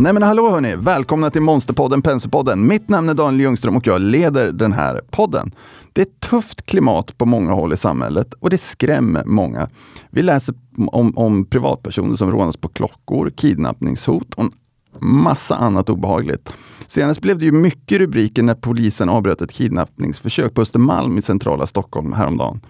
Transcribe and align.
Nej 0.00 0.12
men 0.12 0.22
hallå 0.22 0.50
hörni! 0.50 0.76
Välkomna 0.76 1.30
till 1.30 1.42
Monsterpodden 1.42 2.02
Penselpodden. 2.02 2.66
Mitt 2.66 2.88
namn 2.88 3.08
är 3.08 3.14
Daniel 3.14 3.40
Ljungström 3.40 3.76
och 3.76 3.86
jag 3.86 4.00
leder 4.00 4.52
den 4.52 4.72
här 4.72 5.00
podden. 5.10 5.54
Det 5.92 6.00
är 6.00 6.06
ett 6.06 6.20
tufft 6.20 6.66
klimat 6.66 7.18
på 7.18 7.26
många 7.26 7.52
håll 7.52 7.72
i 7.72 7.76
samhället 7.76 8.34
och 8.34 8.50
det 8.50 8.58
skrämmer 8.58 9.24
många. 9.24 9.68
Vi 10.10 10.22
läser 10.22 10.54
om, 10.86 11.18
om 11.18 11.44
privatpersoner 11.44 12.16
som 12.16 12.30
rånas 12.30 12.56
på 12.56 12.68
klockor, 12.68 13.30
kidnappningshot 13.30 14.34
och 14.34 14.44
en 14.44 14.52
massa 15.00 15.54
annat 15.54 15.90
obehagligt. 15.90 16.52
Senast 16.86 17.20
blev 17.20 17.38
det 17.38 17.44
ju 17.44 17.52
mycket 17.52 17.98
rubriker 17.98 18.42
när 18.42 18.54
polisen 18.54 19.08
avbröt 19.08 19.42
ett 19.42 19.52
kidnappningsförsök 19.52 20.54
på 20.54 20.62
Östermalm 20.62 21.18
i 21.18 21.22
centrala 21.22 21.66
Stockholm 21.66 22.12
häromdagen. 22.12 22.60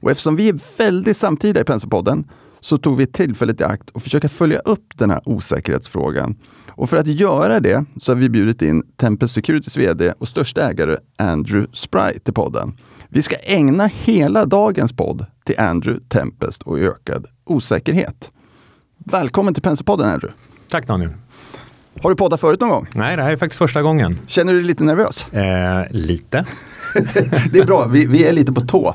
Och 0.00 0.10
eftersom 0.10 0.36
vi 0.36 0.48
är 0.48 0.58
väldigt 0.78 1.16
samtida 1.16 1.60
i 1.60 1.64
Penselpodden 1.64 2.24
så 2.60 2.78
tog 2.78 2.96
vi 2.96 3.06
tillfället 3.06 3.60
i 3.60 3.64
akt 3.64 3.90
och 3.90 4.02
försöka 4.02 4.28
följa 4.28 4.58
upp 4.58 4.98
den 4.98 5.10
här 5.10 5.22
osäkerhetsfrågan. 5.24 6.36
Och 6.68 6.90
för 6.90 6.96
att 6.96 7.06
göra 7.06 7.60
det 7.60 7.84
så 7.96 8.12
har 8.12 8.16
vi 8.16 8.28
bjudit 8.28 8.62
in 8.62 8.82
Tempest 8.96 9.34
Securities 9.34 9.76
VD 9.76 10.12
och 10.18 10.28
största 10.28 10.70
ägare 10.70 10.96
Andrew 11.16 11.70
Spry 11.72 12.18
till 12.24 12.34
podden. 12.34 12.76
Vi 13.08 13.22
ska 13.22 13.36
ägna 13.36 13.86
hela 13.86 14.44
dagens 14.44 14.92
podd 14.92 15.26
till 15.44 15.60
Andrew, 15.60 16.08
Tempest 16.08 16.62
och 16.62 16.78
ökad 16.78 17.26
osäkerhet. 17.44 18.30
Välkommen 18.98 19.54
till 19.54 19.62
Penselpodden 19.62 20.08
Andrew! 20.08 20.38
Tack 20.68 20.86
Daniel! 20.86 21.10
Har 22.02 22.10
du 22.10 22.16
poddat 22.16 22.40
förut 22.40 22.60
någon 22.60 22.70
gång? 22.70 22.86
Nej, 22.94 23.16
det 23.16 23.22
här 23.22 23.32
är 23.32 23.36
faktiskt 23.36 23.58
första 23.58 23.82
gången. 23.82 24.18
Känner 24.26 24.52
du 24.52 24.58
dig 24.58 24.66
lite 24.66 24.84
nervös? 24.84 25.32
Eh, 25.32 25.86
lite. 25.90 26.44
det 27.52 27.58
är 27.58 27.64
bra, 27.64 27.86
vi, 27.86 28.06
vi 28.06 28.26
är 28.26 28.32
lite 28.32 28.52
på 28.52 28.60
tå. 28.60 28.94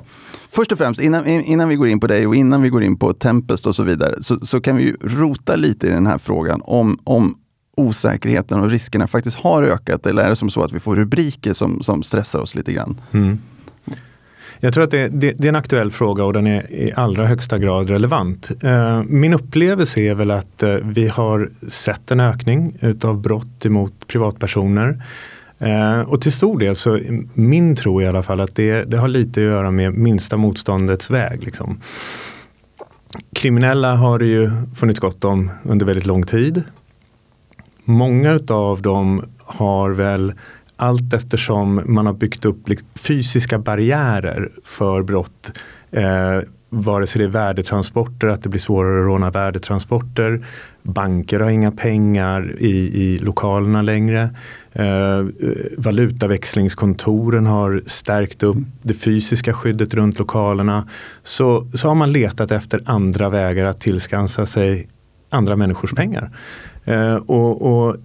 Först 0.55 0.71
och 0.71 0.77
främst, 0.77 1.01
innan, 1.01 1.27
innan 1.27 1.69
vi 1.69 1.75
går 1.75 1.87
in 1.87 1.99
på 1.99 2.07
dig 2.07 2.27
och 2.27 2.35
innan 2.35 2.61
vi 2.61 2.69
går 2.69 2.83
in 2.83 2.97
på 2.97 3.13
Tempest 3.13 3.67
och 3.67 3.75
så 3.75 3.83
vidare, 3.83 4.15
så, 4.21 4.39
så 4.39 4.61
kan 4.61 4.77
vi 4.77 4.95
rota 5.01 5.55
lite 5.55 5.87
i 5.87 5.89
den 5.89 6.07
här 6.07 6.17
frågan 6.17 6.61
om, 6.63 6.99
om 7.03 7.37
osäkerheten 7.77 8.59
och 8.59 8.69
riskerna 8.69 9.07
faktiskt 9.07 9.37
har 9.37 9.63
ökat 9.63 10.05
eller 10.05 10.23
är 10.23 10.29
det 10.29 10.35
som 10.35 10.49
så 10.49 10.63
att 10.63 10.71
vi 10.71 10.79
får 10.79 10.95
rubriker 10.95 11.53
som, 11.53 11.81
som 11.81 12.03
stressar 12.03 12.39
oss 12.39 12.55
lite 12.55 12.73
grann? 12.73 13.01
Mm. 13.11 13.39
Jag 14.59 14.73
tror 14.73 14.83
att 14.83 14.91
det, 14.91 15.07
det, 15.07 15.31
det, 15.31 15.47
är 15.47 15.49
en 15.49 15.55
aktuell 15.55 15.91
fråga 15.91 16.23
och 16.23 16.33
den 16.33 16.47
är 16.47 16.71
i 16.71 16.93
allra 16.95 17.25
högsta 17.25 17.59
grad 17.59 17.89
relevant. 17.89 18.51
Eh, 18.63 19.03
min 19.03 19.33
upplevelse 19.33 20.01
är 20.01 20.13
väl 20.13 20.31
att 20.31 20.63
eh, 20.63 20.73
vi 20.73 21.07
har 21.07 21.49
sett 21.67 22.11
en 22.11 22.19
ökning 22.19 22.77
utav 22.81 23.21
brott 23.21 23.65
emot 23.65 24.07
privatpersoner. 24.07 25.03
Eh, 25.63 25.99
och 25.99 26.21
till 26.21 26.31
stor 26.31 26.59
del 26.59 26.75
så 26.75 26.99
min 27.33 27.75
tro 27.75 28.01
i 28.01 28.07
alla 28.07 28.23
fall 28.23 28.39
att 28.39 28.55
det, 28.55 28.83
det 28.83 28.97
har 28.97 29.07
lite 29.07 29.39
att 29.39 29.45
göra 29.45 29.71
med 29.71 29.93
minsta 29.93 30.37
motståndets 30.37 31.09
väg. 31.09 31.43
Liksom. 31.43 31.81
Kriminella 33.35 33.95
har 33.95 34.19
det 34.19 34.25
ju 34.25 34.51
funnits 34.75 34.99
gott 34.99 35.25
om 35.25 35.51
under 35.63 35.85
väldigt 35.85 36.05
lång 36.05 36.25
tid. 36.25 36.63
Många 37.83 38.39
av 38.49 38.81
dem 38.81 39.25
har 39.37 39.91
väl 39.91 40.33
allt 40.75 41.13
eftersom 41.13 41.81
man 41.85 42.05
har 42.05 42.13
byggt 42.13 42.45
upp 42.45 42.69
liksom, 42.69 42.87
fysiska 42.95 43.59
barriärer 43.59 44.51
för 44.63 45.03
brott 45.03 45.51
eh, 45.91 46.39
vare 46.73 47.07
sig 47.07 47.19
det 47.19 47.25
är 47.25 47.29
värdetransporter, 47.29 48.27
att 48.27 48.43
det 48.43 48.49
blir 48.49 48.59
svårare 48.59 48.99
att 48.99 49.05
råna 49.05 49.29
värdetransporter. 49.29 50.45
Banker 50.81 51.39
har 51.39 51.49
inga 51.49 51.71
pengar 51.71 52.55
i, 52.59 53.03
i 53.03 53.17
lokalerna 53.17 53.81
längre. 53.81 54.29
Eh, 54.71 55.25
valutaväxlingskontoren 55.77 57.45
har 57.45 57.81
stärkt 57.85 58.43
upp 58.43 58.57
det 58.81 58.93
fysiska 58.93 59.53
skyddet 59.53 59.93
runt 59.93 60.19
lokalerna. 60.19 60.87
Så, 61.23 61.67
så 61.73 61.87
har 61.87 61.95
man 61.95 62.11
letat 62.11 62.51
efter 62.51 62.81
andra 62.85 63.29
vägar 63.29 63.65
att 63.65 63.81
tillskansa 63.81 64.45
sig 64.45 64.87
andra 65.29 65.55
människors 65.55 65.93
pengar. 65.93 66.31
Eh, 66.85 67.15
och, 67.15 67.61
och 67.61 67.95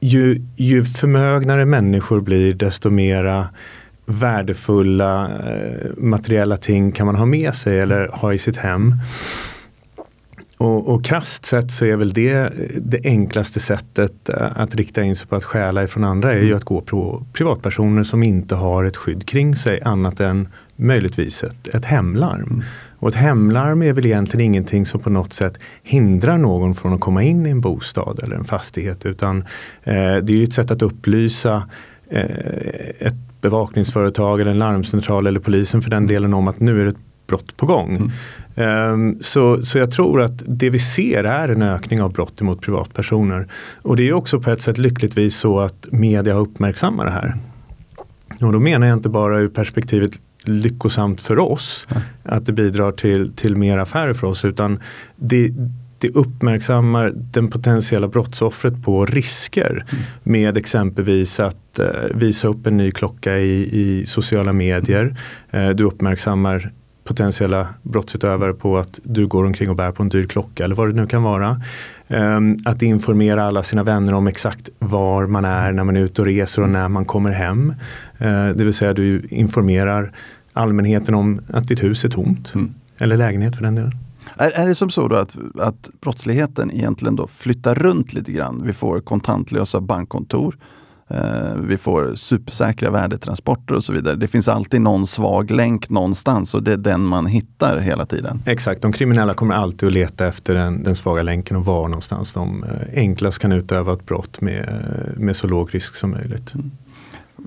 ju, 0.00 0.42
ju 0.56 0.84
förmögnare 0.84 1.64
människor 1.64 2.20
blir 2.20 2.54
desto 2.54 2.90
mera 2.90 3.48
värdefulla 4.08 5.30
eh, 5.48 5.90
materiella 5.96 6.56
ting 6.56 6.92
kan 6.92 7.06
man 7.06 7.14
ha 7.14 7.26
med 7.26 7.54
sig 7.54 7.78
eller 7.78 8.08
ha 8.08 8.32
i 8.32 8.38
sitt 8.38 8.56
hem. 8.56 8.94
Och, 10.56 10.88
och 10.88 11.04
krasst 11.04 11.46
sett 11.46 11.70
så 11.70 11.84
är 11.84 11.96
väl 11.96 12.12
det 12.12 12.52
det 12.76 13.00
enklaste 13.04 13.60
sättet 13.60 14.28
eh, 14.28 14.46
att 14.54 14.74
rikta 14.74 15.02
in 15.02 15.16
sig 15.16 15.28
på 15.28 15.36
att 15.36 15.44
stjäla 15.44 15.82
ifrån 15.82 16.04
andra 16.04 16.34
är 16.34 16.42
ju 16.42 16.56
att 16.56 16.64
gå 16.64 16.80
på 16.80 17.26
privatpersoner 17.32 18.04
som 18.04 18.22
inte 18.22 18.54
har 18.54 18.84
ett 18.84 18.96
skydd 18.96 19.26
kring 19.26 19.56
sig 19.56 19.82
annat 19.82 20.20
än 20.20 20.48
möjligtvis 20.76 21.42
ett, 21.42 21.68
ett 21.68 21.84
hemlarm. 21.84 22.48
Mm. 22.50 22.62
Och 22.98 23.08
ett 23.08 23.14
hemlarm 23.14 23.82
är 23.82 23.92
väl 23.92 24.06
egentligen 24.06 24.46
ingenting 24.46 24.86
som 24.86 25.00
på 25.00 25.10
något 25.10 25.32
sätt 25.32 25.58
hindrar 25.82 26.38
någon 26.38 26.74
från 26.74 26.92
att 26.92 27.00
komma 27.00 27.22
in 27.22 27.46
i 27.46 27.50
en 27.50 27.60
bostad 27.60 28.20
eller 28.22 28.36
en 28.36 28.44
fastighet 28.44 29.06
utan 29.06 29.38
eh, 29.84 30.16
det 30.16 30.32
är 30.32 30.36
ju 30.36 30.44
ett 30.44 30.52
sätt 30.52 30.70
att 30.70 30.82
upplysa 30.82 31.68
eh, 32.10 32.22
ett 32.98 33.27
bevakningsföretag 33.40 34.40
eller 34.40 34.50
en 34.50 34.58
larmcentral 34.58 35.26
eller 35.26 35.40
polisen 35.40 35.82
för 35.82 35.90
den 35.90 36.06
delen 36.06 36.34
om 36.34 36.48
att 36.48 36.60
nu 36.60 36.80
är 36.80 36.84
det 36.84 36.90
ett 36.90 36.96
brott 37.26 37.56
på 37.56 37.66
gång. 37.66 37.96
Mm. 37.96 38.92
Um, 38.92 39.18
så, 39.20 39.62
så 39.62 39.78
jag 39.78 39.90
tror 39.90 40.22
att 40.22 40.42
det 40.46 40.70
vi 40.70 40.78
ser 40.78 41.24
är 41.24 41.48
en 41.48 41.62
ökning 41.62 42.02
av 42.02 42.12
brott 42.12 42.40
mot 42.40 42.60
privatpersoner. 42.60 43.46
Och 43.82 43.96
det 43.96 44.08
är 44.08 44.12
också 44.12 44.40
på 44.40 44.50
ett 44.50 44.62
sätt 44.62 44.78
lyckligtvis 44.78 45.36
så 45.36 45.60
att 45.60 45.86
media 45.90 46.34
uppmärksammar 46.34 47.04
det 47.04 47.10
här. 47.10 47.36
Och 48.40 48.52
då 48.52 48.60
menar 48.60 48.86
jag 48.86 48.96
inte 48.96 49.08
bara 49.08 49.40
ur 49.40 49.48
perspektivet 49.48 50.20
lyckosamt 50.44 51.22
för 51.22 51.38
oss 51.38 51.86
mm. 51.90 52.02
att 52.22 52.46
det 52.46 52.52
bidrar 52.52 52.92
till, 52.92 53.32
till 53.32 53.56
mer 53.56 53.78
affärer 53.78 54.12
för 54.12 54.26
oss 54.26 54.44
utan 54.44 54.78
det, 55.16 55.52
det 55.98 56.08
uppmärksammar 56.08 57.12
den 57.14 57.48
potentiella 57.48 58.08
brottsoffret 58.08 58.82
på 58.84 59.06
risker 59.06 59.70
mm. 59.70 60.04
med 60.22 60.56
exempelvis 60.56 61.40
att 61.40 61.78
eh, 61.78 61.86
visa 62.14 62.48
upp 62.48 62.66
en 62.66 62.76
ny 62.76 62.90
klocka 62.90 63.38
i, 63.38 63.80
i 63.80 64.06
sociala 64.06 64.52
medier. 64.52 65.16
Eh, 65.50 65.68
du 65.68 65.84
uppmärksammar 65.84 66.72
potentiella 67.08 67.68
brottsutövare 67.82 68.52
på 68.52 68.78
att 68.78 69.00
du 69.02 69.26
går 69.26 69.44
omkring 69.44 69.70
och 69.70 69.76
bär 69.76 69.92
på 69.92 70.02
en 70.02 70.08
dyr 70.08 70.26
klocka 70.26 70.64
eller 70.64 70.74
vad 70.74 70.88
det 70.88 71.00
nu 71.00 71.06
kan 71.06 71.22
vara. 71.22 71.60
Um, 72.08 72.58
att 72.64 72.82
informera 72.82 73.44
alla 73.44 73.62
sina 73.62 73.82
vänner 73.82 74.14
om 74.14 74.26
exakt 74.26 74.68
var 74.78 75.26
man 75.26 75.44
är 75.44 75.72
när 75.72 75.84
man 75.84 75.96
är 75.96 76.00
ute 76.00 76.22
och 76.22 76.26
reser 76.26 76.62
och 76.62 76.68
när 76.68 76.88
man 76.88 77.04
kommer 77.04 77.32
hem. 77.32 77.74
Uh, 78.22 78.48
det 78.48 78.64
vill 78.64 78.74
säga 78.74 78.92
du 78.92 79.26
informerar 79.30 80.12
allmänheten 80.52 81.14
om 81.14 81.40
att 81.52 81.68
ditt 81.68 81.82
hus 81.82 82.04
är 82.04 82.08
tomt. 82.08 82.54
Mm. 82.54 82.74
Eller 82.98 83.16
lägenhet 83.16 83.56
för 83.56 83.62
den 83.62 83.74
delen. 83.74 83.92
Är, 84.38 84.50
är 84.50 84.66
det 84.66 84.74
som 84.74 84.90
så 84.90 85.14
att, 85.14 85.36
att 85.60 85.90
brottsligheten 86.00 86.70
egentligen 86.70 87.16
då 87.16 87.26
flyttar 87.26 87.74
runt 87.74 88.12
lite 88.12 88.32
grann? 88.32 88.62
Vi 88.64 88.72
får 88.72 89.00
kontantlösa 89.00 89.80
bankkontor. 89.80 90.56
Eh, 91.10 91.54
vi 91.54 91.76
får 91.76 92.14
supersäkra 92.14 92.90
värdetransporter 92.90 93.74
och 93.74 93.84
så 93.84 93.92
vidare. 93.92 94.16
Det 94.16 94.28
finns 94.28 94.48
alltid 94.48 94.80
någon 94.80 95.06
svag 95.06 95.50
länk 95.50 95.90
någonstans 95.90 96.54
och 96.54 96.62
det 96.62 96.72
är 96.72 96.76
den 96.76 97.04
man 97.04 97.26
hittar 97.26 97.78
hela 97.78 98.06
tiden. 98.06 98.42
Exakt, 98.46 98.82
de 98.82 98.92
kriminella 98.92 99.34
kommer 99.34 99.54
alltid 99.54 99.86
att 99.86 99.92
leta 99.92 100.26
efter 100.26 100.54
den, 100.54 100.82
den 100.82 100.96
svaga 100.96 101.22
länken 101.22 101.56
och 101.56 101.64
var 101.64 101.88
någonstans 101.88 102.32
de 102.32 102.64
eh, 102.64 102.70
enklast 102.94 103.38
kan 103.38 103.52
utöva 103.52 103.92
ett 103.92 104.06
brott 104.06 104.40
med, 104.40 104.82
med 105.16 105.36
så 105.36 105.46
låg 105.46 105.74
risk 105.74 105.96
som 105.96 106.10
möjligt. 106.10 106.54
Mm. 106.54 106.70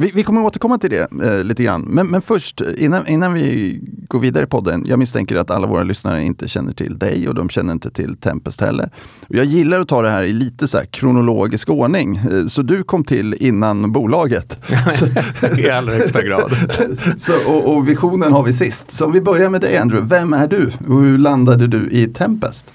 Vi, 0.01 0.11
vi 0.13 0.23
kommer 0.23 0.43
återkomma 0.45 0.77
till 0.77 0.89
det 0.89 1.11
eh, 1.23 1.43
lite 1.43 1.63
grann. 1.63 1.81
Men, 1.81 2.07
men 2.07 2.21
först, 2.21 2.61
innan, 2.77 3.07
innan 3.07 3.33
vi 3.33 3.79
går 4.07 4.19
vidare 4.19 4.43
i 4.43 4.47
podden. 4.47 4.83
Jag 4.87 4.99
misstänker 4.99 5.35
att 5.35 5.51
alla 5.51 5.67
våra 5.67 5.83
lyssnare 5.83 6.23
inte 6.23 6.47
känner 6.47 6.73
till 6.73 6.97
dig 6.99 7.27
och 7.27 7.35
de 7.35 7.49
känner 7.49 7.73
inte 7.73 7.91
till 7.91 8.17
Tempest 8.17 8.61
heller. 8.61 8.89
Jag 9.27 9.45
gillar 9.45 9.79
att 9.79 9.87
ta 9.87 10.01
det 10.01 10.09
här 10.09 10.23
i 10.23 10.33
lite 10.33 10.67
så 10.67 10.79
kronologisk 10.91 11.69
ordning. 11.69 12.17
Eh, 12.17 12.47
så 12.47 12.61
du 12.61 12.83
kom 12.83 13.03
till 13.03 13.35
innan 13.39 13.91
bolaget. 13.91 14.57
I 15.57 15.69
allra 15.69 15.93
högsta 15.93 16.21
grad. 16.21 16.57
så, 17.17 17.33
och, 17.47 17.75
och 17.75 17.89
visionen 17.89 18.33
har 18.33 18.43
vi 18.43 18.53
sist. 18.53 18.91
Så 18.91 19.05
om 19.05 19.11
vi 19.11 19.21
börjar 19.21 19.49
med 19.49 19.61
dig 19.61 19.77
Andrew. 19.77 20.15
Vem 20.15 20.33
är 20.33 20.47
du 20.47 20.71
och 20.87 21.01
hur 21.01 21.17
landade 21.17 21.67
du 21.67 21.89
i 21.91 22.07
Tempest? 22.07 22.73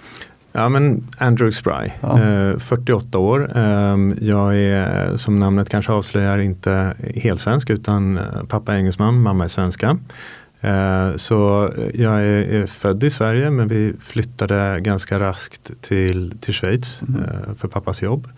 Ja 0.56 0.69
men 0.69 1.05
Andrew 1.19 1.53
Spry, 1.53 1.91
ja. 2.00 2.23
eh, 2.23 2.58
48 2.58 3.19
år. 3.19 3.50
Eh, 3.56 3.97
jag 4.20 4.56
är 4.56 5.17
som 5.17 5.38
namnet 5.38 5.69
kanske 5.69 5.93
avslöjar 5.93 6.38
inte 6.38 6.94
helsvensk 7.14 7.70
utan 7.70 8.19
eh, 8.19 8.25
pappa 8.49 8.75
är 8.75 8.79
engelsman, 8.79 9.20
mamma 9.20 9.44
är 9.44 9.49
svenska. 9.49 9.99
Eh, 10.61 11.17
så 11.17 11.70
jag 11.94 12.14
är, 12.14 12.62
är, 12.62 12.67
född 12.67 13.05
i 13.05 13.11
Sverige 13.11 13.50
men 13.50 13.69
vi 13.69 13.94
flyttade 14.00 14.81
ganska 14.81 15.20
raskt 15.20 15.70
till, 15.81 16.38
till 16.41 16.55
Schweiz 16.55 17.02
mm. 17.02 17.23
Eh, 17.23 17.55
för 17.55 17.69
pappas 17.69 18.02
jobb. 18.02 18.29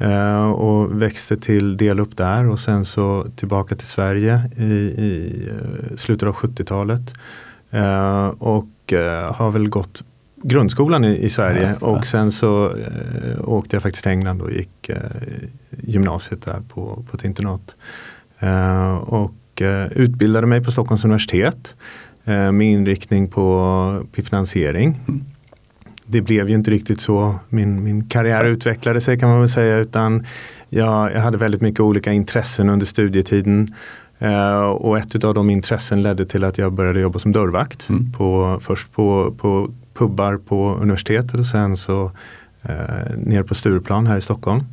Uh, 0.00 0.50
och 0.50 1.02
växte 1.02 1.36
till 1.36 1.76
del 1.76 2.00
upp 2.00 2.16
där 2.16 2.48
och 2.48 2.60
sen 2.60 2.84
så 2.84 3.26
tillbaka 3.36 3.74
till 3.74 3.86
Sverige 3.86 4.50
i, 4.56 4.74
i 5.04 5.48
slutet 5.96 6.28
av 6.28 6.34
70-talet. 6.34 7.12
Uh, 7.74 8.26
och 8.26 8.92
har 9.34 9.50
väl 9.50 9.68
gått 9.68 10.02
grundskolan 10.44 11.04
i, 11.04 11.18
i 11.18 11.30
Sverige 11.30 11.76
ja, 11.80 11.86
och 11.86 12.06
sen 12.06 12.32
så 12.32 12.76
eh, 12.76 13.48
åkte 13.48 13.76
jag 13.76 13.82
faktiskt 13.82 14.02
till 14.02 14.12
England 14.12 14.42
och 14.42 14.52
gick 14.52 14.88
eh, 14.88 14.96
gymnasiet 15.70 16.44
där 16.44 16.60
på, 16.68 17.04
på 17.10 17.16
ett 17.16 17.24
internat. 17.24 17.76
Eh, 18.38 18.94
och 18.94 19.62
eh, 19.62 19.92
utbildade 19.92 20.46
mig 20.46 20.64
på 20.64 20.70
Stockholms 20.70 21.04
universitet 21.04 21.74
eh, 22.24 22.52
med 22.52 22.72
inriktning 22.72 23.28
på, 23.28 24.06
på 24.12 24.22
finansiering. 24.22 25.00
Mm. 25.08 25.24
det 26.06 26.20
blev 26.20 26.48
ju 26.48 26.54
inte 26.54 26.70
riktigt 26.70 27.00
så 27.00 27.34
min, 27.48 27.84
min 27.84 28.08
karriär 28.08 28.44
utvecklade 28.44 29.00
sig 29.00 29.18
kan 29.18 29.28
man 29.28 29.40
väl 29.40 29.48
säga 29.48 29.78
utan 29.78 30.26
jag, 30.68 31.12
jag 31.12 31.20
hade 31.20 31.38
väldigt 31.38 31.60
mycket 31.60 31.80
olika 31.80 32.12
intressen 32.12 32.68
under 32.68 32.86
studietiden. 32.86 33.68
Uh, 34.22 34.60
och 34.60 34.98
ett 34.98 35.24
av 35.24 35.34
de 35.34 35.50
intressen 35.50 36.02
ledde 36.02 36.26
till 36.26 36.44
att 36.44 36.58
jag 36.58 36.72
började 36.72 37.00
jobba 37.00 37.18
som 37.18 37.32
dörrvakt. 37.32 37.88
Mm. 37.88 38.12
På, 38.12 38.58
först 38.62 38.92
på, 38.92 39.34
på 39.38 39.70
pubbar 39.94 40.36
på 40.36 40.74
universitetet 40.74 41.34
och 41.34 41.46
sen 41.46 41.76
så 41.76 42.04
uh, 42.68 43.16
nere 43.16 43.44
på 43.44 43.54
Stureplan 43.54 44.06
här 44.06 44.16
i 44.16 44.20
Stockholm. 44.20 44.64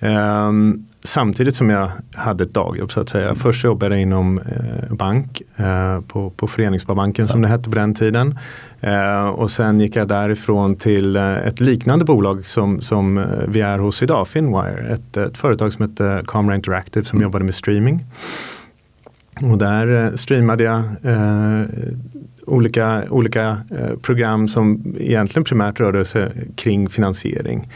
Um, 0.00 0.86
samtidigt 1.02 1.56
som 1.56 1.70
jag 1.70 1.90
hade 2.14 2.44
ett 2.44 2.54
dagjobb 2.54 2.92
så 2.92 3.00
att 3.00 3.08
säga. 3.08 3.34
Först 3.34 3.64
jobbade 3.64 3.94
jag 3.94 4.02
inom 4.02 4.38
eh, 4.38 4.94
bank 4.94 5.42
eh, 5.56 6.00
på, 6.00 6.30
på 6.30 6.46
Föreningssparbanken 6.46 7.28
som 7.28 7.42
det 7.42 7.48
hette 7.48 7.70
på 7.70 7.76
den 7.76 7.94
tiden. 7.94 8.38
Eh, 8.80 9.26
och 9.26 9.50
sen 9.50 9.80
gick 9.80 9.96
jag 9.96 10.08
därifrån 10.08 10.76
till 10.76 11.16
eh, 11.16 11.36
ett 11.36 11.60
liknande 11.60 12.04
bolag 12.04 12.46
som, 12.46 12.80
som 12.80 13.18
eh, 13.18 13.24
vi 13.48 13.60
är 13.60 13.78
hos 13.78 14.02
idag, 14.02 14.28
Finwire. 14.28 14.92
Ett, 14.92 15.16
ett 15.16 15.38
företag 15.38 15.72
som 15.72 15.90
heter 15.90 16.22
Camera 16.26 16.54
Interactive 16.54 17.04
som 17.04 17.16
mm. 17.16 17.22
jobbade 17.22 17.44
med 17.44 17.54
streaming. 17.54 18.04
Och 19.40 19.58
där 19.58 20.04
eh, 20.04 20.14
streamade 20.14 20.64
jag 20.64 20.82
olika, 22.46 23.04
olika 23.10 23.60
program 24.02 24.48
som 24.48 24.96
egentligen 24.98 25.44
primärt 25.44 25.80
rörde 25.80 26.04
sig 26.04 26.32
kring 26.56 26.88
finansiering. 26.88 27.68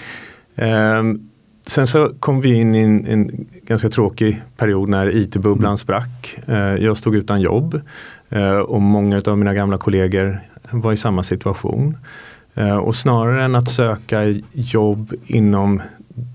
Um, 0.98 1.30
Sen 1.66 1.86
så 1.86 2.10
kom 2.20 2.40
vi 2.40 2.54
in 2.54 2.74
i 2.74 2.80
en, 2.80 3.06
en 3.06 3.46
ganska 3.62 3.88
tråkig 3.88 4.42
period 4.56 4.88
när 4.88 5.16
IT-bubblan 5.16 5.70
mm. 5.70 5.76
sprack. 5.76 6.38
Eh, 6.46 6.56
jag 6.56 6.96
stod 6.96 7.14
utan 7.14 7.40
jobb 7.40 7.80
eh, 8.28 8.56
och 8.56 8.82
många 8.82 9.22
av 9.26 9.38
mina 9.38 9.54
gamla 9.54 9.78
kollegor 9.78 10.40
var 10.70 10.92
i 10.92 10.96
samma 10.96 11.22
situation. 11.22 11.98
Eh, 12.54 12.76
och 12.76 12.94
snarare 12.94 13.44
än 13.44 13.54
att 13.54 13.68
söka 13.68 14.34
jobb 14.52 15.12
inom 15.26 15.82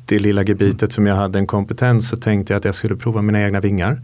det 0.06 0.20
lilla 0.20 0.44
gebitet 0.44 0.92
som 0.92 1.08
jag 1.08 1.16
hade 1.16 1.40
en 1.40 1.48
kompetens 1.48 2.08
så 2.08 2.18
tänkte 2.18 2.54
jag 2.54 2.58
att 2.58 2.66
jag 2.66 2.76
skulle 2.76 2.96
prova 2.96 3.22
mina 3.22 3.42
egna 3.42 3.60
vingar. 3.60 4.02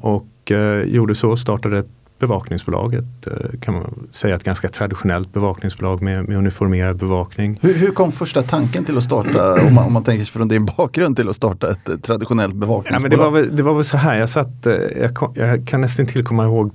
Och 0.00 0.52
gjorde 0.84 1.14
så, 1.14 1.36
startade 1.36 1.78
ett 1.78 2.01
bevakningsbolag. 2.22 2.94
Ett, 2.94 3.26
eh, 3.26 3.60
kan 3.60 3.74
man 3.74 4.08
säga 4.10 4.36
ett 4.36 4.44
ganska 4.44 4.68
traditionellt 4.68 5.32
bevakningsbolag 5.32 6.02
med, 6.02 6.28
med 6.28 6.36
uniformerad 6.36 6.96
bevakning. 6.96 7.58
Hur, 7.62 7.74
hur, 7.74 7.90
kom 7.90 8.12
första 8.12 8.42
tanken 8.42 8.84
till 8.84 8.98
att 8.98 9.04
starta, 9.04 9.66
om 9.66 9.74
man, 9.74 9.86
om 9.86 9.92
man 9.92 10.04
tänker 10.04 10.24
sig 10.24 10.32
från 10.32 10.48
din 10.48 10.64
bakgrund, 10.64 11.16
till 11.16 11.28
att 11.28 11.36
starta 11.36 11.70
ett 11.70 11.88
eh, 11.88 11.96
traditionellt 11.96 12.54
bevakningsbolag? 12.54 12.98
Ja, 12.98 13.02
men 13.02 13.10
det, 13.10 13.16
var 13.16 13.30
väl, 13.30 13.56
det 13.56 13.62
var 13.62 13.74
väl 13.74 13.84
så 13.84 13.96
här, 13.96 14.18
jag, 14.18 14.28
satt, 14.28 14.66
eh, 14.66 14.74
jag, 14.74 15.14
kom, 15.14 15.32
jag 15.36 15.68
kan 15.68 15.80
nästan 15.80 16.06
till 16.06 16.24
komma 16.24 16.44
ihåg 16.44 16.70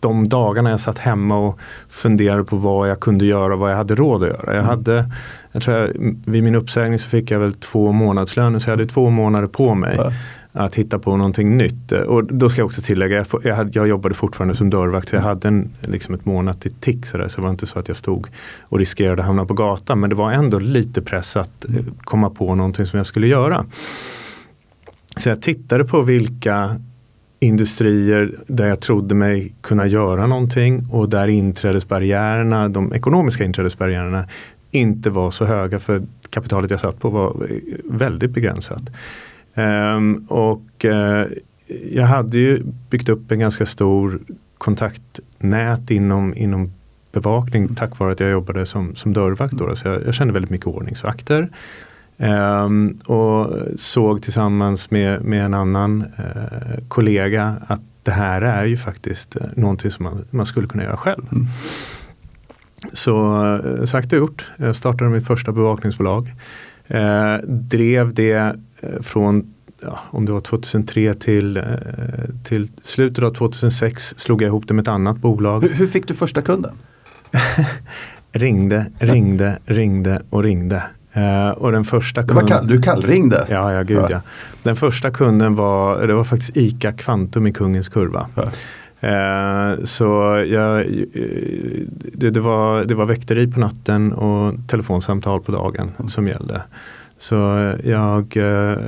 de 0.00 0.28
dagarna 0.28 0.70
jag 0.70 0.80
satt 0.80 0.98
hemma 0.98 1.38
och 1.38 1.58
funderade 1.88 2.44
på 2.44 2.56
vad 2.56 2.90
jag 2.90 3.00
kunde 3.00 3.26
göra 3.26 3.52
och 3.54 3.60
vad 3.60 3.70
jag 3.70 3.76
hade 3.76 3.94
råd 3.94 4.22
att 4.22 4.28
göra. 4.28 4.44
Jag 4.46 4.54
mm. 4.54 4.66
hade, 4.66 5.10
jag 5.52 5.62
tror 5.62 5.76
jag, 5.76 5.90
vid 6.26 6.42
min 6.42 6.54
uppsägning 6.54 6.98
så 6.98 7.08
fick 7.08 7.30
jag 7.30 7.38
väl 7.38 7.54
två 7.54 7.92
månadslöner 7.92 8.58
så 8.58 8.70
jag 8.70 8.76
hade 8.76 8.86
två 8.86 9.10
månader 9.10 9.48
på 9.48 9.74
mig. 9.74 9.94
Ja 9.98 10.12
att 10.56 10.74
hitta 10.74 10.98
på 10.98 11.16
någonting 11.16 11.56
nytt. 11.56 11.92
Och 11.92 12.24
då 12.24 12.48
ska 12.48 12.60
jag 12.60 12.66
också 12.66 12.82
tillägga, 12.82 13.16
jag, 13.16 13.26
jag, 13.44 13.76
jag 13.76 13.88
jobbade 13.88 14.14
fortfarande 14.14 14.54
som 14.54 14.70
dörrvakt 14.70 15.08
så 15.08 15.16
jag 15.16 15.22
hade 15.22 15.48
en, 15.48 15.70
liksom 15.80 16.14
ett 16.14 16.24
månatligt 16.24 16.80
tick 16.80 17.06
så, 17.06 17.18
där, 17.18 17.28
så 17.28 17.36
det 17.36 17.42
var 17.42 17.50
inte 17.50 17.66
så 17.66 17.78
att 17.78 17.88
jag 17.88 17.96
stod 17.96 18.26
och 18.62 18.78
riskerade 18.78 19.22
att 19.22 19.26
hamna 19.26 19.44
på 19.44 19.54
gatan. 19.54 20.00
Men 20.00 20.10
det 20.10 20.16
var 20.16 20.32
ändå 20.32 20.58
lite 20.58 21.02
press 21.02 21.36
att 21.36 21.64
eh, 21.64 21.84
komma 22.00 22.30
på 22.30 22.54
någonting 22.54 22.86
som 22.86 22.96
jag 22.96 23.06
skulle 23.06 23.26
göra. 23.26 23.66
Så 25.16 25.28
jag 25.28 25.42
tittade 25.42 25.84
på 25.84 26.02
vilka 26.02 26.80
industrier 27.40 28.34
där 28.46 28.66
jag 28.68 28.80
trodde 28.80 29.14
mig 29.14 29.52
kunna 29.60 29.86
göra 29.86 30.26
någonting 30.26 30.86
och 30.90 31.08
där 31.08 31.28
inträdesbarriärerna, 31.28 32.68
de 32.68 32.94
ekonomiska 32.94 33.44
inträdesbarriärerna 33.44 34.28
inte 34.70 35.10
var 35.10 35.30
så 35.30 35.44
höga 35.44 35.78
för 35.78 36.02
kapitalet 36.30 36.70
jag 36.70 36.80
satt 36.80 37.00
på 37.00 37.10
var 37.10 37.46
eh, 37.50 37.56
väldigt 37.84 38.30
begränsat. 38.30 38.82
Um, 39.56 40.26
och 40.28 40.84
uh, 40.84 41.24
jag 41.90 42.06
hade 42.06 42.38
ju 42.38 42.62
byggt 42.90 43.08
upp 43.08 43.30
en 43.30 43.38
ganska 43.38 43.66
stor 43.66 44.20
kontaktnät 44.58 45.90
inom, 45.90 46.34
inom 46.36 46.72
bevakning 47.12 47.74
tack 47.74 47.98
vare 47.98 48.12
att 48.12 48.20
jag 48.20 48.30
jobbade 48.30 48.66
som, 48.66 48.94
som 48.94 49.12
dörrvakt. 49.12 49.54
Då, 49.54 49.76
så 49.76 49.88
jag, 49.88 50.06
jag 50.06 50.14
kände 50.14 50.34
väldigt 50.34 50.50
mycket 50.50 50.66
ordningsvakter. 50.66 51.48
Um, 52.18 52.98
och 53.06 53.56
såg 53.76 54.22
tillsammans 54.22 54.90
med, 54.90 55.22
med 55.22 55.44
en 55.44 55.54
annan 55.54 56.02
uh, 56.02 56.88
kollega 56.88 57.56
att 57.66 57.80
det 58.02 58.10
här 58.10 58.42
är 58.42 58.64
ju 58.64 58.76
faktiskt 58.76 59.36
uh, 59.36 59.42
någonting 59.56 59.90
som 59.90 60.04
man, 60.04 60.24
man 60.30 60.46
skulle 60.46 60.68
kunna 60.68 60.84
göra 60.84 60.96
själv. 60.96 61.24
Mm. 61.32 61.46
Så 62.92 63.86
sagt 63.86 64.12
och 64.12 64.18
gjort. 64.18 64.50
Jag 64.56 64.76
startade 64.76 65.10
mitt 65.10 65.26
första 65.26 65.52
bevakningsbolag. 65.52 66.32
Uh, 66.90 67.36
drev 67.48 68.14
det 68.14 68.32
Eh, 68.36 68.52
från 69.00 69.54
ja, 69.80 69.98
om 70.10 70.26
det 70.26 70.32
var 70.32 70.40
2003 70.40 71.14
till, 71.14 71.56
eh, 71.56 71.64
till 72.44 72.70
slutet 72.82 73.24
av 73.24 73.34
2006 73.34 74.14
slog 74.16 74.42
jag 74.42 74.48
ihop 74.48 74.68
det 74.68 74.74
med 74.74 74.82
ett 74.82 74.88
annat 74.88 75.16
bolag. 75.16 75.62
Hur, 75.62 75.74
hur 75.74 75.86
fick 75.86 76.08
du 76.08 76.14
första 76.14 76.42
kunden? 76.42 76.74
ringde, 78.32 78.86
ringde, 78.98 79.58
ringde 79.64 80.22
och 80.30 80.42
ringde. 80.42 80.82
Uh, 81.16 81.48
och 81.48 81.72
den 81.72 81.84
första 81.84 82.22
kunden, 82.22 82.46
kall, 82.46 82.66
du 82.66 82.82
kallringde? 82.82 83.46
Ja, 83.48 83.72
ja, 83.72 83.82
gud 83.82 83.98
ja. 83.98 84.08
ja. 84.10 84.20
Den 84.62 84.76
första 84.76 85.10
kunden 85.10 85.54
var, 85.54 86.06
det 86.06 86.14
var 86.14 86.24
faktiskt 86.24 86.56
ICA 86.56 86.92
Kvantum 86.92 87.46
i 87.46 87.52
Kungens 87.52 87.88
Kurva. 87.88 88.28
Ja. 88.34 88.42
Uh, 89.02 89.84
så 89.84 90.04
jag, 90.48 90.86
det, 92.12 92.30
det, 92.30 92.40
var, 92.40 92.84
det 92.84 92.94
var 92.94 93.06
väkteri 93.06 93.52
på 93.52 93.60
natten 93.60 94.12
och 94.12 94.54
telefonsamtal 94.68 95.40
på 95.40 95.52
dagen 95.52 95.90
mm. 95.98 96.08
som 96.08 96.26
gällde. 96.26 96.62
Så 97.18 97.34
jag 97.84 98.36
eh, 98.36 98.78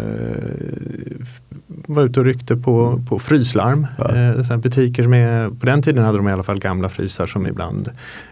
var 1.68 2.02
ute 2.02 2.20
och 2.20 2.26
ryckte 2.26 2.56
på, 2.56 3.00
på 3.08 3.18
fryslarm. 3.18 3.86
Ja. 3.98 4.16
Eh, 4.50 4.56
butiker 4.56 5.06
med, 5.06 5.60
på 5.60 5.66
den 5.66 5.82
tiden 5.82 6.04
hade 6.04 6.18
de 6.18 6.28
i 6.28 6.32
alla 6.32 6.42
fall 6.42 6.58
gamla 6.58 6.88
frysar 6.88 7.26
som 7.26 7.46
ibland 7.46 7.90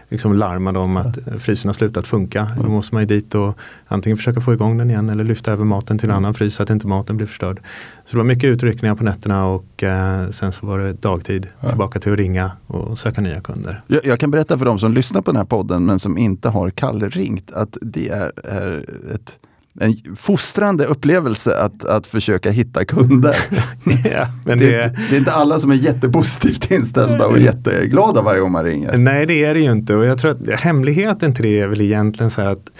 liksom 0.09 0.33
larmade 0.33 0.79
om 0.79 0.97
att 0.97 1.17
ja. 1.25 1.39
frysen 1.39 1.69
har 1.69 1.73
slutat 1.73 2.07
funka. 2.07 2.51
Ja. 2.55 2.63
Då 2.63 2.69
måste 2.69 2.95
man 2.95 3.03
ju 3.03 3.07
dit 3.07 3.35
och 3.35 3.57
antingen 3.87 4.17
försöka 4.17 4.41
få 4.41 4.53
igång 4.53 4.77
den 4.77 4.89
igen 4.89 5.09
eller 5.09 5.23
lyfta 5.23 5.51
över 5.51 5.65
maten 5.65 5.97
till 5.97 6.09
en 6.09 6.15
annan 6.15 6.33
frys 6.33 6.55
så 6.55 6.63
att 6.63 6.69
inte 6.69 6.87
maten 6.87 7.17
blir 7.17 7.27
förstörd. 7.27 7.59
Så 8.05 8.11
det 8.11 8.17
var 8.17 8.23
mycket 8.23 8.47
utryckningar 8.47 8.95
på 8.95 9.03
nätterna 9.03 9.45
och 9.45 9.83
eh, 9.83 10.29
sen 10.29 10.51
så 10.51 10.65
var 10.65 10.79
det 10.79 10.93
dagtid 10.93 11.47
tillbaka 11.69 11.99
till 11.99 12.11
att 12.11 12.17
ringa 12.17 12.51
och 12.67 12.99
söka 12.99 13.21
nya 13.21 13.41
kunder. 13.41 13.81
Jag, 13.87 14.05
jag, 14.05 14.19
kan 14.19 14.31
berätta 14.31 14.57
för 14.57 14.65
de 14.65 14.79
som 14.79 14.93
lyssnar 14.93 15.21
på 15.21 15.31
den 15.31 15.37
här 15.37 15.45
podden 15.45 15.85
men 15.85 15.99
som 15.99 16.17
inte 16.17 16.49
har 16.49 16.69
kallringt 16.69 17.51
att 17.51 17.77
det 17.81 18.09
är, 18.09 18.31
är 18.43 18.85
ett 19.15 19.37
en 19.79 20.15
fostrande 20.15 20.85
upplevelse 20.85 21.57
att, 21.57 21.85
att 21.85 22.07
försöka 22.07 22.51
hitta 22.51 22.85
kunder. 22.85 23.35
ja, 24.11 24.27
men 24.45 24.59
det, 24.59 24.65
det, 24.65 24.95
det, 25.09 25.15
är 25.15 25.19
inte 25.19 25.31
alla 25.31 25.59
som 25.59 25.71
är 25.71 25.75
jättepositivt 25.75 26.71
inställda 26.71 27.27
och 27.27 27.39
jätteglada 27.39 28.21
varje 28.21 28.39
gång 28.39 28.51
man 28.51 28.63
ringer. 28.63 28.97
Nej 28.97 29.25
det 29.25 29.43
är 29.45 29.53
det 29.53 29.59
ju 29.59 29.71
inte 29.71 29.95
och 29.95 30.05
jag 30.05 30.19
tror 30.19 30.31
att 30.31 30.59
hemligheten 30.59 31.33
till 31.33 31.43
det 31.43 31.59
är 31.59 31.67
väl 31.67 31.81
egentligen 31.81 32.31
så 32.31 32.41
att 32.41 32.71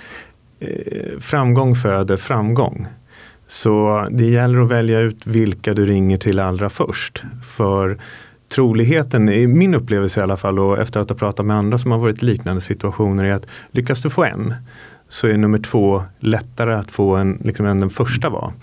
eh, 0.60 1.20
framgång 1.20 1.76
föder 1.76 2.18
framgång. 2.18 2.88
Så 3.48 4.08
det 4.12 4.26
gäller 4.26 4.60
att 4.60 4.72
välja 4.72 5.00
ut 5.00 5.28
vilka 5.28 5.74
du 5.74 5.86
ringer 5.86 6.18
till 6.18 6.40
allra 6.40 6.70
först. 6.70 7.24
För 7.44 7.98
troligheten, 8.56 9.30
i 9.30 9.48
min 9.48 9.76
upplevelse 9.76 10.20
i 10.20 10.24
alla 10.24 10.38
fall 10.38 10.60
och 10.60 10.80
efter 10.80 11.00
att 11.00 11.10
ha 11.10 11.18
pratat 11.18 11.46
med 11.46 11.58
andra 11.58 11.78
som 11.78 11.92
har 11.92 12.00
varit 12.00 12.24
i 12.24 12.26
liknande 12.26 12.62
situationer 12.62 13.24
är 13.24 13.32
att 13.32 13.48
lyckas 13.72 14.02
du 14.02 14.10
få 14.10 14.24
en 14.24 14.54
så 15.10 15.28
är 15.28 15.38
nummer 15.38 15.58
två 15.58 16.04
lättare 16.20 16.74
att 16.74 16.92
få 16.92 17.16
en, 17.16 17.42
liksom, 17.44 17.66
än 17.66 17.80
den 17.80 17.90
första 17.90 18.30
var. 18.30 18.54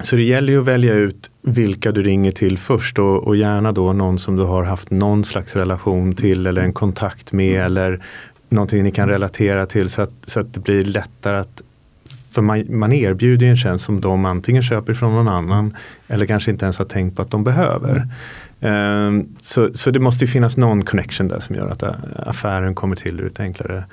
Så 0.00 0.16
det 0.16 0.22
gäller 0.22 0.52
ju 0.52 0.60
att 0.60 0.66
välja 0.66 0.94
ut 0.94 1.30
vilka 1.42 1.92
du 1.92 2.02
ringer 2.02 2.32
till 2.32 2.58
först 2.58 2.98
och, 2.98 3.26
och, 3.26 3.36
gärna 3.36 3.72
då 3.72 3.92
någon 3.92 4.18
som 4.18 4.36
du 4.36 4.42
har 4.42 4.64
haft 4.64 4.90
någon 4.90 5.24
slags 5.24 5.56
relation 5.56 6.14
till 6.14 6.46
eller 6.46 6.62
en 6.62 6.72
kontakt 6.72 7.32
med 7.32 7.64
eller 7.64 8.00
någonting 8.48 8.82
ni 8.82 8.90
kan 8.90 9.08
relatera 9.08 9.66
till 9.66 9.90
så 9.90 10.02
att, 10.02 10.12
så 10.26 10.40
att 10.40 10.54
det 10.54 10.60
blir 10.60 10.84
lättare 10.84 11.38
att 11.38 11.62
för 12.34 12.42
man, 12.42 12.78
man 12.78 12.92
erbjuder 12.92 13.46
en 13.46 13.56
tjänst 13.56 13.84
som 13.84 14.00
de 14.00 14.24
antingen 14.24 14.62
köper 14.62 14.94
från 14.94 15.12
någon 15.12 15.28
annan 15.28 15.76
eller 16.08 16.26
kanske 16.26 16.50
inte 16.50 16.64
ens 16.64 16.78
har 16.78 16.84
tänkt 16.84 17.16
på 17.16 17.22
att 17.22 17.30
de 17.30 17.44
behöver. 17.44 18.08
Mm. 18.60 19.06
Um, 19.06 19.36
så, 19.40 19.74
så 19.74 19.90
det 19.90 20.00
måste 20.00 20.26
finnas 20.26 20.56
någon 20.56 20.84
connection 20.84 21.28
där 21.28 21.40
som 21.40 21.56
gör 21.56 21.68
att 21.68 21.82
affären 22.16 22.74
kommer 22.74 22.96
till 22.96 23.20
ur 23.20 23.26
ett 23.26 23.40
enklare 23.40 23.84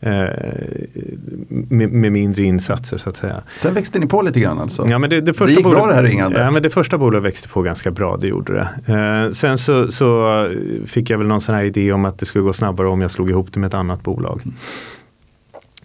med, 0.00 1.92
med, 1.92 2.12
mindre 2.12 2.42
insatser 2.42 2.98
så 2.98 3.10
att 3.10 3.16
säga. 3.16 3.42
Sen 3.56 3.74
växte 3.74 3.98
ni 3.98 4.06
på 4.06 4.22
lite 4.22 4.40
grann 4.40 4.58
alltså? 4.58 4.86
Ja, 4.88 4.98
men 4.98 5.10
det, 5.10 5.20
det, 5.20 5.32
första 5.32 5.44
det 5.44 5.52
gick 5.52 5.62
bolaget, 5.62 5.82
bra 5.82 5.90
det 5.90 5.94
här 5.94 6.02
ringandet? 6.02 6.42
Ja, 6.42 6.50
men 6.50 6.62
det 6.62 6.70
första 6.70 6.98
bolaget 6.98 7.24
växte 7.24 7.48
på 7.48 7.62
ganska 7.62 7.90
bra, 7.90 8.16
det 8.16 8.26
gjorde 8.26 8.52
det. 8.52 8.92
Eh, 8.94 9.30
sen 9.30 9.58
så, 9.58 9.90
så, 9.90 10.48
fick 10.86 11.10
jag 11.10 11.18
väl 11.18 11.26
någon 11.26 11.40
sån 11.40 11.54
här 11.54 11.64
idé 11.64 11.92
om 11.92 12.04
att 12.04 12.18
det 12.18 12.26
skulle 12.26 12.42
gå 12.42 12.52
snabbare 12.52 12.88
om 12.88 13.00
jag 13.00 13.10
slog 13.10 13.30
ihop 13.30 13.52
det 13.52 13.60
med 13.60 13.68
ett 13.68 13.74
annat 13.74 14.02
bolag. 14.02 14.40
Mm. 14.44 14.54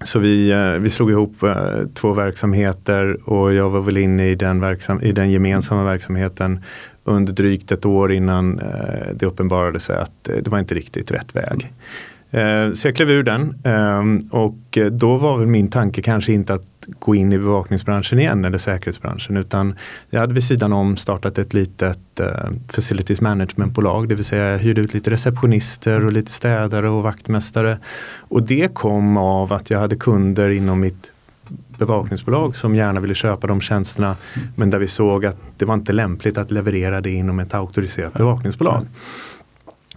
Så 0.01 0.19
vi, 0.19 0.51
eh, 0.51 0.69
vi 0.69 0.89
slog 0.89 1.12
ihop 1.12 1.43
eh, 1.43 1.55
två 1.93 2.13
verksamheter 2.13 3.29
och 3.29 3.53
jag 3.53 3.69
var 3.69 3.81
väl 3.81 3.98
inne 3.98 4.29
i 4.29 4.36
den, 4.36 4.60
verksam, 4.60 5.01
i 5.01 5.12
den 5.12 5.31
gemensamma 5.31 5.84
verksamheten 5.84 6.63
under 7.03 7.34
drygt 7.34 7.72
ett 7.72 7.86
år 7.86 8.12
innan 8.12 8.62
det 9.13 9.25
uppenbarade 9.25 9.79
sig 9.79 9.98
att 9.98 10.24
det 10.24 10.48
var 10.48 10.60
inte 10.60 10.75
riktigt 10.75 11.12
rätt 11.12 11.36
väg. 11.36 11.63
Eh, 11.63 11.69
Eh, 12.36 12.74
så 12.74 12.88
jag 12.88 12.96
klev 12.96 13.10
ur 13.10 13.24
den 13.24 13.56
ehm, 13.63 14.20
och 14.32 14.77
eh, 14.77 14.86
då 14.86 15.18
var 15.18 15.38
väl 15.38 15.48
min 15.48 15.68
tanke 15.68 16.01
kanske 16.01 16.34
inte 16.34 16.54
att 16.54 16.68
gå 17.00 17.15
in 17.15 17.34
i 17.34 17.38
bevakningsbranschen 17.38 18.20
igen 18.20 18.46
eller 18.46 18.58
säkerhetsbranschen 18.58 19.38
utan 19.38 19.75
jag 20.10 20.20
hade 20.20 20.34
vid 20.34 20.44
sidan 20.44 20.74
om 20.74 20.98
startat 20.98 21.38
ett 21.38 21.54
litet 21.54 22.20
eh, 22.20 22.27
facilities 22.70 23.22
management 23.22 23.74
bolag. 23.74 24.10
det 24.10 24.15
vill 24.15 24.25
säga 24.25 24.51
jag 24.51 24.60
hyrde 24.60 24.82
ut 24.82 24.94
lite 24.94 25.12
receptionister 25.12 26.06
och 26.06 26.12
lite 26.12 26.32
städare 26.32 26.89
och 26.89 27.04
vaktmästare. 27.04 27.77
Och 28.20 28.44
det 28.44 28.74
kom 28.74 29.18
av 29.18 29.54
att 29.54 29.70
jag 29.70 29.80
hade 29.80 29.96
kunder 29.96 30.50
inom 30.50 30.80
mitt 30.80 31.12
bevakningsbolag 31.77 32.56
som 32.56 32.75
gärna 32.75 33.00
ville 33.00 33.15
köpa 33.15 33.48
de 33.48 33.62
tjänsterna 33.62 34.15
men 34.56 34.70
där 34.70 34.80
vi 34.80 34.88
såg 34.88 35.25
att 35.25 35.38
det 35.58 35.65
var 35.65 35.74
inte 35.74 35.94
lämpligt 35.94 36.38
att 36.38 36.51
leverera 36.51 37.01
det 37.01 37.12
inom 37.12 37.39
ett 37.39 37.54
auktoriserat 37.54 38.13
bevakningsbolag. 38.13 38.86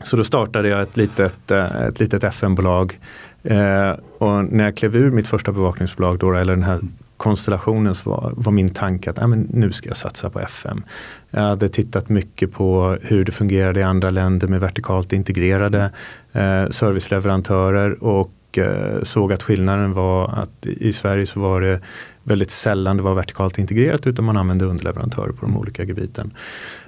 Så 0.01 0.17
då 0.17 0.25
startade 0.25 0.69
jag 0.69 0.83
ett 0.83 0.97
litet, 0.97 1.51
eh, 1.51 1.83
ett 1.83 2.01
litet 2.01 2.25
FN-bolag. 2.25 2.99
Eh, 3.43 3.91
och 4.19 4.45
när 4.45 4.65
jag 4.65 4.77
klev 4.77 4.97
ur 4.97 5.11
mitt 5.11 5.29
första 5.29 5.53
bevakningsbolag, 5.53 6.19
då, 6.19 6.33
eller 6.33 6.53
den 6.53 6.63
här 6.63 6.81
konstellationen, 7.17 7.95
så 7.95 8.11
var, 8.11 8.33
var 8.37 8.53
min 8.53 8.71
tanke 8.71 9.11
att 9.11 9.19
äh, 9.19 9.27
men 9.27 9.49
nu 9.51 9.73
ska 9.73 9.89
jag 9.89 9.97
satsa 9.97 10.31
på 10.31 10.41
FM. 10.41 10.83
Jag 11.31 11.41
hade 11.41 11.69
tittat 11.69 12.09
mycket 12.09 12.53
på 12.53 12.97
hur 13.03 13.25
det 13.25 13.33
fungerade 13.33 13.81
i 13.81 13.83
andra 13.83 14.11
länder 14.11 14.49
med 14.49 14.61
vertikalt 14.61 15.13
integrerade 15.13 15.91
eh, 16.33 16.69
serviceleverantörer 16.71 18.05
och 18.05 18.59
eh, 18.59 19.03
såg 19.03 19.33
att 19.33 19.43
skillnaden 19.43 19.93
var 19.93 20.29
att 20.29 20.67
i 20.67 20.93
Sverige 20.93 21.27
så 21.27 21.41
var 21.41 21.61
det 21.61 21.81
väldigt 22.23 22.51
sällan 22.51 22.97
det 22.97 23.03
var 23.03 23.15
vertikalt 23.15 23.59
integrerat 23.59 24.07
utan 24.07 24.25
man 24.25 24.37
använde 24.37 24.65
underleverantörer 24.65 25.33
på 25.33 25.47
de 25.47 25.57
olika 25.57 25.85
gebiten. 25.85 26.31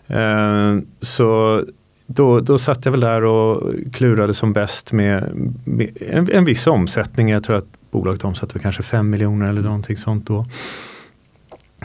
Eh, 0.06 0.78
så 1.00 1.62
då, 2.14 2.40
då 2.40 2.58
satt 2.58 2.84
jag 2.84 2.92
väl 2.92 3.00
där 3.00 3.24
och 3.24 3.74
klurade 3.92 4.34
som 4.34 4.52
bäst 4.52 4.92
med, 4.92 5.30
med 5.64 5.90
en, 6.00 6.30
en 6.32 6.44
viss 6.44 6.66
omsättning. 6.66 7.28
Jag 7.28 7.44
tror 7.44 7.56
att 7.56 7.66
bolaget 7.90 8.24
omsatte 8.24 8.58
kanske 8.58 8.82
5 8.82 9.10
miljoner 9.10 9.48
eller 9.48 9.62
någonting 9.62 9.96
sånt 9.96 10.26
då. 10.26 10.46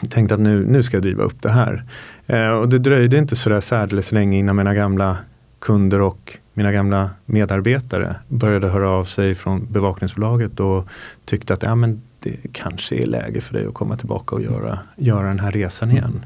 Jag 0.00 0.10
tänkte 0.10 0.34
att 0.34 0.40
nu, 0.40 0.66
nu 0.66 0.82
ska 0.82 0.96
jag 0.96 1.02
driva 1.02 1.24
upp 1.24 1.42
det 1.42 1.50
här. 1.50 1.84
Eh, 2.26 2.48
och 2.48 2.68
det 2.68 2.78
dröjde 2.78 3.18
inte 3.18 3.36
sådär 3.36 3.60
särdeles 3.60 4.12
länge 4.12 4.38
innan 4.38 4.56
mina 4.56 4.74
gamla 4.74 5.16
kunder 5.58 6.00
och 6.00 6.38
mina 6.52 6.72
gamla 6.72 7.10
medarbetare 7.26 8.16
började 8.28 8.68
höra 8.68 8.90
av 8.90 9.04
sig 9.04 9.34
från 9.34 9.66
bevakningsbolaget 9.72 10.60
och 10.60 10.88
tyckte 11.24 11.54
att 11.54 11.62
ja, 11.62 11.74
men 11.74 12.02
det 12.20 12.36
kanske 12.52 12.96
är 12.96 13.06
läge 13.06 13.40
för 13.40 13.54
dig 13.54 13.66
att 13.66 13.74
komma 13.74 13.96
tillbaka 13.96 14.34
och 14.34 14.42
göra, 14.42 14.78
göra 14.96 15.28
den 15.28 15.40
här 15.40 15.50
resan 15.50 15.90
igen. 15.90 16.24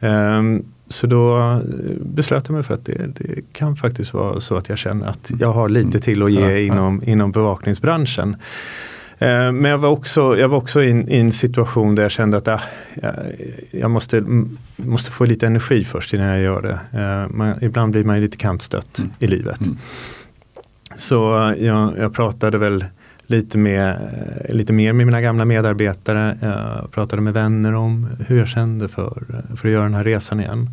Um, 0.00 0.64
så 0.90 1.06
då 1.06 1.38
eh, 1.38 1.58
beslöt 2.00 2.44
jag 2.48 2.54
mig 2.54 2.62
för 2.62 2.74
att 2.74 2.84
det, 2.84 3.06
det, 3.06 3.52
kan 3.52 3.76
faktiskt 3.76 4.14
vara 4.14 4.40
så 4.40 4.56
att 4.56 4.68
jag 4.68 4.78
känner 4.78 5.06
att 5.06 5.30
jag 5.38 5.52
har 5.52 5.68
lite 5.68 5.88
mm. 5.88 6.00
till 6.00 6.22
att 6.22 6.32
ge 6.32 6.60
inom, 6.60 7.00
inom 7.06 7.32
bevakningsbranschen. 7.32 8.36
Eh, 9.18 9.52
men 9.52 9.64
jag 9.64 9.78
var 9.78 9.88
också, 9.88 10.38
jag 10.38 10.48
var 10.48 10.58
också 10.58 10.82
i, 10.82 10.88
i 10.88 11.16
en 11.20 11.32
situation 11.32 11.94
där 11.94 12.02
jag 12.02 12.12
kände 12.12 12.36
att 12.36 12.48
ah, 12.48 12.60
jag, 13.70 13.90
måste, 13.90 14.24
måste 14.76 15.10
få 15.10 15.24
lite 15.24 15.46
energi 15.46 15.84
först 15.84 16.14
innan 16.14 16.26
jag 16.26 16.40
gör 16.40 16.62
det. 16.62 17.00
Eh, 17.00 17.36
man, 17.36 17.54
ibland 17.64 17.92
blir 17.92 18.04
man 18.04 18.20
lite 18.20 18.36
kantstött 18.36 18.98
mm. 18.98 19.10
i 19.18 19.26
livet. 19.26 19.60
Mm. 19.60 19.78
Så 20.96 21.14
jag, 21.58 21.98
jag 21.98 22.14
pratade 22.14 22.58
väl 22.58 22.84
lite, 23.30 23.58
med, 23.58 23.88
eh, 23.90 24.54
lite 24.54 24.72
mer 24.72 24.92
med 24.92 25.06
mina 25.06 25.20
gamla 25.20 25.44
medarbetare. 25.44 26.36
Jag 26.40 26.90
pratade 26.90 27.22
med 27.22 27.34
vänner 27.34 27.74
om 27.74 28.08
hur 28.26 28.38
jag 28.38 28.48
kände 28.48 28.88
för, 28.88 29.22
eh, 29.28 29.56
för 29.56 29.68
att 29.68 29.72
göra 29.72 29.82
den 29.82 29.94
här 29.94 30.04
resan 30.04 30.40
igen. 30.40 30.70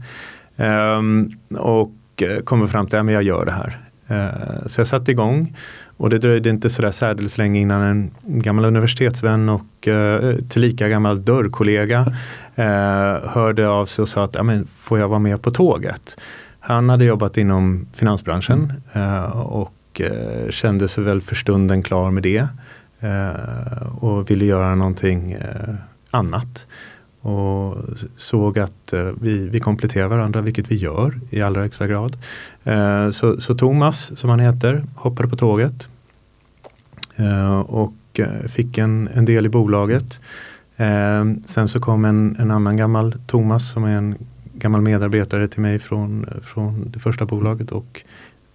Um, 0.57 1.31
och 1.57 2.23
kom 2.43 2.67
fram 2.67 2.87
till 2.87 2.99
att 2.99 3.11
jag 3.11 3.23
gör 3.23 3.45
det 3.45 3.51
här. 3.51 3.79
Uh, 4.11 4.67
så 4.67 4.79
jag 4.79 4.87
satte 4.87 5.11
igång 5.11 5.55
och 5.97 6.09
det 6.09 6.17
dröjde 6.17 6.49
inte 6.49 6.69
sådär 6.69 6.91
särdeles 6.91 7.37
länge 7.37 7.59
innan 7.59 7.81
en 7.81 8.11
gammal 8.23 8.65
universitetsvän 8.65 9.49
och 9.49 9.87
uh, 9.87 10.35
tillika 10.49 10.87
gammal 10.87 11.25
dörrkollega 11.25 12.01
uh, 12.59 13.29
hörde 13.29 13.67
av 13.67 13.85
sig 13.85 14.01
och 14.01 14.09
sa 14.09 14.23
att 14.23 14.35
ja, 14.35 14.43
men, 14.43 14.65
får 14.65 14.99
jag 14.99 15.07
vara 15.07 15.19
med 15.19 15.41
på 15.41 15.51
tåget? 15.51 16.17
Han 16.59 16.89
hade 16.89 17.05
jobbat 17.05 17.37
inom 17.37 17.87
finansbranschen 17.93 18.73
uh, 18.95 19.67
och 19.97 20.01
eh, 20.01 20.49
kände 20.49 20.87
sig 20.87 21.03
väl 21.03 21.21
för 21.21 21.35
stunden 21.35 21.83
klar 21.83 22.11
med 22.11 22.23
det. 22.23 22.47
Eh, 22.99 24.03
och 24.03 24.31
ville 24.31 24.45
göra 24.45 24.75
någonting 24.75 25.31
eh, 25.31 25.75
annat. 26.11 26.65
Och 27.21 27.75
såg 28.15 28.59
att 28.59 28.93
eh, 28.93 29.11
vi, 29.21 29.47
vi 29.47 29.59
kompletterar 29.59 30.07
varandra, 30.07 30.41
vilket 30.41 30.71
vi 30.71 30.75
gör 30.75 31.19
i 31.29 31.41
allra 31.41 31.61
högsta 31.61 31.87
grad. 31.87 32.17
Eh, 32.63 33.09
så, 33.09 33.41
så 33.41 33.55
Thomas, 33.55 34.11
som 34.15 34.29
han 34.29 34.39
heter, 34.39 34.83
hoppade 34.95 35.29
på 35.29 35.35
tåget. 35.35 35.87
Eh, 37.15 37.59
och 37.59 38.19
eh, 38.19 38.47
fick 38.47 38.77
en, 38.77 39.09
en 39.13 39.25
del 39.25 39.45
i 39.45 39.49
bolaget. 39.49 40.19
Eh, 40.77 41.25
sen 41.45 41.67
så 41.67 41.79
kom 41.79 42.05
en, 42.05 42.35
en 42.39 42.51
annan 42.51 42.77
gammal 42.77 43.15
Thomas 43.27 43.71
som 43.71 43.83
är 43.83 43.97
en 43.97 44.15
gammal 44.53 44.81
medarbetare 44.81 45.47
till 45.47 45.61
mig 45.61 45.79
från, 45.79 46.25
från 46.43 46.91
det 46.91 46.99
första 46.99 47.25
bolaget 47.25 47.71
och 47.71 48.03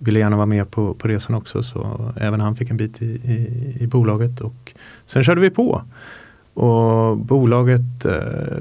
ville 0.03 0.19
gärna 0.19 0.37
vara 0.37 0.47
med 0.47 0.71
på, 0.71 0.95
på 0.95 1.09
resan 1.09 1.37
också 1.37 1.63
så 1.63 2.13
även 2.17 2.41
han 2.41 2.57
fick 2.57 2.71
en 2.71 2.77
bit 2.77 3.03
i, 3.03 3.07
i, 3.07 3.77
i 3.81 3.87
bolaget 3.87 4.41
och 4.41 4.73
sen 5.07 5.25
körde 5.25 5.41
vi 5.41 5.51
på. 5.51 5.83
Och 6.55 7.19
bolaget, 7.19 8.05
eh, 8.05 8.13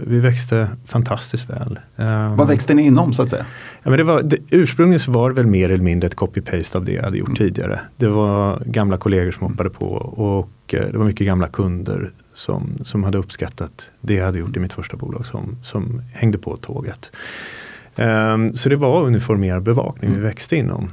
vi 0.08 0.20
växte 0.20 0.70
fantastiskt 0.86 1.50
väl. 1.50 1.80
Um, 1.96 2.36
Vad 2.36 2.48
växte 2.48 2.74
ni 2.74 2.82
inom 2.82 3.14
så 3.14 3.22
att 3.22 3.30
säga? 3.30 3.46
Ja, 3.84 3.90
men 3.90 3.98
det 3.98 4.04
var, 4.04 4.22
det, 4.22 4.38
ursprungligen 4.50 5.00
så 5.00 5.12
var 5.12 5.30
det 5.30 5.36
väl 5.36 5.48
mer 5.48 5.72
eller 5.72 5.84
mindre 5.84 6.08
ett 6.08 6.16
copy-paste 6.16 6.78
av 6.78 6.86
det 6.86 6.92
jag 6.92 7.04
hade 7.04 7.18
gjort 7.18 7.28
mm. 7.28 7.38
tidigare. 7.38 7.80
Det 7.98 8.08
var 8.08 8.64
gamla 8.66 8.98
kollegor 8.98 9.32
som 9.32 9.48
hoppade 9.48 9.70
på 9.70 9.86
och 9.86 10.74
eh, 10.74 10.86
det 10.92 10.98
var 10.98 11.06
mycket 11.06 11.28
gamla 11.28 11.48
kunder 11.48 12.12
som, 12.34 12.70
som 12.84 13.04
hade 13.04 13.18
uppskattat 13.18 13.92
det 14.02 14.14
jag 14.14 14.26
hade 14.26 14.40
gjort 14.40 14.58
i 14.58 14.60
mitt 14.60 14.74
första 14.74 14.98
bolag 14.98 15.26
som, 15.26 15.58
som 15.64 16.02
hängde 16.14 16.38
på 16.38 16.58
tåget. 16.58 17.12
Um, 17.96 18.54
så 18.54 18.70
det 18.70 18.76
var 18.76 19.04
uniformerad 19.04 19.64
bevakning 19.64 20.10
mm. 20.10 20.22
vi 20.22 20.28
växte 20.28 20.56
inom. 20.56 20.92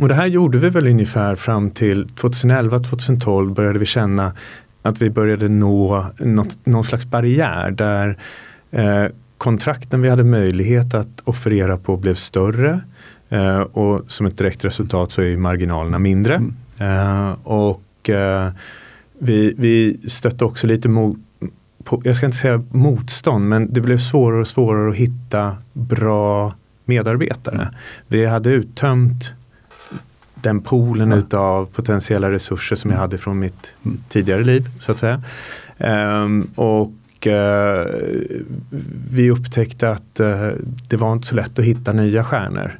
Och 0.00 0.08
det 0.08 0.14
här 0.14 0.26
gjorde 0.26 0.58
vi 0.58 0.68
väl 0.68 0.86
ungefär 0.86 1.34
fram 1.34 1.70
till 1.70 2.06
2011-2012 2.06 3.54
började 3.54 3.78
vi 3.78 3.86
känna 3.86 4.32
att 4.82 5.02
vi 5.02 5.10
började 5.10 5.48
nå 5.48 6.06
något, 6.18 6.66
någon 6.66 6.84
slags 6.84 7.06
barriär 7.06 7.70
där 7.70 8.18
eh, 8.70 9.04
kontrakten 9.38 10.02
vi 10.02 10.08
hade 10.08 10.24
möjlighet 10.24 10.94
att 10.94 11.20
offerera 11.24 11.76
på 11.76 11.96
blev 11.96 12.14
större 12.14 12.80
eh, 13.28 13.60
och 13.60 14.10
som 14.10 14.26
ett 14.26 14.38
direkt 14.38 14.64
resultat 14.64 15.12
så 15.12 15.22
är 15.22 15.36
marginalerna 15.36 15.98
mindre. 15.98 16.34
Mm. 16.34 16.54
Eh, 16.78 17.36
och 17.42 18.10
eh, 18.10 18.50
vi, 19.18 19.54
vi 19.58 20.00
stötte 20.08 20.44
också 20.44 20.66
lite 20.66 20.88
mot 20.88 21.18
på, 21.84 22.02
jag 22.04 22.16
ska 22.16 22.26
inte 22.26 22.38
säga 22.38 22.62
motstånd, 22.70 23.48
men 23.48 23.72
det 23.72 23.80
blev 23.80 23.98
svårare 23.98 24.40
och 24.40 24.48
svårare 24.48 24.90
att 24.90 24.96
hitta 24.96 25.56
bra 25.72 26.54
medarbetare. 26.84 27.54
Mm. 27.54 27.74
Vi 28.06 28.26
hade 28.26 28.50
uttömt 28.50 29.32
den 30.42 30.60
poolen 30.60 31.10
ja. 31.10 31.16
utav 31.16 31.66
potentiella 31.66 32.30
resurser 32.30 32.76
som 32.76 32.90
jag 32.90 32.96
mm. 32.96 33.00
hade 33.00 33.18
från 33.18 33.38
mitt 33.38 33.74
mm. 33.84 34.00
tidigare 34.08 34.44
liv 34.44 34.68
så 34.78 34.92
att 34.92 34.98
säga. 34.98 35.22
Um, 35.78 36.50
och 36.54 37.26
uh, 37.26 37.84
vi 39.10 39.30
upptäckte 39.30 39.90
att 39.90 40.20
uh, 40.20 40.48
det 40.88 40.96
var 40.96 41.12
inte 41.12 41.26
så 41.26 41.34
lätt 41.34 41.58
att 41.58 41.64
hitta 41.64 41.92
nya 41.92 42.24
stjärnor. 42.24 42.78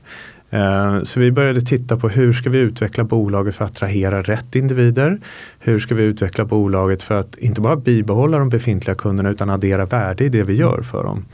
Uh, 0.55 1.02
så 1.02 1.21
vi 1.21 1.33
började 1.33 1.61
titta 1.61 1.97
på 1.97 2.09
hur 2.09 2.33
ska 2.33 2.50
vi 2.50 2.59
utveckla 2.59 3.05
bolaget 3.05 3.55
för 3.55 3.64
att 3.64 3.71
attrahera 3.71 4.23
rätt 4.23 4.55
individer? 4.55 5.21
Hur 5.59 5.79
ska 5.79 5.95
vi 5.95 6.02
utveckla 6.02 6.45
bolaget 6.45 7.02
för 7.02 7.21
att 7.21 7.38
inte 7.38 7.61
bara 7.61 7.76
bibehålla 7.76 8.38
de 8.38 8.49
befintliga 8.49 8.95
kunderna 8.95 9.31
utan 9.31 9.50
addera 9.50 9.85
värde 9.85 10.25
i 10.25 10.29
det 10.29 10.43
vi 10.43 10.55
gör 10.55 10.83
för 10.83 11.05
dem. 11.05 11.25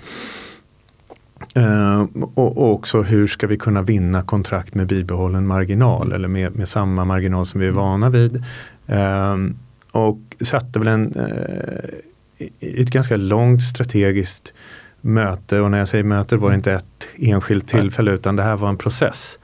Uh, 1.56 2.06
och, 2.34 2.58
och, 2.58 2.72
också 2.74 3.02
hur 3.02 3.26
ska 3.26 3.46
vi 3.46 3.56
kunna 3.56 3.82
vinna 3.82 4.22
kontrakt 4.22 4.74
med 4.74 4.86
bibehållen 4.86 5.46
marginal 5.46 6.12
eller 6.12 6.28
med, 6.28 6.56
med 6.56 6.68
samma 6.68 7.04
marginal 7.04 7.46
som 7.46 7.60
vi 7.60 7.66
är 7.66 7.70
vana 7.70 8.10
vid. 8.10 8.44
Uh, 8.92 9.50
och 9.90 10.18
satte 10.40 10.78
väl 10.78 10.88
en, 10.88 11.16
uh, 11.16 12.48
ett 12.60 12.90
ganska 12.90 13.16
långt 13.16 13.62
strategiskt 13.62 14.52
möte 15.00 15.60
och 15.60 15.70
när 15.70 15.78
jag 15.78 15.88
säger 15.88 16.04
möte 16.04 16.36
var 16.36 16.50
det 16.50 16.56
inte 16.56 16.72
ett 16.72 17.08
enskilt 17.16 17.68
tillfälle 17.68 18.10
utan 18.10 18.36
det 18.36 18.42
här 18.42 18.56
var 18.56 18.68
en 18.68 18.76
process. 18.76 19.38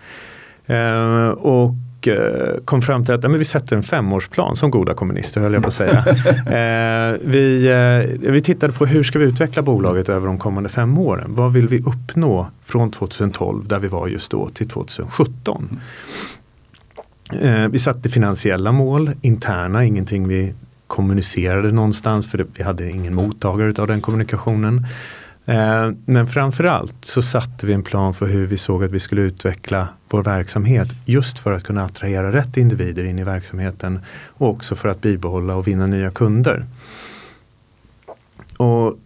och 1.37 1.75
Eh, 2.09 2.61
kom 2.65 2.83
fram 2.83 3.05
till 3.05 3.15
att 3.15 3.23
men 3.23 3.39
vi 3.39 3.45
sätter 3.45 3.77
en 3.77 3.83
femårsplan 3.83 4.57
som 4.57 4.71
goda 4.71 4.95
kommunister 4.95 5.41
höll 5.41 5.53
jag 5.53 5.63
på 5.63 5.69
att 5.69 5.75
säga. 5.75 6.05
eh, 6.47 7.19
vi, 7.25 7.67
eh, 7.67 8.31
vi 8.31 8.43
tittade 8.43 8.73
på 8.73 8.87
hur 8.87 9.03
ska 9.03 9.19
vi 9.19 9.25
utveckla 9.25 9.63
bolaget 9.63 10.09
över 10.09 10.27
de 10.27 10.39
kommande 10.39 10.69
fem 10.69 10.99
åren. 10.99 11.35
Vad 11.35 11.53
vill 11.53 11.69
vi 11.69 11.79
uppnå 11.79 12.51
från 12.63 12.91
2012 12.91 13.69
där 13.69 13.79
vi 13.79 13.89
var 13.89 14.09
just 14.09 14.31
då 14.31 14.49
till 14.49 14.69
2017. 14.69 15.81
Eh, 17.41 17.69
vi 17.69 17.79
satte 17.79 18.09
finansiella 18.09 18.73
mål, 18.73 19.11
interna, 19.21 19.85
ingenting 19.85 20.29
vi 20.29 20.55
kommunicerade 20.87 21.73
någonstans 21.73 22.31
för 22.31 22.39
det, 22.39 22.47
vi 22.55 22.63
hade 22.63 22.91
ingen 22.91 23.15
mottagare 23.15 23.83
av 23.83 23.87
den 23.87 24.01
kommunikationen. 24.01 24.87
Eh, 25.47 25.91
men 26.05 26.27
framförallt 26.27 27.05
så 27.05 27.23
satte 27.23 27.67
vi 27.67 27.73
en 27.73 27.83
plan 27.83 28.15
för 28.15 28.27
hur 28.27 28.47
vi 28.47 28.59
såg 28.59 28.85
att 28.85 28.91
vi 28.91 29.01
skulle 29.01 29.23
utveckla 29.23 29.89
vår 30.11 30.23
verksamhet 30.23 30.89
just 31.05 31.39
för 31.39 31.53
att 31.53 31.65
kunna 31.65 31.85
attrahera 31.85 32.33
rätt 32.33 32.57
individer 32.57 33.05
in 33.05 33.19
i 33.19 33.25
verksamheten 33.25 34.01
och 34.29 34.49
också 34.49 34.75
för 34.75 34.89
att 34.89 35.01
bibehålla 35.01 35.55
och 35.55 35.67
vinna 35.67 35.87
nya 35.87 36.11
kunder. 36.11 36.65
Och 38.57 38.99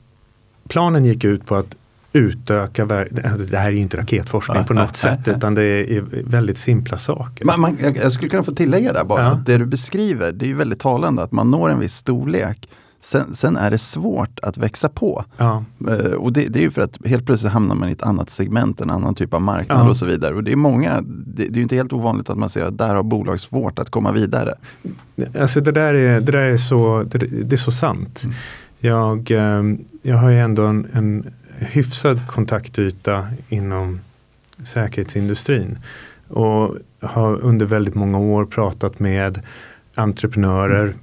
planen 0.68 1.04
gick 1.04 1.24
ut 1.24 1.46
på 1.46 1.54
att 1.54 1.76
utöka, 2.12 2.84
det 2.86 3.56
här 3.58 3.68
är 3.68 3.72
inte 3.72 3.96
raketforskning 3.96 4.64
på 4.64 4.74
något 4.74 4.96
sätt 5.06 5.28
utan 5.28 5.54
det 5.54 5.62
är 5.62 6.04
väldigt 6.26 6.58
simpla 6.58 6.98
saker. 6.98 7.44
Man, 7.44 7.60
man, 7.60 7.76
jag 7.80 8.12
skulle 8.12 8.28
kunna 8.28 8.42
få 8.42 8.52
tillägga 8.52 8.92
där 8.92 9.04
bara, 9.04 9.22
ja. 9.22 9.40
det 9.46 9.58
du 9.58 9.66
beskriver 9.66 10.32
det 10.32 10.50
är 10.50 10.54
väldigt 10.54 10.80
talande 10.80 11.22
att 11.22 11.32
man 11.32 11.50
når 11.50 11.70
en 11.70 11.80
viss 11.80 11.94
storlek 11.94 12.68
Sen, 13.06 13.34
sen, 13.34 13.56
är 13.56 13.70
det 13.70 13.78
svårt 13.78 14.38
att 14.42 14.58
växa 14.58 14.88
på. 14.88 15.24
Ja. 15.36 15.64
Uh, 15.90 16.12
och 16.12 16.32
det, 16.32 16.48
det, 16.48 16.58
är 16.58 16.62
ju 16.62 16.70
för 16.70 16.82
att 16.82 17.06
helt 17.06 17.26
plötsligt 17.26 17.52
hamnar 17.52 17.74
man 17.74 17.88
i 17.88 17.92
ett 17.92 18.02
annat 18.02 18.30
segment, 18.30 18.80
en 18.80 18.90
annan 18.90 19.14
typ 19.14 19.34
av 19.34 19.42
marknad 19.42 19.86
ja. 19.86 19.90
och 19.90 19.96
så 19.96 20.06
vidare. 20.06 20.34
Och 20.34 20.44
det 20.44 20.52
är 20.52 20.56
många, 20.56 21.02
det, 21.06 21.48
det 21.48 21.60
är 21.60 21.62
inte 21.62 21.76
helt 21.76 21.92
ovanligt 21.92 22.30
att 22.30 22.38
man 22.38 22.50
ser 22.50 22.64
att 22.64 22.78
där 22.78 22.94
har 22.94 23.02
bolag 23.02 23.40
svårt 23.40 23.78
att 23.78 23.90
komma 23.90 24.12
vidare. 24.12 24.54
Alltså 25.40 25.60
det 25.60 25.72
där 25.72 25.94
är, 25.94 26.20
det 26.20 26.32
där 26.32 26.38
är, 26.38 26.56
så, 26.56 27.02
det, 27.06 27.18
det 27.18 27.54
är 27.54 27.56
så 27.56 27.72
sant. 27.72 28.22
Mm. 28.24 28.36
Jag, 28.78 29.30
ehm, 29.30 29.84
jag 30.02 30.16
har 30.16 30.30
ju 30.30 30.40
ändå 30.40 30.62
en, 30.62 30.86
en 30.92 31.34
hyfsad 31.58 32.20
kontaktyta 32.28 33.28
inom 33.48 34.00
säkerhetsindustrin. 34.64 35.78
Och 36.28 36.74
har 37.00 37.40
under 37.40 37.66
väldigt 37.66 37.94
många 37.94 38.18
år 38.18 38.44
pratat 38.44 38.98
med 38.98 39.42
entreprenörer 39.94 40.84
mm. 40.84 40.96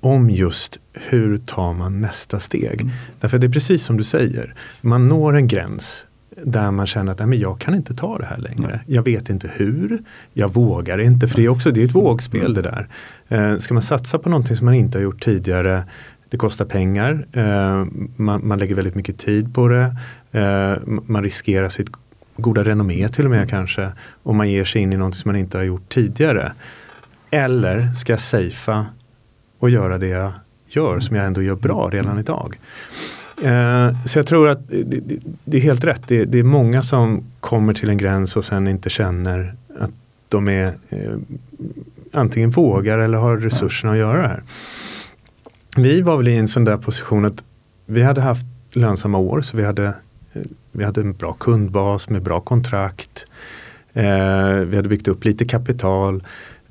om 0.00 0.30
just 0.30 0.78
hur 0.94 1.38
tar 1.38 1.72
man 1.72 2.00
nästa 2.00 2.40
steg. 2.40 2.80
Mm. 2.80 2.92
Därför 3.20 3.38
det 3.38 3.46
är 3.46 3.50
precis 3.50 3.84
som 3.84 3.96
du 3.96 4.04
säger, 4.04 4.54
man 4.80 5.08
når 5.08 5.36
en 5.36 5.48
gräns 5.48 6.06
där 6.42 6.70
man 6.70 6.86
känner 6.86 7.12
att 7.12 7.28
nej, 7.28 7.40
jag 7.40 7.60
kan 7.60 7.74
inte 7.74 7.94
ta 7.94 8.18
det 8.18 8.26
här 8.26 8.38
längre. 8.38 8.72
Mm. 8.72 8.80
Jag 8.86 9.02
vet 9.02 9.30
inte 9.30 9.50
hur, 9.54 10.02
jag 10.32 10.54
vågar 10.54 10.98
inte, 10.98 11.28
för 11.28 11.36
det 11.36 11.44
är 11.44 11.48
också 11.48 11.70
det 11.70 11.80
är 11.82 11.84
ett 11.84 11.94
vågspel 11.94 12.54
det 12.54 12.62
där. 12.62 12.88
Eh, 13.28 13.58
ska 13.58 13.74
man 13.74 13.82
satsa 13.82 14.18
på 14.18 14.28
någonting 14.28 14.56
som 14.56 14.64
man 14.64 14.74
inte 14.74 14.98
har 14.98 15.02
gjort 15.02 15.24
tidigare 15.24 15.84
det 16.28 16.38
kostar 16.38 16.64
pengar, 16.64 17.26
eh, 17.32 17.86
man, 18.16 18.46
man, 18.48 18.58
lägger 18.58 18.74
väldigt 18.74 18.94
mycket 18.94 19.18
tid 19.18 19.54
på 19.54 19.68
det, 19.68 19.96
eh, 20.32 20.76
man 20.86 21.24
riskerar 21.24 21.68
sitt 21.68 21.88
goda 22.36 22.64
renommé 22.64 23.08
till 23.08 23.24
och 23.24 23.30
med 23.30 23.50
kanske 23.50 23.92
om 24.22 24.36
man 24.36 24.50
ger 24.50 24.64
sig 24.64 24.82
in 24.82 24.92
i 24.92 24.96
något 24.96 25.14
som 25.14 25.28
man 25.28 25.36
inte 25.36 25.56
har 25.56 25.64
gjort 25.64 25.88
tidigare. 25.88 26.52
Eller 27.30 27.86
ska 27.94 28.12
jag 28.12 28.20
safea 28.20 28.86
och 29.58 29.70
göra 29.70 29.98
det 29.98 30.06
jag 30.06 30.32
gör 30.76 31.00
som 31.00 31.16
jag 31.16 31.26
ändå 31.26 31.42
gör 31.42 31.54
bra 31.54 31.88
redan 31.92 32.18
idag. 32.18 32.58
Eh, 33.42 34.04
så 34.06 34.18
jag 34.18 34.26
tror 34.26 34.48
att 34.48 34.68
det, 34.68 34.82
det, 34.82 35.18
det 35.44 35.56
är 35.56 35.60
helt 35.60 35.84
rätt. 35.84 36.02
Det, 36.06 36.24
det, 36.24 36.38
är 36.38 36.42
många 36.42 36.82
som 36.82 37.24
kommer 37.40 37.74
till 37.74 37.88
en 37.88 37.98
gräns 37.98 38.36
och 38.36 38.44
sen 38.44 38.68
inte 38.68 38.90
känner 38.90 39.54
att 39.80 39.90
de 40.28 40.48
är 40.48 40.74
eh, 40.88 41.16
antingen 42.12 42.50
vågar 42.50 42.98
eller 42.98 43.18
har 43.18 43.36
resurserna 43.36 43.92
att 43.92 43.98
göra 43.98 44.22
det 44.22 44.28
här. 44.28 44.42
Vi 45.76 46.00
var 46.00 46.16
väl 46.16 46.28
i 46.28 46.36
en 46.36 46.48
sån 46.48 46.64
där 46.64 46.76
position 46.76 47.24
att 47.24 47.44
vi 47.86 48.02
hade 48.02 48.20
haft 48.20 48.46
lönsamma 48.72 49.18
år 49.18 49.40
så 49.40 49.56
vi 49.56 49.64
hade, 49.64 49.86
eh, 50.32 50.42
vi 50.72 50.84
hade 50.84 51.00
en 51.00 51.12
bra 51.12 51.32
kundbas 51.32 52.08
med 52.08 52.22
bra 52.22 52.40
kontrakt. 52.40 53.26
Eh, 53.92 54.54
vi 54.54 54.76
hade 54.76 54.88
byggt 54.88 55.08
upp 55.08 55.24
lite 55.24 55.44
kapital. 55.44 56.24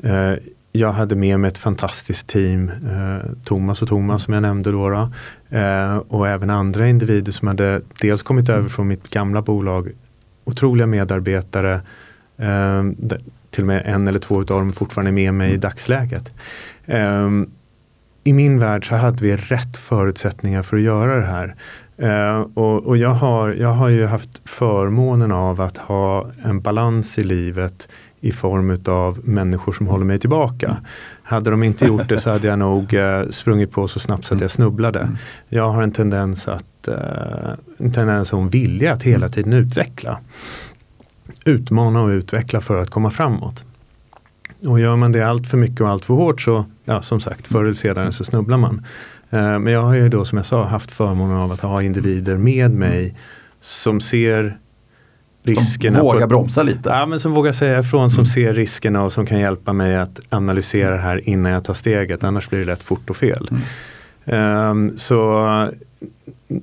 Eh, 0.03 0.33
jag 0.75 0.91
hade 0.91 1.15
med 1.15 1.39
mig 1.39 1.47
ett 1.47 1.57
fantastiskt 1.57 2.27
team, 2.27 2.69
eh, 2.69 3.31
Thomas 3.43 3.81
och 3.81 3.87
Thomas 3.87 4.23
som 4.23 4.33
jag 4.33 4.41
nämnde 4.41 4.71
då. 4.71 4.89
då 4.89 5.11
eh, 5.57 5.95
och 5.95 6.27
även 6.27 6.49
andra 6.49 6.87
individer 6.87 7.31
som 7.31 7.47
hade 7.47 7.81
dels 8.01 8.23
kommit 8.23 8.49
över 8.49 8.69
från 8.69 8.87
mitt 8.87 9.09
gamla 9.09 9.41
bolag, 9.41 9.89
otroliga 10.45 10.87
medarbetare. 10.87 11.81
Eh, 12.37 12.83
till 13.51 13.63
och 13.63 13.67
med 13.67 13.83
en 13.85 14.07
eller 14.07 14.19
två 14.19 14.37
av 14.37 14.45
dem 14.45 14.67
är 14.67 14.71
fortfarande 14.71 15.11
med 15.11 15.33
mig 15.33 15.53
i 15.53 15.57
dagsläget. 15.57 16.31
Eh, 16.85 17.29
i 18.23 18.33
min 18.33 18.59
värld 18.59 18.87
så 18.87 18.95
hade 18.95 19.23
vi 19.23 19.35
rätt 19.35 19.77
förutsättningar 19.77 20.63
för 20.63 20.77
att 20.77 20.83
göra 20.83 21.15
det 21.15 21.25
här. 21.25 21.55
Uh, 22.01 22.47
och, 22.53 22.85
och 22.85 22.97
jag, 22.97 23.09
har, 23.09 23.49
jag 23.49 23.73
har 23.73 23.89
ju 23.89 24.05
haft 24.05 24.41
förmånen 24.45 25.31
av 25.31 25.61
att 25.61 25.77
ha 25.77 26.31
en 26.43 26.61
balans 26.61 27.19
i 27.19 27.23
livet 27.23 27.87
i 28.23 28.31
form 28.31 28.79
av 28.85 29.19
människor 29.23 29.71
som 29.71 29.87
håller 29.87 30.05
mig 30.05 30.19
tillbaka. 30.19 30.77
Hade 31.23 31.51
de 31.51 31.63
inte 31.63 31.85
gjort 31.85 32.09
det 32.09 32.17
så 32.17 32.29
hade 32.29 32.47
jag 32.47 32.59
nog 32.59 32.93
uh, 32.93 33.29
sprungit 33.29 33.71
på 33.71 33.87
så 33.87 33.99
snabbt 33.99 34.25
så 34.25 34.35
att 34.35 34.41
jag 34.41 34.51
snubblade. 34.51 34.99
Mm. 34.99 35.17
Jag 35.49 35.69
har 35.69 35.83
en 35.83 35.91
tendens 35.91 36.47
att 36.47 36.87
uh, 36.87 36.95
en 37.77 37.91
tendens 37.91 38.33
och 38.33 38.39
en 38.39 38.49
vilja 38.49 38.93
att 38.93 39.03
hela 39.03 39.29
tiden 39.29 39.53
utveckla. 39.53 40.19
Utmana 41.45 42.01
och 42.01 42.07
utveckla 42.07 42.61
för 42.61 42.77
att 42.77 42.89
komma 42.89 43.11
framåt. 43.11 43.65
Och 44.65 44.79
gör 44.79 44.95
man 44.95 45.11
det 45.11 45.21
allt 45.21 45.47
för 45.47 45.57
mycket 45.57 45.81
och 45.81 45.89
allt 45.89 46.05
för 46.05 46.13
hårt 46.13 46.41
så, 46.41 46.65
ja 46.85 47.01
som 47.01 47.19
sagt, 47.19 47.47
förr 47.47 47.63
eller 47.63 47.73
senare 47.73 48.11
så 48.11 48.23
snubblar 48.23 48.57
man. 48.57 48.85
Eh, 49.29 49.59
men 49.59 49.73
jag 49.73 49.81
har 49.81 49.93
ju 49.93 50.09
då 50.09 50.25
som 50.25 50.37
jag 50.37 50.45
sa 50.45 50.63
haft 50.65 50.91
förmånen 50.91 51.37
av 51.37 51.51
att 51.51 51.61
ha 51.61 51.81
individer 51.81 52.37
med 52.37 52.71
mig 52.71 53.15
som 53.59 54.01
ser 54.01 54.57
riskerna. 55.43 55.97
Som 55.97 56.05
vågar 56.05 56.27
bromsa 56.27 56.63
lite. 56.63 56.89
Ja, 56.89 57.05
men 57.05 57.19
som 57.19 57.31
vågar 57.31 57.51
säga 57.51 57.79
ifrån, 57.79 58.09
som 58.11 58.21
mm. 58.21 58.25
ser 58.25 58.53
riskerna 58.53 59.03
och 59.03 59.11
som 59.11 59.25
kan 59.25 59.39
hjälpa 59.39 59.73
mig 59.73 59.95
att 59.95 60.19
analysera 60.29 60.95
det 60.95 61.01
här 61.01 61.29
innan 61.29 61.51
jag 61.51 61.63
tar 61.63 61.73
steget. 61.73 62.23
Annars 62.23 62.49
blir 62.49 62.59
det 62.59 62.65
lätt 62.65 62.83
fort 62.83 63.09
och 63.09 63.15
fel. 63.15 63.49
Mm. 63.51 63.61
Um, 64.69 64.97
så 64.97 65.69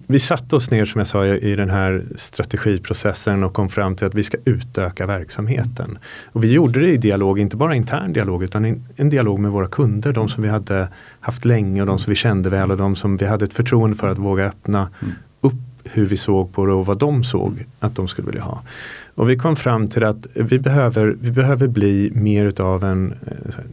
vi 0.07 0.19
satte 0.19 0.57
oss 0.57 0.71
ner 0.71 0.85
som 0.85 0.99
jag 0.99 1.09
sa 1.09 1.27
i 1.27 1.57
den 1.57 1.71
här 1.71 2.05
strategiprocessen 2.17 3.45
och 3.45 3.53
kom 3.53 3.69
fram 3.69 3.97
till 3.97 4.07
att 4.07 4.15
vi 4.15 4.23
ska 4.23 4.37
utöka 4.45 5.07
verksamheten. 5.07 5.99
Och 6.33 6.45
vi 6.45 6.53
gjorde 6.53 6.81
det 6.81 6.89
i 6.89 6.97
dialog, 6.97 7.39
inte 7.39 7.57
bara 7.57 7.75
intern 7.75 8.13
dialog 8.13 8.43
utan 8.43 8.83
en 8.97 9.11
dialog 9.11 9.41
med 9.41 9.51
våra 9.51 9.69
kunder, 9.69 10.13
de 10.13 10.29
som 10.29 10.43
vi 10.43 10.49
hade 10.49 10.89
haft 11.21 11.45
länge 11.45 11.81
och 11.81 11.87
de 11.87 11.99
som 11.99 12.11
vi 12.11 12.17
kände 12.17 12.51
väl 12.51 12.71
och 12.71 12.77
de 12.77 12.97
som 12.97 13.17
vi 13.17 13.27
hade 13.27 13.45
ett 13.45 13.55
förtroende 13.55 13.97
för 13.97 14.09
att 14.09 14.19
våga 14.19 14.45
öppna 14.45 14.89
mm. 15.03 15.15
Hur 15.85 16.07
vi 16.07 16.17
såg 16.17 16.53
på 16.53 16.67
det 16.67 16.73
och 16.73 16.87
vad 16.87 16.99
de 16.99 17.25
såg 17.25 17.67
att 17.81 17.97
de 17.97 18.09
skulle 18.09 18.27
vilja 18.27 18.43
ha. 18.43 18.63
Och 19.15 19.31
vi 19.31 19.37
kom 19.37 19.57
fram 19.57 19.89
till 19.89 20.05
att 20.05 20.27
vi 20.35 20.59
behöver, 20.59 21.17
vi 21.21 21.31
behöver 21.31 21.69
bli 21.69 22.11
mer 22.15 22.45
utav 22.45 22.85
en 22.85 23.15
eh, 23.27 23.65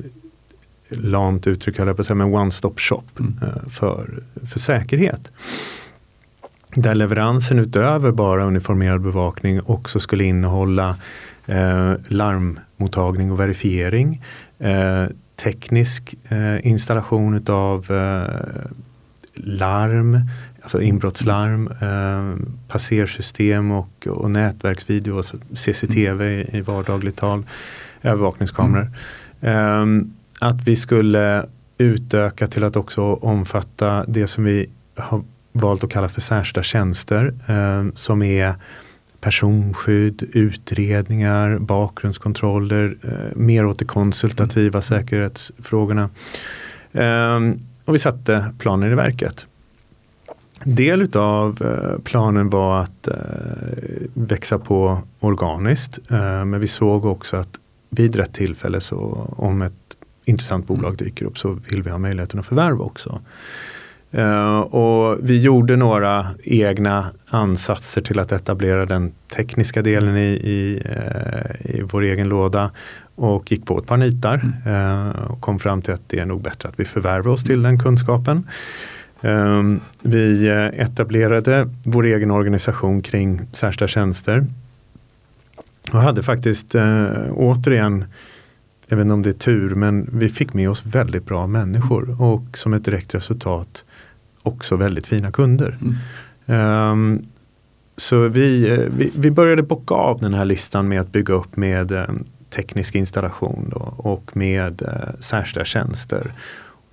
lamt 0.90 1.48
uttryck, 1.48 1.80
jag 1.80 1.96
på 1.96 2.02
att 2.02 2.08
säga, 2.08 2.16
men 2.16 2.34
one-stop 2.34 2.74
shop 2.78 3.04
mm. 3.20 3.36
Eh, 3.42 3.70
för, 3.70 4.24
för 4.46 4.60
säkerhet. 4.60 5.32
Där 6.76 6.96
leveransen 6.96 7.60
utöver 7.60 8.12
bara 8.12 8.46
uniformerad 8.46 9.02
bevakning 9.02 9.62
också 9.66 10.00
skulle 10.00 10.24
innehålla 10.24 10.96
eh, 11.46 11.94
larmmottagning 12.08 13.32
och 13.32 13.40
verifiering. 13.40 14.22
Eh, 14.60 15.06
teknisk 15.36 16.16
eh, 16.30 16.68
installation 16.68 17.34
utav 17.34 17.92
eh, 17.92 18.72
larm, 19.34 20.20
alltså 20.68 20.82
inbrottslarm, 20.82 21.68
eh, 21.68 22.48
passersystem 22.68 23.72
och, 23.72 24.08
och 24.08 24.32
nätverksvideo, 24.32 25.18
alltså 25.18 25.38
CCTV 25.54 26.26
i, 26.26 26.58
i 26.58 26.62
vardagligt 26.62 27.18
tal, 27.18 27.46
övervakningskameror. 28.02 28.92
Mm. 29.42 30.12
Eh, 30.40 30.48
att 30.48 30.68
vi 30.68 30.76
skulle 30.76 31.46
utöka 31.78 32.48
till 32.48 32.64
att 32.64 32.76
också 32.76 33.02
omfatta 33.14 34.06
det 34.08 34.28
som 34.28 34.44
vi 34.44 34.70
har 34.96 35.24
valt 35.52 35.84
att 35.84 35.90
kalla 35.90 36.10
för 36.10 36.22
särskilda 36.22 36.64
tjänster 36.64 37.34
eh, 37.48 37.94
som 37.96 38.22
är 38.24 38.56
personskydd, 39.22 40.30
utredningar, 40.34 41.60
bakgrundskontroller, 41.60 42.98
eh, 43.04 43.36
mer 43.36 43.66
åt 43.66 43.80
det 43.80 43.86
konsultativa 43.86 44.82
säkerhetsfrågorna. 44.82 46.10
Eh, 46.92 47.40
och 47.86 47.96
vi 47.96 48.00
satte 48.00 48.54
planen 48.60 48.92
i 48.92 48.96
verket. 48.96 49.48
Del 50.64 51.02
utav 51.02 51.62
eh, 51.62 52.00
planen 52.04 52.50
var 52.50 52.82
att 52.82 53.08
eh, 53.08 53.14
växa 54.14 54.60
på 54.60 55.02
organiskt 55.20 56.00
eh, 56.12 56.46
men 56.46 56.60
vi 56.60 56.68
såg 56.68 57.06
också 57.06 57.38
att 57.38 57.60
vid 57.90 58.16
rätt 58.16 58.34
tillfälle 58.34 58.82
så 58.82 59.28
om 59.38 59.62
ett 59.62 59.74
intressant 60.26 60.68
bolag 60.68 60.98
dyker 60.98 61.26
upp 61.26 61.38
så 61.38 61.60
vill 61.70 61.84
vi 61.84 61.90
ha 61.90 61.98
möjligheten 61.98 62.40
att 62.40 62.46
förvärva 62.46 62.86
också. 62.86 63.22
Och 64.70 65.18
vi 65.22 65.42
gjorde 65.42 65.76
några 65.76 66.28
egna 66.44 67.08
ansatser 67.28 68.02
till 68.02 68.20
att 68.20 68.32
etablera 68.32 68.86
den 68.86 69.12
tekniska 69.36 69.82
delen 69.82 70.18
i, 70.18 70.30
i, 70.30 70.82
i 71.60 71.82
vår 71.82 72.02
egen 72.02 72.30
låda 72.30 72.72
och 73.16 73.52
gick 73.52 73.66
på 73.66 73.80
ett 73.80 73.86
par 73.86 73.98
nitar 73.98 74.52
mm. 74.66 75.12
och 75.12 75.42
kom 75.42 75.60
fram 75.60 75.82
till 75.82 75.94
att 75.94 76.02
det 76.08 76.20
är 76.20 76.26
nog 76.26 76.42
bättre 76.42 76.70
att 76.70 76.80
vi 76.80 76.86
förvärvar 76.86 77.32
oss 77.32 77.44
till 77.44 77.64
den 77.64 77.80
kunskapen. 77.80 78.48
Vi 80.02 80.48
etablerade 80.74 81.70
vår 81.84 82.06
egen 82.06 82.32
organisation 82.32 83.02
kring 83.02 83.42
särskilda 83.54 83.88
tjänster 83.88 84.46
och 85.92 86.00
hade 86.00 86.24
faktiskt 86.24 86.76
återigen 87.32 88.06
jag 88.88 88.98
vet 88.98 89.04
inte 89.04 89.14
om 89.14 89.24
det 89.24 89.30
är 89.30 89.34
tur, 89.34 89.76
men 89.76 90.10
vi 90.14 90.30
fick 90.30 90.54
med 90.54 90.70
oss 90.70 90.86
väldigt 90.86 91.26
bra 91.26 91.48
människor 91.48 92.22
och 92.22 92.58
som 92.58 92.74
ett 92.74 92.86
direkt 92.86 93.16
resultat 93.16 93.84
också 94.44 94.76
väldigt 94.76 95.08
fina 95.08 95.32
kunder. 95.32 95.78
Mm. 96.48 96.92
Um, 96.92 97.26
så 97.98 98.28
vi, 98.28 98.70
eh, 98.70 98.80
vi, 98.98 99.12
vi, 99.16 99.32
började 99.32 99.64
bocka 99.64 99.94
av 99.96 100.20
den 100.20 100.34
här 100.34 100.46
listan 100.46 100.88
med 100.88 101.02
att 101.02 101.12
bygga 101.12 101.34
upp 101.34 101.58
med 101.58 101.94
teknisk 102.50 102.96
installation 102.96 103.70
då, 103.72 103.94
och 103.98 104.38
med 104.38 104.82
särskilda 105.20 105.66
tjänster. 105.66 106.34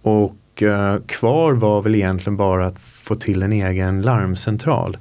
Och 0.03 0.37
uh, 0.63 0.97
kvar 1.07 1.53
var 1.53 1.83
väl 1.83 1.95
egentligen 1.95 2.37
bara 2.37 2.67
att 2.67 2.81
få 2.81 3.15
till 3.15 3.43
en 3.43 3.53
egen 3.53 4.03
larmcentral. 4.03 4.97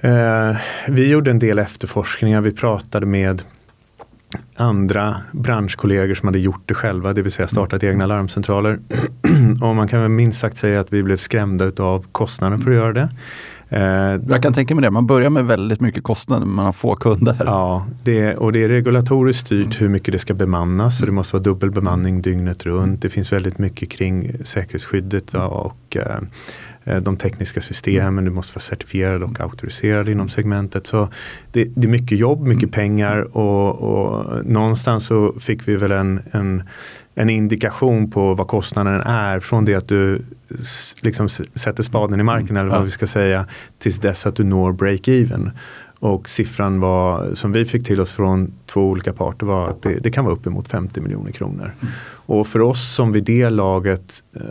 Eh, 0.00 0.56
vi 0.88 1.08
gjorde 1.08 1.30
en 1.30 1.38
del 1.38 1.58
efterforskningar, 1.58 2.40
vi 2.40 2.52
pratade 2.52 3.06
med 3.06 3.42
andra 4.56 5.16
branschkollegor 5.32 6.14
som 6.14 6.26
hade 6.28 6.38
gjort 6.38 6.62
det 6.66 6.74
själva, 6.74 7.12
det 7.12 7.22
vill 7.22 7.32
säga 7.32 7.48
startat 7.48 7.84
egna 7.84 8.06
larmcentraler. 8.06 8.78
och 9.62 9.76
man 9.76 9.88
kan 9.88 10.00
väl 10.00 10.10
minst 10.10 10.40
sagt 10.40 10.56
säga 10.56 10.80
att 10.80 10.92
vi 10.92 11.02
blev 11.02 11.16
skrämda 11.16 11.72
av 11.84 12.06
kostnaden 12.12 12.60
för 12.60 12.70
att 12.70 12.76
göra 12.76 12.92
det. 12.92 13.08
Eh, 13.72 13.80
Jag 14.28 14.42
kan 14.42 14.52
tänka 14.52 14.74
mig 14.74 14.82
det, 14.82 14.90
man 14.90 15.06
börjar 15.06 15.30
med 15.30 15.46
väldigt 15.46 15.80
mycket 15.80 16.02
kostnader, 16.02 16.46
man 16.46 16.64
har 16.64 16.72
få 16.72 16.94
kunder. 16.94 17.36
Ja, 17.44 17.86
det, 18.04 18.36
och 18.36 18.52
det 18.52 18.64
är 18.64 18.68
regulatoriskt 18.68 19.46
styrt 19.46 19.80
hur 19.80 19.88
mycket 19.88 20.12
det 20.12 20.18
ska 20.18 20.34
bemannas. 20.34 20.98
Så 20.98 21.06
det 21.06 21.12
måste 21.12 21.36
vara 21.36 21.42
dubbelbemanning 21.42 22.22
dygnet 22.22 22.66
runt. 22.66 23.02
Det 23.02 23.08
finns 23.08 23.32
väldigt 23.32 23.58
mycket 23.58 23.90
kring 23.90 24.32
säkerhetsskyddet 24.44 25.34
och 25.34 25.96
Eh, 26.84 26.96
de 26.96 27.16
tekniska 27.16 27.60
systemen, 27.60 28.24
du 28.24 28.30
måste 28.30 28.54
vara 28.54 28.60
certifierad 28.60 29.22
och 29.22 29.40
auktoriserad 29.40 30.08
inom 30.08 30.28
segmentet. 30.28 30.86
Så 30.86 31.08
det, 31.52 31.64
det 31.64 31.86
är 31.86 31.90
mycket 31.90 32.18
jobb, 32.18 32.46
mycket 32.46 32.62
mm. 32.62 32.70
pengar 32.70 33.36
och, 33.36 33.74
och, 33.74 34.46
någonstans 34.46 35.06
så 35.06 35.34
fick 35.40 35.68
vi 35.68 35.76
väl 35.76 35.92
en, 35.92 36.20
en, 36.30 36.62
en 37.14 37.30
indikation 37.30 38.10
på 38.10 38.34
vad 38.34 38.46
kostnaden 38.46 39.00
är 39.00 39.40
från 39.40 39.64
det 39.64 39.74
att 39.74 39.88
du 39.88 40.22
liksom 41.00 41.28
sätter 41.28 41.82
spaden 41.82 42.20
i 42.20 42.22
marken 42.22 42.56
eller 42.56 42.70
vad 42.70 42.84
vi 42.84 42.90
ska 42.90 43.06
säga 43.06 43.46
tills 43.78 43.98
dess 43.98 44.26
att 44.26 44.36
du 44.36 44.44
når 44.44 44.72
break-even. 44.72 45.50
Och 45.98 46.28
siffran 46.28 46.80
var, 46.80 47.34
som 47.34 47.52
vi 47.52 47.64
fick 47.64 47.86
till 47.86 48.00
oss 48.00 48.12
från 48.12 48.52
två 48.66 48.88
olika 48.88 49.12
parter 49.12 49.46
var 49.46 49.68
att 49.68 49.82
det, 49.82 49.94
det 49.94 50.10
kan 50.10 50.24
vara 50.24 50.34
uppemot 50.34 50.68
50 50.68 51.00
miljoner 51.00 51.32
kronor. 51.32 51.74
Mm. 51.80 51.94
Och 52.26 52.46
för 52.46 52.60
oss 52.60 52.94
som 52.94 53.12
vid 53.12 53.24
det 53.24 53.50
laget 53.50 54.22
eh, 54.36 54.42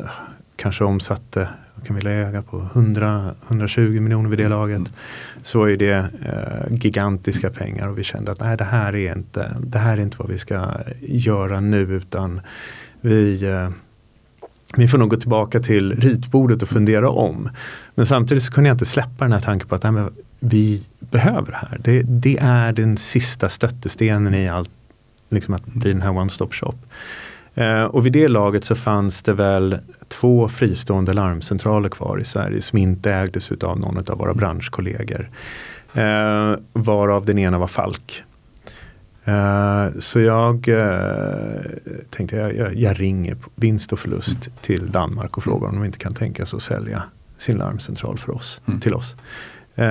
kanske 0.56 0.84
omsatte 0.84 1.50
kan 1.86 1.96
vi 1.96 2.02
lägga 2.02 2.42
på 2.42 2.62
100-120 2.74 4.00
miljoner 4.00 4.30
vid 4.30 4.40
det 4.40 4.50
laget. 4.50 4.78
Mm. 4.78 4.92
Så 5.44 5.64
är 5.64 5.78
det 5.78 6.10
eh, 6.26 6.78
gigantiska 6.84 7.50
pengar 7.50 7.88
och 7.88 7.98
vi 7.98 8.04
kände 8.04 8.32
att 8.32 8.40
nej, 8.40 8.58
det, 8.58 8.64
här 8.64 8.96
är 8.96 9.16
inte, 9.16 9.56
det 9.60 9.80
här 9.80 9.98
är 9.98 10.02
inte 10.02 10.18
vad 10.20 10.30
vi 10.30 10.38
ska 10.38 10.72
göra 11.02 11.60
nu 11.60 11.82
utan 11.82 12.42
vi 13.02 13.44
eh, 13.44 13.70
vi 14.78 14.88
får 14.88 14.98
nog 14.98 15.10
gå 15.10 15.16
tillbaka 15.16 15.60
till 15.60 15.96
ritbordet 15.96 16.62
och 16.62 16.70
fundera 16.70 17.10
om. 17.10 17.50
Men 17.96 18.06
samtidigt 18.06 18.44
så 18.44 18.52
kunde 18.52 18.68
jag 18.68 18.76
inte 18.76 18.86
släppa 18.86 19.26
den 19.26 19.32
här 19.32 19.40
tanken 19.40 19.68
på 19.68 19.76
att 19.76 19.84
nej, 19.84 20.04
vi 20.40 20.84
behöver 21.00 21.52
det 21.52 21.58
här. 21.58 21.80
Det, 21.84 22.02
det, 22.02 22.38
är 22.42 22.74
den 22.74 22.98
sista 22.98 23.50
stöttestenen 23.50 24.34
i 24.34 24.50
allt, 24.50 24.70
liksom 25.30 25.54
att 25.54 25.66
bli 25.66 25.94
den 25.94 26.02
här 26.02 26.10
one-stop 26.10 26.52
shop. 26.52 26.76
Eh, 27.56 27.84
och 27.84 28.06
vid 28.06 28.14
det 28.14 28.28
laget 28.28 28.66
så 28.66 28.76
fanns 28.76 29.22
det 29.22 29.34
väl 29.34 29.80
två 30.08 30.48
fristående 30.48 31.14
larmcentraler 31.14 31.90
kvar 31.90 32.20
i 32.20 32.24
Sverige 32.24 32.62
som 32.62 32.78
inte 32.78 33.14
ägdes 33.14 33.52
av 33.52 33.80
någon 33.80 33.98
av 33.98 34.18
våra 34.18 34.34
branschkollegor. 34.34 35.30
Eh, 35.94 36.56
varav 36.74 37.26
den 37.26 37.40
ena 37.40 37.58
var 37.58 37.68
Falk. 37.68 38.24
Eh, 39.30 40.00
så 40.00 40.20
jag 40.20 40.68
eh, 40.68 41.62
tänkte 42.10 42.36
jag, 42.36 42.56
jag, 42.56 42.76
jag, 42.76 43.00
ringer 43.00 43.36
på 43.36 43.50
vinst 43.56 43.94
och 43.94 44.00
förlust 44.00 44.50
till 44.62 44.92
Danmark 44.92 45.38
och 45.38 45.44
frågar 45.44 45.68
om 45.68 45.76
de 45.76 45.86
inte 45.86 45.98
kan 45.98 46.14
tänka 46.14 46.46
sig 46.46 46.58
att 46.58 46.64
sälja 46.64 47.04
sin 47.38 47.58
larmcentral 47.58 48.18
för 48.18 48.36
oss, 48.36 48.62
mm. 48.68 48.80
till 48.80 48.94
oss. 48.94 49.16
Eh, 49.76 49.86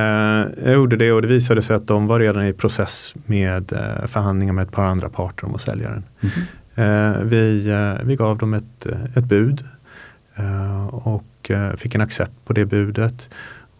jag 0.64 0.74
gjorde 0.74 0.96
det 0.96 1.12
och 1.12 1.22
det 1.22 1.28
visade 1.28 1.62
sig 1.62 1.76
att 1.76 1.86
de 1.86 2.06
var 2.06 2.20
redan 2.20 2.46
i 2.46 2.52
process 2.52 3.14
med 3.26 3.68
förhandlingar 4.06 4.52
med 4.52 4.62
ett 4.62 4.72
par 4.72 4.84
andra 4.84 5.08
parter 5.08 5.46
om 5.46 5.54
att 5.54 5.60
sälja 5.60 5.88
den. 5.88 6.04
Mm. 6.20 6.32
Eh, 6.78 7.22
vi, 7.22 7.68
eh, 7.68 8.06
vi 8.06 8.16
gav 8.16 8.38
dem 8.38 8.54
ett, 8.54 8.86
ett 9.16 9.24
bud 9.24 9.64
eh, 10.36 10.86
och 10.86 11.50
fick 11.76 11.94
en 11.94 12.00
accept 12.00 12.44
på 12.44 12.52
det 12.52 12.64
budet. 12.64 13.28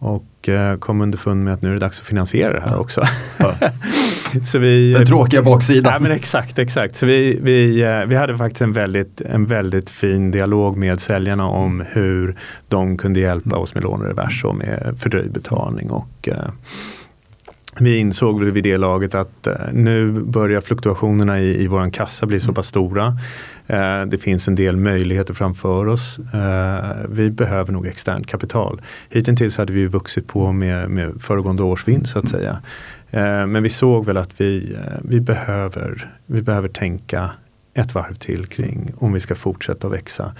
Och 0.01 0.49
kom 0.79 1.01
underfund 1.01 1.43
med 1.43 1.53
att 1.53 1.61
nu 1.61 1.69
är 1.69 1.73
det 1.73 1.79
dags 1.79 1.99
att 1.99 2.05
finansiera 2.05 2.53
det 2.53 2.61
här 2.61 2.79
också. 2.79 3.03
Ja. 3.37 3.55
så 4.45 4.59
vi, 4.59 4.93
Den 4.93 5.05
tråkiga 5.05 5.41
baksidan. 5.41 5.93
Ja, 5.93 5.99
men 5.99 6.11
exakt, 6.11 6.59
exakt. 6.59 6.95
Så 6.95 7.05
vi, 7.05 7.39
vi, 7.41 7.65
vi 8.07 8.15
hade 8.15 8.37
faktiskt 8.37 8.61
en 8.61 8.73
väldigt, 8.73 9.21
en 9.21 9.45
väldigt 9.45 9.89
fin 9.89 10.31
dialog 10.31 10.77
med 10.77 10.99
säljarna 10.99 11.47
om 11.47 11.83
hur 11.91 12.35
de 12.67 12.97
kunde 12.97 13.19
hjälpa 13.19 13.57
oss 13.57 13.73
med 13.73 13.83
lånerevers 13.83 14.43
och 14.45 14.55
med 14.55 14.95
fördröjd 14.97 15.31
betalning. 15.31 15.89
Och, 15.89 16.29
vi 17.81 17.97
insåg 17.97 18.43
vid 18.43 18.63
det 18.63 18.77
laget 18.77 19.15
att 19.15 19.47
eh, 19.47 19.53
nu 19.73 20.11
börjar 20.11 20.61
fluktuationerna 20.61 21.39
i, 21.39 21.63
i 21.63 21.67
våran 21.67 21.91
kassa 21.91 22.25
bli 22.25 22.39
så 22.39 22.53
pass 22.53 22.67
stora. 22.67 23.17
Eh, 23.67 24.01
det 24.01 24.17
finns 24.17 24.47
en 24.47 24.55
del 24.55 24.77
möjligheter 24.77 25.33
framför 25.33 25.87
oss. 25.87 26.19
Eh, 26.33 26.89
vi 27.09 27.31
behöver 27.31 27.73
nog 27.73 27.87
externt 27.87 28.27
kapital. 28.27 28.81
Hittills 29.09 29.57
hade 29.57 29.73
vi 29.73 29.85
vuxit 29.85 30.27
på 30.27 30.51
med, 30.51 30.89
med 30.89 31.21
föregående 31.21 31.63
års 31.63 31.87
vinst 31.87 32.11
så 32.11 32.19
att 32.19 32.29
säga. 32.29 32.61
men 33.47 33.63
vi 33.63 33.69
såg 33.69 34.05
väl 34.05 34.17
att 34.17 34.41
vi, 34.41 34.77
vi, 35.01 35.19
behöver, 35.19 36.11
vi 36.25 36.41
behöver 36.41 36.67
tänka 36.69 37.31
ett 37.73 37.95
varv 37.95 38.13
till 38.13 38.45
kring 38.45 38.93
om 38.97 39.13
vi 39.13 39.19
ska 39.19 39.35
fortsätta 39.35 39.89
växa 39.89 40.35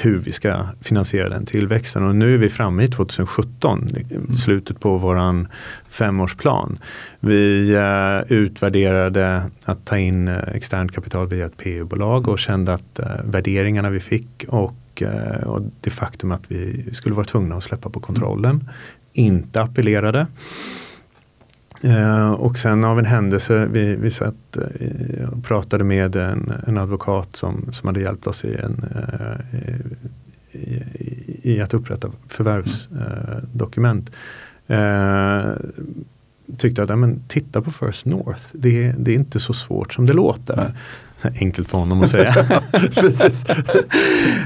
hur 0.00 0.18
vi 0.18 0.32
ska 0.32 0.66
finansiera 0.80 1.28
den 1.28 1.46
tillväxten. 1.46 2.04
Och 2.04 2.16
nu 2.16 2.34
är 2.34 2.38
vi 2.38 2.48
framme 2.48 2.82
i 2.82 2.88
2017, 2.88 3.88
mm. 4.10 4.34
slutet 4.34 4.80
på 4.80 4.96
våran 4.96 5.48
femårsplan. 5.88 6.78
Vi 7.20 7.76
uh, 7.76 8.32
utvärderade 8.32 9.50
att 9.64 9.84
ta 9.84 9.98
in 9.98 10.28
uh, 10.28 10.38
externt 10.54 10.92
kapital 10.92 11.26
via 11.26 11.46
ett 11.46 11.56
PU-bolag 11.56 12.28
och 12.28 12.38
kände 12.38 12.74
att 12.74 13.00
uh, 13.00 13.06
värderingarna 13.24 13.90
vi 13.90 14.00
fick 14.00 14.44
och, 14.48 15.02
och 15.46 15.62
det 15.80 15.90
faktum 15.90 16.32
att 16.32 16.42
vi 16.48 16.84
skulle 16.92 17.14
vara 17.14 17.24
tvungna 17.24 17.54
att 17.54 17.62
släppa 17.62 17.90
på 17.90 18.00
kontrollen 18.00 18.68
inte 19.12 19.62
appellerade. 19.62 20.26
Eh, 21.82 22.30
och 22.30 22.58
sen 22.58 22.84
av 22.84 22.98
en 22.98 23.04
händelse, 23.04 23.66
vi, 23.72 23.96
vi 23.96 24.10
satt 24.10 24.34
uh, 24.56 25.28
och 25.28 25.44
pratade 25.44 25.84
med 25.84 26.16
en, 26.16 26.52
en 26.66 26.78
advokat 26.78 27.36
som, 27.36 27.68
som 27.72 27.86
hade 27.86 28.00
hjälpt 28.00 28.26
oss 28.26 28.44
i, 28.44 28.54
en, 28.54 28.84
eh, 28.94 29.70
i, 30.52 30.82
i, 31.42 31.60
att 31.60 31.74
upprätta 31.74 32.10
förvärvsdokument. 32.28 34.10
Eh, 34.66 35.42
tyckte 36.56 36.82
att, 36.82 36.88
ja, 36.88 36.96
men 36.96 37.20
titta 37.28 37.62
på 37.62 37.70
First 37.70 38.06
North, 38.06 38.42
det, 38.52 38.94
det 38.98 39.10
är 39.10 39.14
inte 39.14 39.40
så 39.40 39.52
svårt 39.52 39.92
som 39.92 40.06
det 40.06 40.12
låter. 40.12 40.56
Nej. 40.56 40.72
Enkelt 41.40 41.68
för 41.68 41.78
honom 41.78 42.02
att 42.02 42.08
säga. 42.08 42.34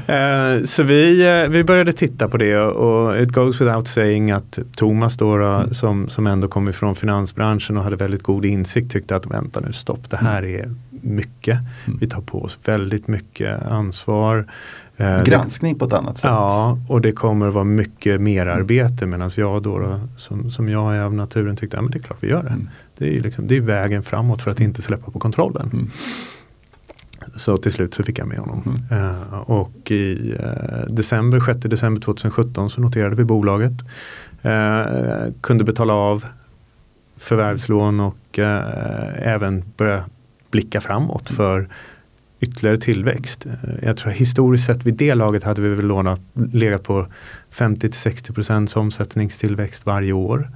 Eh, 0.07 0.63
så 0.63 0.83
vi, 0.83 1.27
eh, 1.27 1.49
vi 1.49 1.63
började 1.63 1.93
titta 1.93 2.27
på 2.27 2.37
det 2.37 2.57
och 2.57 3.21
it 3.21 3.31
goes 3.31 3.61
without 3.61 3.87
saying 3.87 4.31
att 4.31 4.59
Thomas 4.75 5.17
då, 5.17 5.33
mm. 5.33 5.73
som, 5.73 6.09
som 6.09 6.27
ändå 6.27 6.47
kom 6.47 6.69
ifrån 6.69 6.95
finansbranschen 6.95 7.77
och 7.77 7.83
hade 7.83 7.95
väldigt 7.95 8.23
god 8.23 8.45
insikt 8.45 8.91
tyckte 8.91 9.15
att 9.15 9.25
vänta 9.25 9.59
nu 9.59 9.73
stopp, 9.73 10.09
det 10.09 10.17
här 10.17 10.43
mm. 10.43 10.59
är 10.59 10.75
mycket. 10.89 11.59
Mm. 11.85 11.99
Vi 11.99 12.09
tar 12.09 12.21
på 12.21 12.43
oss 12.43 12.57
väldigt 12.65 13.07
mycket 13.07 13.63
ansvar. 13.63 14.45
Eh, 14.97 15.23
Granskning 15.23 15.79
på 15.79 15.85
ett 15.85 15.93
annat 15.93 16.17
sätt. 16.17 16.31
Ja, 16.31 16.77
och 16.89 17.01
det 17.01 17.11
kommer 17.11 17.47
att 17.47 17.53
vara 17.53 17.63
mycket 17.63 18.21
mer 18.21 18.45
arbete 18.45 19.05
medan 19.05 19.29
jag 19.37 19.61
då, 19.61 19.79
då, 19.79 19.99
som, 20.17 20.51
som 20.51 20.69
jag 20.69 20.95
är 20.95 21.01
av 21.01 21.13
naturen 21.13 21.55
tyckte 21.55 21.77
att 21.77 21.83
ja, 21.83 21.89
det 21.91 21.97
är 21.97 22.01
klart 22.03 22.17
vi 22.19 22.29
gör 22.29 22.43
det. 22.43 22.49
Mm. 22.49 22.69
Det 22.97 23.17
är, 23.17 23.19
liksom, 23.19 23.47
det 23.47 23.57
är 23.57 23.61
vägen 23.61 24.03
framåt 24.03 24.41
för 24.41 24.51
att 24.51 24.59
inte 24.59 24.81
släppa 24.81 25.11
på 25.11 25.19
kontrollen. 25.19 25.91
Så 27.35 27.57
till 27.57 27.71
slut 27.71 27.93
så 27.93 28.03
fick 28.03 28.19
jag 28.19 28.27
med 28.27 28.37
honom. 28.37 28.77
Mm. 28.91 29.03
Uh, 29.03 29.33
och 29.33 29.91
i 29.91 30.33
uh, 30.33 30.93
december, 30.93 31.39
6 31.39 31.59
december 31.59 32.01
2017 32.01 32.69
så 32.69 32.81
noterade 32.81 33.15
vi 33.15 33.23
bolaget. 33.23 33.73
Uh, 34.45 35.31
kunde 35.41 35.63
betala 35.63 35.93
av 35.93 36.25
förvärvslån 37.17 37.99
och 37.99 38.39
även 39.15 39.63
börja 39.77 40.03
blicka 40.51 40.81
framåt 40.81 41.29
för 41.29 41.67
ytterligare 42.39 42.77
tillväxt. 42.77 43.45
Jag 43.81 43.97
tror 43.97 44.11
historiskt 44.11 44.65
sett 44.65 44.85
vid 44.85 44.93
det 44.93 45.15
laget 45.15 45.43
hade 45.43 45.61
vi 45.61 45.69
väl 45.69 45.85
lånat, 45.85 46.19
legat 46.33 46.83
på 46.83 47.07
50-60% 47.51 48.77
omsättningstillväxt 48.77 49.85
varje 49.85 50.13
år. 50.13 50.49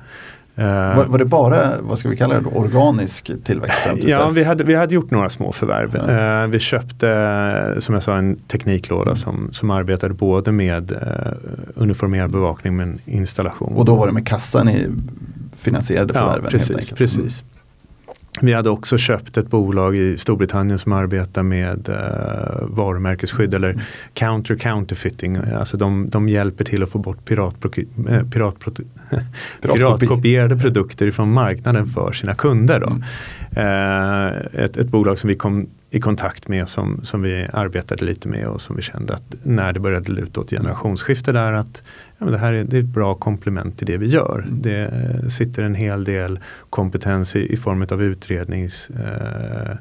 Var, 0.57 1.05
var, 1.05 1.17
det 1.17 1.25
bara, 1.25 1.59
vad 1.81 1.99
ska 1.99 2.09
vi 2.09 2.17
kalla 2.17 2.39
det, 2.39 2.45
organisk 2.45 3.31
tillväxt? 3.43 3.77
Ja, 4.01 4.29
vi 4.35 4.43
hade, 4.43 4.63
vi 4.63 4.75
hade 4.75 4.95
gjort 4.95 5.11
några 5.11 5.29
små 5.29 5.51
förvärv. 5.51 6.01
Ja. 6.07 6.43
Uh, 6.43 6.49
vi 6.49 6.59
köpte, 6.59 7.75
som 7.79 7.93
jag 7.93 8.03
sa, 8.03 8.15
en 8.17 8.35
tekniklåda 8.35 9.11
mm. 9.11 9.15
som, 9.15 9.49
som 9.51 9.71
arbetade 9.71 10.13
både 10.13 10.51
med 10.51 10.91
uh, 10.91 10.97
uniformerad 11.75 12.31
bevakning 12.31 12.75
men 12.75 12.99
installation. 13.05 13.73
Och 13.75 13.85
då 13.85 13.95
var 13.95 14.07
det 14.07 14.13
med 14.13 14.27
kassan 14.27 14.69
i 14.69 14.87
finansierade 15.57 16.13
förvärven? 16.13 16.43
Ja, 16.43 16.49
precis. 16.49 16.89
precis. 16.89 17.43
Vi 18.41 18.53
hade 18.53 18.69
också 18.69 18.97
köpt 18.97 19.37
ett 19.37 19.49
bolag 19.49 19.95
i 19.95 20.17
Storbritannien 20.17 20.79
som 20.79 20.93
arbetar 20.93 21.43
med 21.43 21.89
uh, 21.89 22.67
varumärkesskydd 22.67 23.53
eller 23.53 23.69
mm. 23.69 23.81
counter 24.13 24.55
counterfeiting. 24.55 25.37
Alltså 25.37 25.77
de, 25.77 26.09
de 26.09 26.29
hjälper 26.29 26.63
till 26.63 26.83
att 26.83 26.91
få 26.91 26.99
bort 26.99 27.25
piratpro, 27.25 27.71
äh, 28.09 28.29
piratpro, 28.29 28.71
piratkopierade 29.61 30.57
produkter 30.57 31.11
från 31.11 31.33
marknaden 31.33 31.85
för 31.85 32.11
sina 32.11 32.35
kunder. 32.35 32.79
Då. 32.79 32.87
Mm. 32.87 33.03
Uh, 33.57 34.63
ett, 34.63 34.77
ett 34.77 34.87
bolag 34.87 35.19
som 35.19 35.27
vi 35.27 35.35
kom 35.35 35.67
i 35.89 35.99
kontakt 35.99 36.47
med 36.47 36.69
som, 36.69 36.99
som 37.03 37.21
vi 37.21 37.47
arbetade 37.53 38.05
lite 38.05 38.27
med 38.27 38.47
och 38.47 38.61
som 38.61 38.75
vi 38.75 38.81
kände 38.81 39.13
att 39.13 39.35
när 39.43 39.73
det 39.73 39.79
började 39.79 40.11
luta 40.11 40.41
åt 40.41 40.49
generationsskifte 40.49 41.31
där 41.31 41.53
att 41.53 41.81
ja, 42.17 42.25
men 42.25 42.31
det 42.31 42.37
här 42.37 42.53
är, 42.53 42.63
det 42.63 42.77
är 42.77 42.79
ett 42.79 42.85
bra 42.85 43.13
komplement 43.13 43.77
till 43.77 43.87
det 43.87 43.97
vi 43.97 44.07
gör. 44.07 44.43
Mm. 44.47 44.61
Det 44.61 45.31
sitter 45.31 45.63
en 45.63 45.75
hel 45.75 46.03
del 46.03 46.39
kompetens 46.69 47.35
i, 47.35 47.53
i 47.53 47.57
form 47.57 47.85
av 47.91 48.03
utrednings 48.03 48.89
eh, 48.89 49.71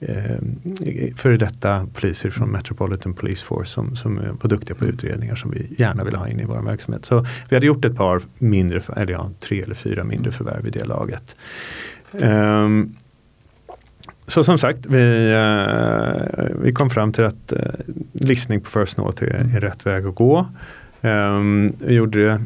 eh, 0.00 1.14
före 1.16 1.36
detta 1.36 1.86
poliser 1.94 2.30
från 2.30 2.50
Metropolitan 2.50 3.14
Police 3.14 3.44
Force 3.44 3.72
som, 3.72 3.96
som 3.96 4.16
var 4.42 4.48
duktiga 4.48 4.76
på 4.76 4.84
utredningar 4.84 5.34
som 5.34 5.50
vi 5.50 5.74
gärna 5.78 6.04
ville 6.04 6.18
ha 6.18 6.28
in 6.28 6.40
i 6.40 6.44
vår 6.44 6.62
verksamhet. 6.62 7.04
Så 7.04 7.26
vi 7.48 7.56
hade 7.56 7.66
gjort 7.66 7.84
ett 7.84 7.96
par 7.96 8.22
mindre, 8.38 8.82
eller 8.96 9.12
ja, 9.12 9.30
tre 9.40 9.62
eller 9.62 9.74
fyra 9.74 10.04
mindre 10.04 10.32
förvärv 10.32 10.66
i 10.66 10.70
det 10.70 10.84
laget. 10.84 11.36
Um, 12.12 12.96
så 14.26 14.44
som 14.44 14.58
sagt, 14.58 14.86
vi, 14.86 15.32
uh, 15.34 16.62
vi 16.62 16.72
kom 16.72 16.90
fram 16.90 17.12
till 17.12 17.24
att 17.24 17.52
uh, 17.52 17.58
listning 18.12 18.60
på 18.60 18.70
First 18.70 18.98
North 18.98 19.22
är, 19.22 19.56
är 19.56 19.60
rätt 19.60 19.86
väg 19.86 20.06
att 20.06 20.14
gå. 20.14 20.46
Um, 21.00 21.72
vi 21.78 21.94
gjorde 21.94 22.24
det 22.24 22.42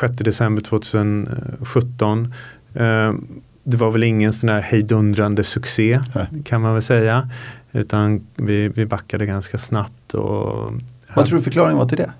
6 0.00 0.16
december 0.16 0.62
2017. 0.62 2.34
Um, 2.74 3.42
det 3.64 3.76
var 3.76 3.90
väl 3.90 4.02
ingen 4.02 4.32
sån 4.32 4.48
här 4.48 4.60
hejdundrande 4.60 5.44
succé 5.44 6.00
Nej. 6.14 6.26
kan 6.44 6.60
man 6.60 6.72
väl 6.72 6.82
säga. 6.82 7.30
Utan 7.72 8.26
vi, 8.36 8.68
vi 8.68 8.86
backade 8.86 9.26
ganska 9.26 9.58
snabbt. 9.58 10.14
Och 10.14 10.72
Vad 11.14 11.26
tror 11.26 11.38
du 11.38 11.44
förklaringen 11.44 11.78
var 11.78 11.88
till 11.88 11.98
det? 11.98 12.12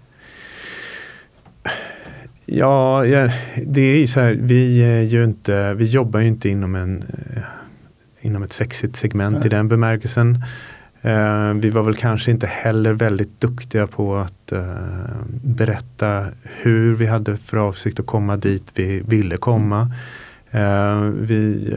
Ja, 2.47 3.07
ja, 3.07 3.31
det 3.67 3.81
är 3.81 3.97
ju 3.97 4.07
så 4.07 4.21
här, 4.21 4.39
vi, 4.41 4.83
är 4.83 5.03
ju 5.03 5.25
inte, 5.25 5.75
vi 5.75 5.85
jobbar 5.85 6.21
ju 6.21 6.27
inte 6.27 6.49
inom, 6.49 6.75
en, 6.75 7.05
eh, 7.09 7.43
inom 8.23 8.43
ett 8.43 8.53
sexigt 8.53 8.97
segment 8.97 9.37
Nej. 9.37 9.47
i 9.47 9.49
den 9.49 9.69
bemärkelsen. 9.69 10.45
Uh, 11.05 11.55
vi 11.55 11.71
var 11.71 11.83
väl 11.83 11.95
kanske 11.95 12.31
inte 12.31 12.47
heller 12.47 12.93
väldigt 12.93 13.41
duktiga 13.41 13.87
på 13.87 14.17
att 14.17 14.53
uh, 14.53 14.61
berätta 15.45 16.27
hur 16.43 16.95
vi 16.95 17.07
hade 17.07 17.37
för 17.37 17.57
avsikt 17.57 18.01
att 18.01 18.07
komma 18.07 18.37
dit 18.37 18.73
vi 18.75 19.01
ville 19.01 19.37
komma. 19.37 19.93
Uh, 20.55 21.03
vi, 21.03 21.75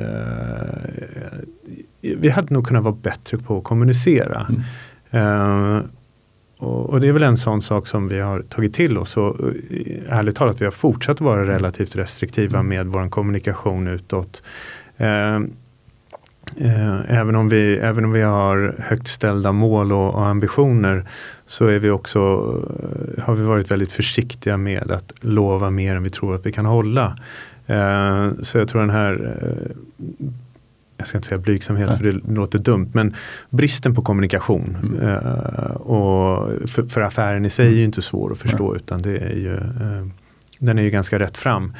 vi 2.02 2.30
hade 2.30 2.54
nog 2.54 2.68
kunnat 2.68 2.84
vara 2.84 2.96
bättre 3.02 3.38
på 3.38 3.58
att 3.58 3.64
kommunicera. 3.64 4.48
Mm. 5.12 5.84
Och, 6.58 6.90
och, 6.90 7.02
det 7.02 7.08
är 7.08 7.12
väl 7.12 7.24
en 7.24 7.38
sån 7.38 7.62
sak 7.62 7.88
som 7.88 8.08
vi 8.08 8.20
har 8.20 8.42
tagit 8.42 8.74
till 8.74 8.98
oss 8.98 9.18
och 9.18 9.36
ärligt 10.10 10.36
talat 10.36 10.62
vi 10.62 10.66
har 10.66 10.72
fortsatt 10.72 11.22
vara 11.22 11.48
relativt 11.48 11.96
restriktiva 11.96 12.60
mm. 12.60 12.70
med 12.70 12.88
vår 12.88 13.10
kommunikation 13.10 13.88
utåt. 13.88 14.42
Eh, 16.58 17.18
även, 17.20 17.36
om 17.36 17.50
vi, 17.50 17.78
även 17.78 18.06
om 18.06 18.12
vi 18.12 18.22
har 18.22 18.76
högt 18.80 19.08
ställda 19.08 19.52
mål 19.52 19.92
och, 19.92 20.14
och 20.14 20.26
ambitioner 20.26 21.06
så 21.48 21.68
är 21.68 21.80
vi 21.80 21.90
också, 21.90 22.20
eh, 23.18 23.24
har 23.24 23.36
vi 23.36 23.44
varit 23.44 23.72
väldigt 23.72 23.92
försiktiga 23.92 24.58
med 24.58 24.92
att 24.92 25.14
lova 25.22 25.70
mer 25.70 25.96
än 25.96 26.04
vi 26.04 26.10
tror 26.10 26.36
att 26.36 26.46
vi 26.46 26.52
kan 26.52 26.66
hålla. 26.66 27.18
Eh, 27.68 28.32
så 28.42 28.58
jag 28.58 28.68
tror 28.68 28.82
den 28.82 28.90
här 28.90 29.38
jag 30.98 31.08
ska 31.08 31.18
inte 31.18 31.28
säga 31.28 31.40
blygsamhet 31.40 31.90
Nej. 31.90 31.98
för 31.98 32.06
det 32.06 32.34
låter 32.34 32.60
dumt, 32.60 32.90
men 32.94 33.16
bristen 33.50 33.96
på 33.96 34.02
kommunikation. 34.02 34.78
Mm. 34.84 35.00
Uh, 35.00 35.72
och 35.72 36.52
för, 36.70 36.84
för, 36.84 37.02
affären 37.02 37.46
i 37.46 37.50
sig 37.50 37.66
är 37.66 37.70
ju 37.70 37.76
mm. 37.76 37.86
inte 37.86 38.02
svår 38.02 38.32
att 38.32 38.38
förstå 38.38 38.68
Nej. 38.68 38.76
utan 38.76 39.02
det 39.02 39.18
är 39.18 39.36
ju, 39.36 39.60
den 40.60 40.80
är 40.80 40.84
ju 40.84 40.90
ganska 40.90 41.20
rätt 41.20 41.38
fram 41.38 41.74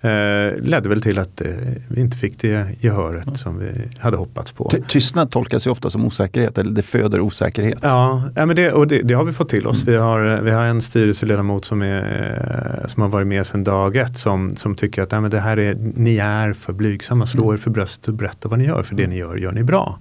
eh, 0.00 0.62
ledde 0.62 0.88
väl 0.88 1.02
till 1.02 1.18
att 1.18 1.40
eh, 1.40 1.50
vi 1.88 2.00
inte 2.00 2.16
fick 2.16 2.40
det 2.40 2.66
gehöret 2.80 3.24
ja. 3.26 3.34
som 3.34 3.58
vi 3.58 3.72
hade 3.98 4.16
hoppats 4.16 4.52
på. 4.52 4.70
Tystnad 4.88 5.30
tolkas 5.30 5.66
ju 5.66 5.70
ofta 5.70 5.90
som 5.90 6.04
osäkerhet, 6.04 6.58
eller 6.58 6.70
det 6.70 6.82
föder 6.82 7.20
osäkerhet. 7.20 7.78
Ja, 7.82 8.22
ja 8.34 8.46
men 8.46 8.56
det, 8.56 8.72
och 8.72 8.86
det, 8.86 9.02
det 9.02 9.14
har 9.14 9.24
vi 9.24 9.32
fått 9.32 9.48
till 9.48 9.66
oss. 9.66 9.82
Mm. 9.82 9.94
Vi, 9.94 10.00
har, 10.00 10.40
vi 10.42 10.50
har 10.50 10.64
en 10.64 10.82
styrelseledamot 10.82 11.64
som, 11.64 11.82
är, 11.82 12.84
som 12.86 13.02
har 13.02 13.08
varit 13.08 13.26
med 13.26 13.46
sedan 13.46 13.64
dag 13.64 13.96
ett 13.96 14.18
som, 14.18 14.56
som 14.56 14.74
tycker 14.74 15.02
att 15.02 15.12
ja, 15.12 15.20
men 15.20 15.30
det 15.30 15.40
här 15.40 15.58
är, 15.58 15.76
ni 15.94 16.16
är 16.16 16.52
för 16.52 16.72
blygsamma, 16.72 17.26
slå 17.26 17.42
mm. 17.42 17.54
er 17.54 17.58
för 17.58 17.70
bröstet 17.70 18.08
och 18.08 18.14
berätta 18.14 18.48
vad 18.48 18.58
ni 18.58 18.64
gör, 18.64 18.82
för 18.82 18.94
det 18.94 19.06
ni 19.06 19.16
gör, 19.16 19.36
gör 19.36 19.52
ni 19.52 19.64
bra. 19.64 19.98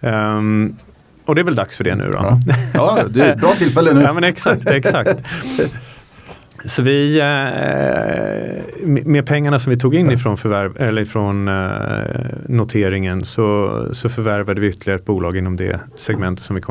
Um, 0.00 0.76
och 1.24 1.34
det 1.34 1.40
är 1.40 1.44
väl 1.44 1.54
dags 1.54 1.76
för 1.76 1.84
det 1.84 1.94
nu 1.94 2.04
då. 2.04 2.12
Ja, 2.12 2.40
ja 2.74 3.04
det 3.10 3.24
är 3.24 3.32
ett 3.32 3.40
bra 3.40 3.52
tillfälle 3.52 3.92
nu. 3.92 4.00
ja 4.06 4.12
men 4.12 4.24
exakt, 4.24 4.66
exakt. 4.66 5.20
Så 6.64 6.82
vi, 6.82 7.18
eh, 7.18 8.84
med 8.86 9.26
pengarna 9.26 9.58
som 9.58 9.70
vi 9.70 9.76
tog 9.76 9.94
in 9.94 10.10
ifrån, 10.10 10.38
förvärv, 10.38 10.76
eller 10.76 11.02
ifrån 11.02 11.48
eh, 11.48 11.54
noteringen 12.46 13.24
så, 13.24 13.88
så 13.92 14.08
förvärvade 14.08 14.60
vi 14.60 14.68
ytterligare 14.68 14.98
ett 14.98 15.04
bolag 15.04 15.36
inom 15.36 15.56
det 15.56 15.80
segmentet 15.96 16.44
som 16.44 16.56
vi 16.56 16.62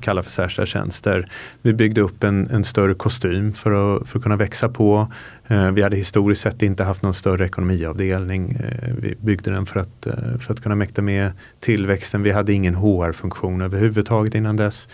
kallar 0.00 0.22
för 0.22 0.30
särskilda 0.30 0.66
tjänster. 0.66 1.30
Vi 1.62 1.72
byggde 1.72 2.00
upp 2.00 2.24
en, 2.24 2.50
en 2.50 2.64
större 2.64 2.94
kostym 2.94 3.52
för 3.52 3.96
att, 3.96 4.08
för 4.08 4.18
att 4.18 4.22
kunna 4.22 4.36
växa 4.36 4.68
på. 4.68 5.12
Eh, 5.46 5.70
vi 5.70 5.82
hade 5.82 5.96
historiskt 5.96 6.40
sett 6.40 6.62
inte 6.62 6.84
haft 6.84 7.02
någon 7.02 7.14
större 7.14 7.46
ekonomiavdelning. 7.46 8.56
Vi 8.98 9.14
byggde 9.20 9.50
den 9.50 9.66
för 9.66 9.80
att, 9.80 10.06
för 10.40 10.52
att 10.52 10.62
kunna 10.62 10.74
mäkta 10.74 11.02
med 11.02 11.32
tillväxten. 11.60 12.22
Vi 12.22 12.30
hade 12.30 12.52
ingen 12.52 12.74
HR-funktion 12.74 13.62
överhuvudtaget 13.62 14.34
innan 14.34 14.56
dess 14.56 14.88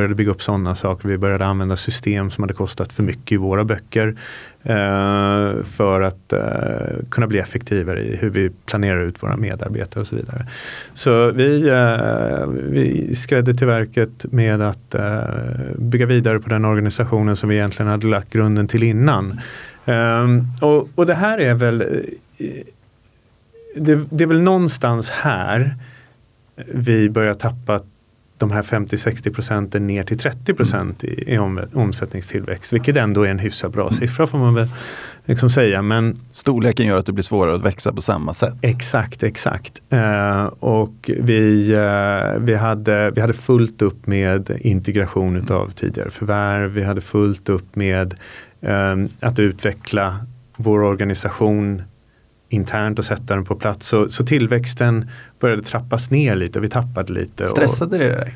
började 0.00 0.14
bygga 0.14 0.30
upp 0.30 0.42
sådana 0.42 0.74
saker. 0.74 1.08
Vi 1.08 1.18
började 1.18 1.46
använda 1.46 1.76
system 1.76 2.30
som 2.30 2.42
hade 2.42 2.54
kostat 2.54 2.92
för 2.92 3.02
mycket 3.02 3.32
i 3.32 3.36
våra 3.36 3.64
böcker. 3.64 4.16
Eh, 4.62 5.62
för 5.62 6.00
att 6.00 6.32
eh, 6.32 6.40
kunna 7.10 7.26
bli 7.26 7.38
effektivare 7.38 8.02
i 8.02 8.16
hur 8.16 8.30
vi 8.30 8.50
planerar 8.66 9.00
ut 9.00 9.22
våra 9.22 9.36
medarbetare 9.36 10.00
och 10.00 10.06
så 10.06 10.16
vidare. 10.16 10.46
Så 10.94 11.30
vi, 11.30 11.68
eh, 11.68 12.46
vi 12.46 13.14
skrädde 13.14 13.54
till 13.54 13.66
verket 13.66 14.32
med 14.32 14.62
att 14.62 14.94
eh, 14.94 15.20
bygga 15.78 16.06
vidare 16.06 16.40
på 16.40 16.48
den 16.48 16.64
organisationen 16.64 17.36
som 17.36 17.48
vi 17.48 17.56
egentligen 17.56 17.90
hade 17.90 18.06
lagt 18.06 18.30
grunden 18.30 18.68
till 18.68 18.82
innan. 18.82 19.40
Ehm, 19.86 20.46
och, 20.60 20.88
och 20.94 21.06
det 21.06 21.14
här 21.14 21.38
är 21.38 21.54
väl 21.54 21.80
eh, 21.80 22.46
det, 23.76 24.00
det 24.10 24.24
är 24.24 24.28
väl 24.28 24.40
någonstans 24.40 25.10
här 25.10 25.74
vi 26.66 27.10
börjar 27.10 27.34
tappa 27.34 27.80
de 28.40 28.50
här 28.50 28.62
50-60 28.62 29.34
procenten 29.34 29.86
ner 29.86 30.04
till 30.04 30.18
30 30.18 30.54
procent 30.54 31.04
i, 31.04 31.32
i 31.34 31.38
om, 31.38 31.60
omsättningstillväxt. 31.74 32.72
Vilket 32.72 32.96
ändå 32.96 33.22
är 33.22 33.30
en 33.30 33.38
hyfsat 33.38 33.72
bra 33.72 33.90
siffra 33.90 34.26
får 34.26 34.38
man 34.38 34.54
väl 34.54 34.68
liksom 35.24 35.50
säga. 35.50 35.82
Men, 35.82 36.20
Storleken 36.32 36.86
gör 36.86 36.98
att 36.98 37.06
det 37.06 37.12
blir 37.12 37.24
svårare 37.24 37.54
att 37.54 37.64
växa 37.64 37.92
på 37.92 38.02
samma 38.02 38.34
sätt. 38.34 38.54
Exakt, 38.62 39.22
exakt. 39.22 39.82
Uh, 39.92 40.44
och 40.44 41.10
vi, 41.18 41.74
uh, 41.74 42.44
vi, 42.44 42.54
hade, 42.54 43.10
vi 43.10 43.20
hade 43.20 43.32
fullt 43.32 43.82
upp 43.82 44.06
med 44.06 44.58
integration 44.60 45.36
mm. 45.36 45.56
av 45.56 45.70
tidigare 45.70 46.10
förvärv. 46.10 46.70
Vi 46.70 46.82
hade 46.82 47.00
fullt 47.00 47.48
upp 47.48 47.76
med 47.76 48.14
uh, 48.66 49.06
att 49.20 49.38
utveckla 49.38 50.16
vår 50.56 50.82
organisation 50.82 51.82
internt 52.50 52.98
och 52.98 53.04
sätta 53.04 53.34
den 53.34 53.44
på 53.44 53.54
plats. 53.54 53.86
Så, 53.86 54.08
så 54.08 54.26
tillväxten 54.26 55.10
började 55.40 55.62
trappas 55.62 56.10
ner 56.10 56.36
lite, 56.36 56.60
vi 56.60 56.68
tappade 56.68 57.12
lite. 57.12 57.46
Stressade 57.46 57.98
det 57.98 58.08
dig? 58.08 58.34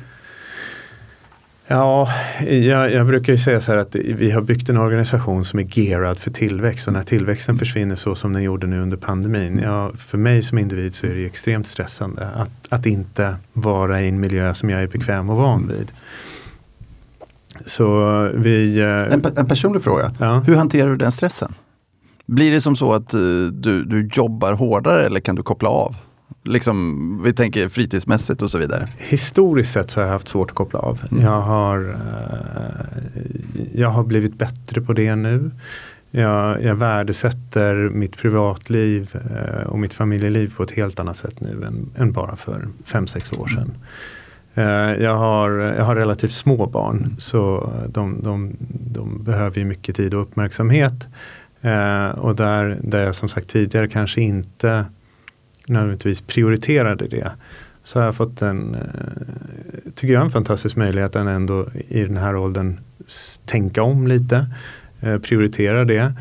Ja, 1.67 2.09
jag, 2.47 2.91
jag, 2.91 3.07
brukar 3.07 3.33
ju 3.33 3.37
säga 3.37 3.61
så 3.61 3.71
här 3.71 3.79
att 3.79 3.95
vi 3.95 4.31
har 4.31 4.41
byggt 4.41 4.69
en 4.69 4.77
organisation 4.77 5.45
som 5.45 5.59
är 5.59 5.79
gearad 5.79 6.19
för 6.19 6.31
tillväxt 6.31 6.87
och 6.87 6.93
när 6.93 7.03
tillväxten 7.03 7.57
försvinner 7.57 7.95
så 7.95 8.15
som 8.15 8.33
den 8.33 8.43
gjorde 8.43 8.67
nu 8.67 8.81
under 8.81 8.97
pandemin. 8.97 9.59
Ja, 9.63 9.91
för 9.97 10.17
mig 10.17 10.43
som 10.43 10.57
individ 10.57 10.95
så 10.95 11.07
är 11.07 11.15
det 11.15 11.25
extremt 11.25 11.67
stressande 11.67 12.27
att, 12.27 12.49
att 12.69 12.85
inte 12.85 13.35
vara 13.53 14.01
i 14.01 14.07
en 14.07 14.19
miljö 14.19 14.53
som 14.53 14.69
jag 14.69 14.83
är 14.83 14.87
bekväm 14.87 15.29
och 15.29 15.37
van 15.37 15.67
vid. 15.67 15.91
Så 17.65 18.29
vi... 18.35 18.79
Eh, 18.79 19.13
en, 19.13 19.25
en 19.37 19.47
personlig 19.47 19.83
fråga, 19.83 20.11
ja. 20.19 20.39
hur 20.39 20.55
hanterar 20.55 20.89
du 20.89 20.97
den 20.97 21.11
stressen? 21.11 21.53
Blir 22.25 22.51
det 22.51 22.61
som 22.61 22.75
så 22.75 22.93
att 22.93 23.13
eh, 23.13 23.19
du, 23.51 23.83
du 23.85 24.09
jobbar 24.13 24.53
hårdare 24.53 25.05
eller 25.05 25.19
kan 25.19 25.35
du 25.35 25.43
koppla 25.43 25.69
av? 25.69 25.95
Liksom, 26.43 27.21
vi 27.23 27.33
tänker 27.33 27.69
fritidsmässigt 27.69 28.41
och 28.41 28.49
så 28.49 28.57
vidare. 28.57 28.89
Historiskt 28.97 29.71
sett 29.71 29.91
så 29.91 29.99
har 29.99 30.05
jag 30.05 30.13
haft 30.13 30.27
svårt 30.27 30.49
att 30.49 30.55
koppla 30.55 30.79
av. 30.79 30.99
Mm. 31.11 31.23
Jag, 31.23 31.41
har, 31.41 31.89
eh, 31.89 33.21
jag 33.73 33.89
har 33.89 34.03
blivit 34.03 34.37
bättre 34.37 34.81
på 34.81 34.93
det 34.93 35.15
nu. 35.15 35.51
Jag, 36.11 36.63
jag 36.63 36.75
värdesätter 36.75 37.75
mitt 37.75 38.17
privatliv 38.17 39.09
eh, 39.13 39.67
och 39.67 39.79
mitt 39.79 39.93
familjeliv 39.93 40.53
på 40.55 40.63
ett 40.63 40.71
helt 40.71 40.99
annat 40.99 41.17
sätt 41.17 41.41
nu 41.41 41.63
än, 41.67 41.89
än 41.97 42.11
bara 42.11 42.35
för 42.35 42.67
5-6 42.85 43.39
år 43.39 43.47
sedan. 43.47 43.71
Jag 44.99 45.17
har, 45.17 45.49
jag 45.51 45.83
har 45.85 45.95
relativt 45.95 46.31
små 46.31 46.65
barn 46.65 46.97
mm. 46.97 47.17
så 47.17 47.71
de, 47.87 48.23
de, 48.23 48.55
de 48.69 49.23
behöver 49.23 49.59
ju 49.59 49.65
mycket 49.65 49.95
tid 49.95 50.13
och 50.13 50.21
uppmärksamhet. 50.21 51.07
Eh, 51.65 52.09
och 52.09 52.35
där, 52.35 52.77
där 52.81 53.03
jag 53.03 53.15
som 53.15 53.29
sagt 53.29 53.49
tidigare 53.49 53.87
kanske 53.87 54.21
inte 54.21 54.85
nödvändigtvis 55.67 56.21
prioriterade 56.21 57.07
det 57.07 57.31
så 57.83 57.99
har 57.99 58.05
jag 58.05 58.15
fått 58.15 58.41
en, 58.41 58.75
eh, 58.75 59.91
tycker 59.95 60.13
jag, 60.13 60.23
en 60.23 60.31
fantastisk 60.31 60.75
möjlighet 60.75 61.15
att 61.15 61.27
ändå 61.27 61.67
i 61.87 62.03
den 62.03 62.17
här 62.17 62.35
åldern 62.35 62.79
tänka 63.45 63.83
om 63.83 64.07
lite, 64.07 64.47
eh, 65.01 65.17
prioritera 65.17 65.85
det. 65.85 66.13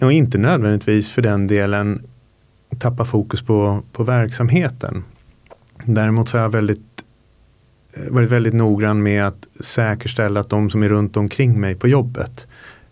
Och 0.00 0.12
inte 0.12 0.38
nödvändigtvis 0.38 1.10
för 1.10 1.22
den 1.22 1.46
delen 1.46 2.02
tappa 2.78 3.04
fokus 3.04 3.42
på, 3.42 3.82
på 3.92 4.02
verksamheten. 4.02 5.04
Däremot 5.84 6.28
så 6.28 6.36
har 6.36 6.42
jag 6.42 6.50
väldigt, 6.50 7.04
eh, 7.92 8.10
varit 8.10 8.30
väldigt 8.30 8.54
noggrann 8.54 9.02
med 9.02 9.26
att 9.26 9.46
säkerställa 9.60 10.40
att 10.40 10.50
de 10.50 10.70
som 10.70 10.82
är 10.82 10.88
runt 10.88 11.16
omkring 11.16 11.60
mig 11.60 11.74
på 11.74 11.88
jobbet 11.88 12.46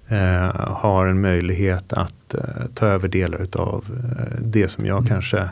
eh, 0.09 0.67
har 0.77 1.07
en 1.07 1.21
möjlighet 1.21 1.93
att 1.93 2.35
eh, 2.35 2.41
ta 2.75 2.87
över 2.87 3.09
delar 3.09 3.43
utav 3.43 3.85
eh, 3.89 4.41
det 4.43 4.69
som 4.69 4.87
jag 4.87 4.99
mm. 4.99 5.09
kanske 5.09 5.49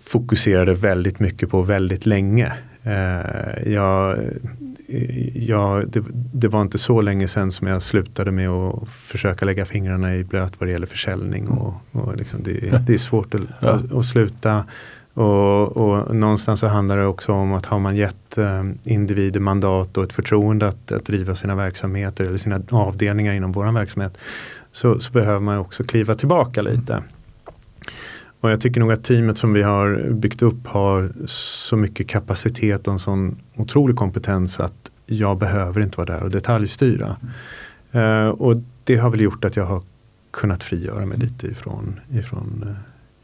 fokuserade 0.00 0.74
väldigt 0.74 1.20
mycket 1.20 1.50
på 1.50 1.62
väldigt 1.62 2.06
länge. 2.06 2.52
Eh, 2.82 3.72
jag, 3.72 4.18
jag, 5.34 5.88
det, 5.88 6.04
det, 6.32 6.48
var 6.48 6.62
inte 6.62 6.78
så 6.78 7.00
länge 7.00 7.28
sedan 7.28 7.52
som 7.52 7.66
jag 7.66 7.82
slutade 7.82 8.30
med 8.30 8.48
att 8.48 8.88
försöka 8.88 9.44
lägga 9.44 9.64
fingrarna 9.64 10.16
i 10.16 10.24
blöt 10.24 10.52
vad 10.58 10.68
det 10.68 10.72
gäller 10.72 10.86
försäljning. 10.86 11.48
Och, 11.48 11.74
och 11.92 12.16
liksom 12.16 12.42
det, 12.42 12.82
det, 12.86 12.94
är 12.94 12.98
svårt 12.98 13.34
att, 13.34 13.64
att, 13.64 13.92
att 13.92 14.06
sluta. 14.06 14.64
Och, 15.18 15.76
och, 15.76 16.14
någonstans 16.16 16.60
så 16.60 16.66
handlar 16.66 16.96
det 16.96 17.06
också 17.06 17.32
om 17.32 17.52
att 17.52 17.66
har 17.66 17.78
man 17.78 17.96
gett 17.96 18.38
eh, 18.38 18.64
individer 18.84 19.40
mandat 19.40 19.96
och 19.96 20.04
ett 20.04 20.12
förtroende 20.12 20.68
att, 20.68 20.92
att 20.92 21.04
driva 21.04 21.34
sina 21.34 21.54
verksamheter 21.54 22.24
eller 22.24 22.38
sina 22.38 22.62
avdelningar 22.70 23.34
inom 23.34 23.52
våran 23.52 23.74
verksamhet 23.74 24.18
så, 24.72 25.00
så 25.00 25.12
behöver 25.12 25.40
man 25.40 25.58
också 25.58 25.84
kliva 25.84 26.14
tillbaka 26.14 26.62
lite. 26.62 27.02
Och 28.40 28.50
jag 28.50 28.60
tycker 28.60 28.80
nog 28.80 28.92
att 28.92 29.04
teamet 29.04 29.38
som 29.38 29.52
vi 29.52 29.62
har 29.62 30.10
byggt 30.10 30.42
upp 30.42 30.66
har 30.66 31.12
så 31.26 31.76
mycket 31.76 32.08
kapacitet 32.08 32.86
och 32.86 32.92
en 32.92 32.98
sån 32.98 33.36
otrolig 33.56 33.96
kompetens 33.96 34.60
att 34.60 34.90
jag 35.06 35.38
behöver 35.38 35.80
inte 35.80 35.96
vara 35.96 36.12
där 36.12 36.22
och 36.22 36.30
detaljstyra. 36.30 37.16
Mm. 37.92 38.04
Uh, 38.04 38.28
och 38.28 38.56
det 38.84 38.96
har 38.96 39.10
väl 39.10 39.20
gjort 39.20 39.44
att 39.44 39.56
jag 39.56 39.64
har 39.64 39.82
kunnat 40.30 40.64
frigöra 40.64 41.06
mig 41.06 41.18
lite 41.18 41.46
ifrån, 41.46 42.00
ifrån 42.12 42.64
uh, 42.66 42.74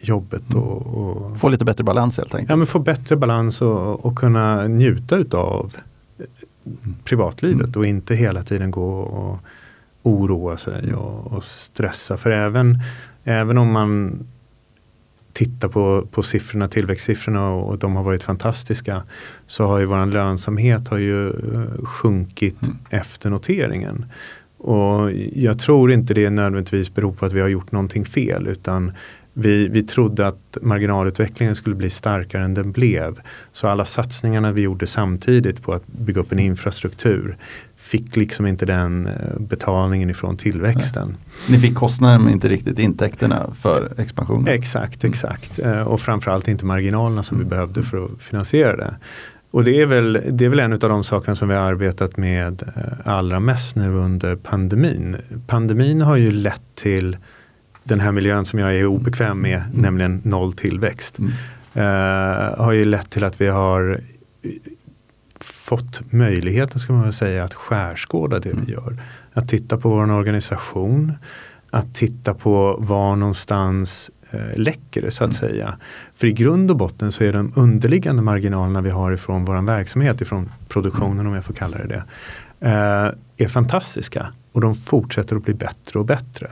jobbet. 0.09 0.43
Mm. 0.51 0.63
Och, 0.63 0.87
och, 0.87 1.39
få 1.39 1.49
lite 1.49 1.65
bättre 1.65 1.85
balans 1.85 2.17
helt 2.17 2.35
enkelt? 2.35 2.51
Ja, 2.51 2.57
men 2.57 2.67
få 2.67 2.79
bättre 2.79 3.17
balans 3.17 3.63
och, 3.63 4.07
och 4.07 4.17
kunna 4.17 4.69
njuta 4.69 5.17
utav 5.17 5.77
mm. 6.65 6.97
privatlivet 7.05 7.67
mm. 7.67 7.81
och 7.81 7.87
inte 7.87 8.15
hela 8.15 8.43
tiden 8.43 8.71
gå 8.71 9.01
och 9.01 9.39
oroa 10.03 10.57
sig 10.57 10.79
mm. 10.79 10.95
och, 10.95 11.33
och 11.33 11.45
stressa. 11.45 12.17
För 12.17 12.31
även, 12.31 12.79
även 13.25 13.59
om 13.59 13.73
man 13.73 14.19
tittar 15.33 15.69
på, 15.69 16.07
på 16.11 16.23
siffrorna, 16.23 16.69
tillväxtsiffrorna 16.69 17.51
och, 17.51 17.69
och 17.69 17.79
de 17.79 17.97
har 17.97 18.03
varit 18.03 18.23
fantastiska. 18.23 19.03
Så 19.47 19.67
har 19.67 19.79
ju 19.79 19.85
våran 19.85 20.11
lönsamhet 20.11 20.89
har 20.89 20.99
ju 20.99 21.29
uh, 21.29 21.85
sjunkit 21.85 22.63
mm. 22.63 22.77
efter 22.91 23.31
noteringen. 23.31 24.05
Och 24.59 25.13
jag 25.33 25.59
tror 25.59 25.93
inte 25.93 26.15
det 26.15 26.31
nödvändigtvis 26.31 26.95
beror 26.95 27.13
på 27.13 27.27
att 27.27 27.33
vi 27.33 27.41
har 27.41 27.49
gjort 27.49 27.73
någonting 27.73 28.05
fel 28.05 28.47
utan 28.47 28.93
vi, 29.35 29.69
vi 29.69 29.83
trodde 29.83 30.27
att 30.27 30.59
marginalutvecklingen 30.63 31.57
skulle 31.57 31.77
bli 31.77 31.91
starkare 31.91 32.43
än 32.43 32.55
den 32.55 32.73
blev. 32.73 33.21
Så 33.53 33.69
alla 33.69 33.85
satsningarna 33.85 34.53
vi 34.53 34.61
gjorde 34.61 34.87
samtidigt 34.87 35.63
på 35.63 35.73
att 35.73 35.87
bygga 35.87 36.21
upp 36.21 36.33
en 36.33 36.39
infrastruktur 36.39 37.37
fick 37.77 38.17
liksom 38.17 38.47
inte 38.47 38.67
den 38.67 39.07
eh, 39.07 39.39
betalningen 39.39 40.11
ifrån 40.11 40.37
tillväxten. 40.37 41.09
Nej. 41.09 41.17
Ni 41.49 41.59
fick 41.59 41.75
kostnader 41.75 42.19
men 42.19 42.33
inte 42.33 42.49
riktigt 42.49 42.79
intäkterna 42.79 43.51
för 43.61 43.93
expansionen? 44.01 44.49
Exakt, 44.49 45.05
exakt. 45.05 45.59
Mm. 45.59 45.87
Och 45.87 46.01
framförallt 46.01 46.49
inte 46.49 46.65
marginalerna 46.65 47.23
som 47.23 47.37
mm. 47.37 47.49
vi 47.49 47.51
behövde 47.51 47.83
för 47.83 48.05
att 48.05 48.23
finansiera 48.23 48.77
det. 48.77 48.95
Och 49.51 49.65
det 49.65 49.81
är, 49.81 49.87
väl, 49.87 50.13
det 50.31 50.45
är 50.45 50.49
väl 50.49 50.61
en 50.61 50.73
av 50.73 50.79
de 50.79 51.05
sakerna 51.05 51.35
som 51.35 51.49
vi 51.49 51.55
har 51.55 51.63
arbetat 51.63 52.17
med 52.17 52.63
eh, 52.77 52.83
allra 53.05 53.41
mest 53.41 53.77
nu 53.77 53.89
under 53.89 54.37
pandemin. 54.37 55.17
Pandemin 55.47 56.01
har 56.01 56.17
ju 56.17 56.31
lett 56.31 56.63
till 56.75 57.17
den 57.85 58.01
här 58.01 58.13
miljön 58.13 58.45
som 58.45 58.59
jag 58.59 58.77
är 58.77 58.87
obekväm 58.87 59.41
med, 59.41 59.59
mm. 59.59 59.83
nämligen 59.83 60.21
noll 60.25 60.53
tillväxt. 60.53 61.19
Mm. 61.19 61.33
Uh, 61.77 62.59
har 62.59 62.73
ju 62.73 62.85
lett 62.85 63.11
till 63.11 63.25
att 63.25 63.41
vi 63.41 63.47
har 63.47 64.01
fått 65.41 66.13
möjligheten, 66.13 66.81
ska 66.81 66.93
man 66.93 67.03
väl 67.03 67.13
säga, 67.13 67.45
att 67.45 67.55
skärskåda 67.55 68.39
det 68.39 68.51
mm. 68.51 68.65
vi 68.65 68.73
gör. 68.73 68.97
Att 69.33 69.49
titta 69.49 69.77
på 69.77 69.89
vår 69.89 70.11
organisation, 70.11 71.13
att 71.71 71.95
titta 71.95 72.35
på 72.35 72.77
var 72.79 73.17
någonstans 73.17 74.11
eh, 74.31 74.57
läcker 74.57 75.03
det 75.03 75.11
så 75.11 75.25
att 75.25 75.41
mm. 75.43 75.51
säga. 75.51 75.79
För 76.15 76.27
i 76.27 76.33
grund 76.33 76.71
och 76.71 76.77
botten 76.77 77.13
så 77.13 77.25
är 77.25 77.33
de 77.33 77.53
underliggande 77.57 78.23
marginalerna 78.23 78.81
vi 78.81 78.91
har 78.91 79.13
ifrån 79.13 79.45
vår 79.45 79.63
verksamhet, 79.63 80.21
ifrån 80.21 80.51
produktionen 80.69 81.13
mm. 81.13 81.27
om 81.27 81.35
jag 81.35 81.45
får 81.45 81.55
kalla 81.55 81.79
det 81.79 81.87
det, 81.87 82.05
eh, 82.69 83.45
är 83.45 83.49
fantastiska 83.49 84.33
och 84.53 84.61
de 84.61 84.75
fortsätter 84.75 85.37
att 85.37 85.45
bli 85.45 85.55
bättre 85.55 85.99
och 85.99 86.05
bättre. 86.05 86.51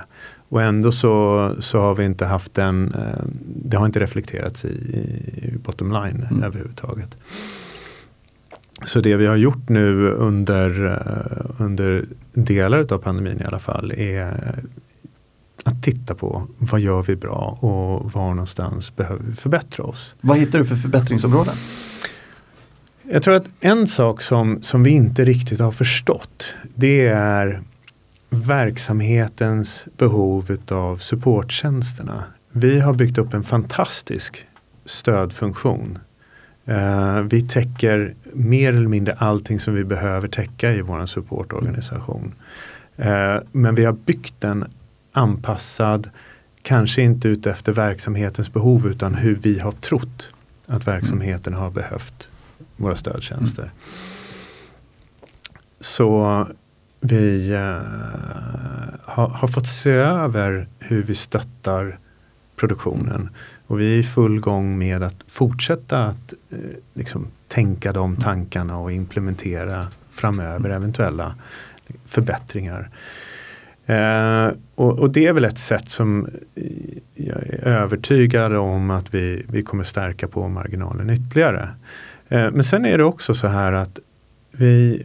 Och 0.52 0.62
ändå 0.62 0.92
så, 0.92 1.56
så 1.60 1.80
har 1.80 1.94
vi 1.94 2.04
inte 2.04 2.26
haft 2.26 2.54
den, 2.54 2.94
eh, 2.94 3.24
det 3.44 3.76
har 3.76 3.86
inte 3.86 4.00
reflekterats 4.00 4.64
i, 4.64 4.68
i 4.68 5.58
bottom 5.64 5.92
line 5.92 6.26
mm. 6.30 6.42
överhuvudtaget. 6.42 7.16
Så 8.84 9.00
det 9.00 9.16
vi 9.16 9.26
har 9.26 9.36
gjort 9.36 9.68
nu 9.68 10.10
under, 10.10 10.86
eh, 10.86 11.64
under 11.64 12.04
delar 12.32 12.92
av 12.92 12.98
pandemin 12.98 13.40
i 13.40 13.44
alla 13.44 13.58
fall 13.58 13.92
är 13.92 14.58
att 15.64 15.82
titta 15.82 16.14
på 16.14 16.46
vad 16.58 16.80
gör 16.80 17.02
vi 17.02 17.16
bra 17.16 17.58
och 17.60 18.12
var 18.12 18.28
någonstans 18.28 18.96
behöver 18.96 19.22
vi 19.26 19.32
förbättra 19.32 19.84
oss. 19.84 20.14
Vad 20.20 20.38
hittar 20.38 20.58
du 20.58 20.64
för 20.64 20.76
förbättringsområden? 20.76 21.54
Jag 23.02 23.22
tror 23.22 23.34
att 23.34 23.46
en 23.60 23.86
sak 23.86 24.22
som, 24.22 24.62
som 24.62 24.82
vi 24.82 24.90
inte 24.90 25.24
riktigt 25.24 25.60
har 25.60 25.70
förstått 25.70 26.54
det 26.74 27.06
är 27.06 27.62
verksamhetens 28.32 29.88
behov 29.96 30.56
av 30.70 30.96
supporttjänsterna. 30.96 32.24
Vi 32.52 32.80
har 32.80 32.94
byggt 32.94 33.18
upp 33.18 33.34
en 33.34 33.44
fantastisk 33.44 34.46
stödfunktion 34.84 35.98
Uh, 36.68 37.20
vi 37.20 37.42
täcker 37.42 38.14
mer 38.32 38.72
eller 38.72 38.88
mindre 38.88 39.14
allting 39.14 39.60
som 39.60 39.74
vi 39.74 39.84
behöver 39.84 40.28
täcka 40.28 40.72
i 40.72 40.80
vår 40.80 41.06
supportorganisation. 41.06 42.34
Uh, 42.98 43.36
men 43.52 43.74
vi 43.74 43.84
har 43.84 43.92
byggt 43.92 44.34
den 44.38 44.64
anpassad, 45.12 46.10
kanske 46.62 47.02
inte 47.02 47.28
ut 47.28 47.46
efter 47.46 47.72
verksamhetens 47.72 48.52
behov 48.52 48.86
utan 48.86 49.14
hur 49.14 49.34
vi 49.34 49.58
har 49.58 49.72
trott 49.72 50.32
att 50.66 50.86
verksamheten 50.86 51.54
har 51.54 51.70
behövt 51.70 52.28
våra 52.76 52.96
stödtjänster. 52.96 53.62
Mm. 53.62 53.74
Så 55.80 56.46
vi 57.02 57.52
uh, 57.52 57.58
har, 59.04 59.28
har, 59.28 59.48
fått 59.48 59.66
se 59.66 59.90
över 59.90 60.66
hur 60.78 61.02
vi 61.02 61.14
stöttar 61.14 61.98
produktionen. 62.56 63.28
Och 63.66 63.80
vi 63.80 63.94
är 63.94 63.98
i 63.98 64.02
full 64.02 64.40
gång 64.40 64.78
med 64.78 65.02
att 65.02 65.16
fortsätta 65.26 66.04
att 66.04 66.34
eh, 66.50 66.58
liksom, 66.94 67.26
tänka 67.48 67.92
de 67.92 68.16
tankarna 68.16 68.78
och 68.78 68.92
implementera 68.92 69.86
framöver 70.10 70.70
eventuella 70.70 71.34
förbättringar. 72.06 72.90
Eh, 73.86 74.50
och, 74.74 74.98
och, 74.98 75.10
det 75.10 75.26
är 75.26 75.32
väl 75.32 75.44
ett 75.44 75.58
sätt 75.58 75.88
som 75.88 76.28
jag 77.14 77.36
är 77.36 77.66
övertygad 77.66 78.56
om 78.56 78.90
att 78.90 79.14
vi, 79.14 79.44
vi 79.48 79.62
kommer 79.62 79.84
stärka 79.84 80.28
på 80.28 80.48
marginalen 80.48 81.10
ytterligare. 81.10 81.68
Eh, 82.28 82.50
men 82.50 82.64
sen 82.64 82.84
är 82.84 82.98
det 82.98 83.04
också 83.04 83.34
så 83.34 83.46
här 83.46 83.72
att 83.72 83.98
vi, 84.52 85.02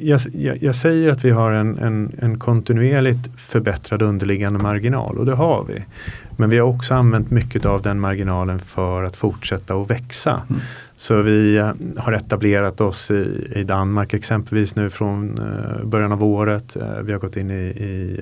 jag, 0.00 0.20
jag, 0.32 0.62
jag, 0.62 0.76
säger 0.76 1.10
att 1.10 1.24
vi 1.24 1.30
har 1.30 1.52
en, 1.52 1.78
en, 1.78 2.12
en, 2.18 2.38
kontinuerligt 2.38 3.40
förbättrad 3.40 4.02
underliggande 4.02 4.58
marginal 4.58 5.18
och 5.18 5.26
det 5.26 5.34
har 5.34 5.64
vi. 5.64 5.84
Men 6.36 6.50
vi 6.50 6.58
har 6.58 6.68
också 6.68 6.94
använt 6.94 7.30
mycket 7.30 7.66
av 7.66 7.82
den 7.82 8.00
marginalen 8.00 8.58
för 8.58 9.02
att 9.02 9.16
fortsätta 9.16 9.74
att 9.74 9.90
växa. 9.90 10.42
Mm. 10.50 10.60
Så 10.96 11.22
vi 11.22 11.56
eh, 11.56 11.72
har 11.96 12.12
etablerat 12.12 12.80
oss 12.80 13.10
i, 13.10 13.50
i, 13.54 13.64
Danmark 13.64 14.14
exempelvis 14.14 14.76
nu 14.76 14.90
från 14.90 15.38
uh, 15.38 15.84
början 15.84 16.12
av 16.12 16.24
året. 16.24 16.76
Uh, 16.76 17.00
vi 17.02 17.12
har 17.12 17.18
gått 17.18 17.36
in 17.36 17.50
i, 17.50 17.64
i, 17.64 18.20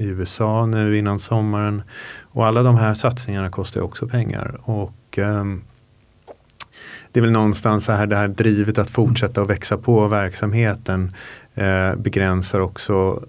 i, 0.00 0.06
USA 0.06 0.66
nu 0.66 0.98
innan 0.98 1.18
sommaren. 1.18 1.82
Och 2.22 2.46
alla 2.46 2.62
de 2.62 2.76
här 2.76 2.94
satsningarna 2.94 3.50
kostar 3.50 3.80
också 3.80 4.06
pengar. 4.06 4.60
Och 4.62 5.18
um, 5.18 5.62
det 7.12 7.20
är 7.20 7.22
väl 7.22 7.30
någonstans 7.30 7.84
så 7.84 7.92
här 7.92 8.06
det 8.06 8.16
här 8.16 8.28
drivet 8.28 8.78
att 8.78 8.90
fortsätta 8.90 9.42
att 9.42 9.50
växa 9.50 9.76
på 9.76 10.08
verksamheten 10.08 11.12
eh, 11.54 11.94
begränsar 11.94 12.60
också 12.60 13.22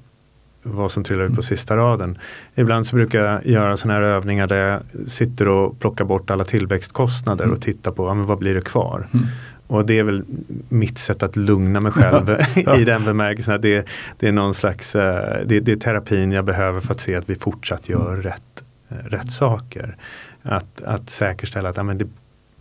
vad 0.64 0.92
som 0.92 1.04
trillar 1.04 1.24
ut 1.24 1.30
på 1.30 1.34
mm. 1.34 1.44
sista 1.44 1.76
raden. 1.76 2.18
Ibland 2.56 2.88
så 2.88 2.96
brukar 2.96 3.20
jag 3.20 3.46
göra 3.46 3.78
sådana 3.78 4.00
här 4.00 4.06
övningar 4.06 4.48
där 4.48 4.58
jag 4.58 4.82
sitter 5.10 5.48
och 5.48 5.80
plockar 5.80 6.06
bort 6.06 6.30
alla 6.30 6.44
tillväxtkostnader 6.44 7.44
mm. 7.44 7.56
och 7.56 7.62
tittar 7.62 7.92
på 7.92 8.08
ja, 8.08 8.14
men 8.14 8.26
vad 8.26 8.38
blir 8.38 8.54
det 8.54 8.62
kvar. 8.62 9.08
Mm. 9.14 9.26
Och 9.68 9.86
det 9.86 10.00
är 10.00 10.04
väl 10.04 10.24
mitt 10.70 10.98
sätt 10.98 11.24
att 11.24 11.36
lugna 11.36 11.80
mig 11.80 11.92
själv 11.92 12.38
i 12.78 12.86
den 12.86 13.06
bemärkelsen 13.06 13.56
att 13.56 13.62
det, 13.62 13.88
det 14.20 14.28
är 14.28 14.32
någon 14.32 14.54
slags, 14.54 14.96
eh, 14.96 15.46
det, 15.46 15.60
det, 15.60 15.72
är 15.72 15.76
terapin 15.76 16.32
jag 16.32 16.46
behöver 16.46 16.80
för 16.80 16.94
att 16.94 17.00
se 17.00 17.16
att 17.16 17.30
vi 17.30 17.36
fortsatt 17.36 17.90
gör 17.90 18.14
mm. 18.14 18.22
rätt 18.22 18.64
rätt 18.88 19.32
saker. 19.32 19.96
Att, 20.44 20.84
att 20.84 21.10
säkerställa 21.10 21.70
att 21.70 21.78
ja, 21.78 21.84
men 21.84 21.98
det, 21.98 22.08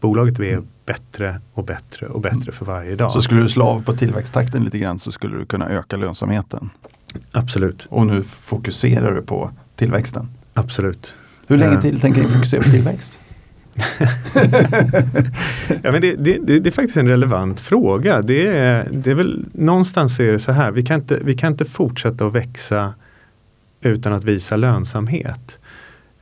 bolaget 0.02 0.38
är 0.38 0.52
mm. 0.52 0.66
bättre 0.86 1.40
och 1.52 1.64
bättre 1.64 2.06
och 2.06 2.20
bättre 2.20 2.52
för 2.52 2.64
varje 2.64 2.94
dag. 2.94 3.10
Så 3.10 3.22
skulle 3.22 3.42
du 3.42 3.48
slå 3.48 3.64
av 3.64 3.84
på 3.84 3.96
tillväxttakten 3.96 4.64
lite 4.64 4.78
grann 4.78 4.98
så 4.98 5.12
skulle 5.12 5.38
du 5.38 5.44
kunna 5.44 5.68
öka 5.68 5.96
lönsamheten? 5.96 6.70
Absolut. 7.32 7.86
Och 7.90 8.06
nu 8.06 8.22
fokuserar 8.22 9.12
du 9.12 9.22
på 9.22 9.50
tillväxten? 9.76 10.28
Absolut. 10.54 11.14
Hur 11.46 11.56
länge 11.56 11.82
till 11.82 12.00
tänker 12.00 12.22
ni 12.22 12.28
fokusera 12.28 12.62
på 12.62 12.70
tillväxt? 12.70 13.18
ja, 15.82 15.92
men 15.92 16.00
det, 16.00 16.14
det, 16.14 16.38
det, 16.42 16.60
det, 16.60 16.68
är 16.68 16.70
faktiskt 16.70 16.96
en 16.96 17.08
relevant 17.08 17.60
fråga. 17.60 18.22
Det 18.22 18.46
är, 18.46 18.88
det 18.92 19.10
är 19.10 19.14
väl 19.14 19.44
någonstans 19.52 20.20
är 20.20 20.32
det 20.32 20.38
så 20.38 20.52
här, 20.52 20.70
vi 20.70 20.82
kan, 20.82 21.00
inte, 21.00 21.18
vi 21.22 21.34
kan 21.34 21.52
inte 21.52 21.64
fortsätta 21.64 22.26
att 22.26 22.32
växa 22.32 22.94
utan 23.80 24.12
att 24.12 24.24
visa 24.24 24.56
lönsamhet. 24.56 25.58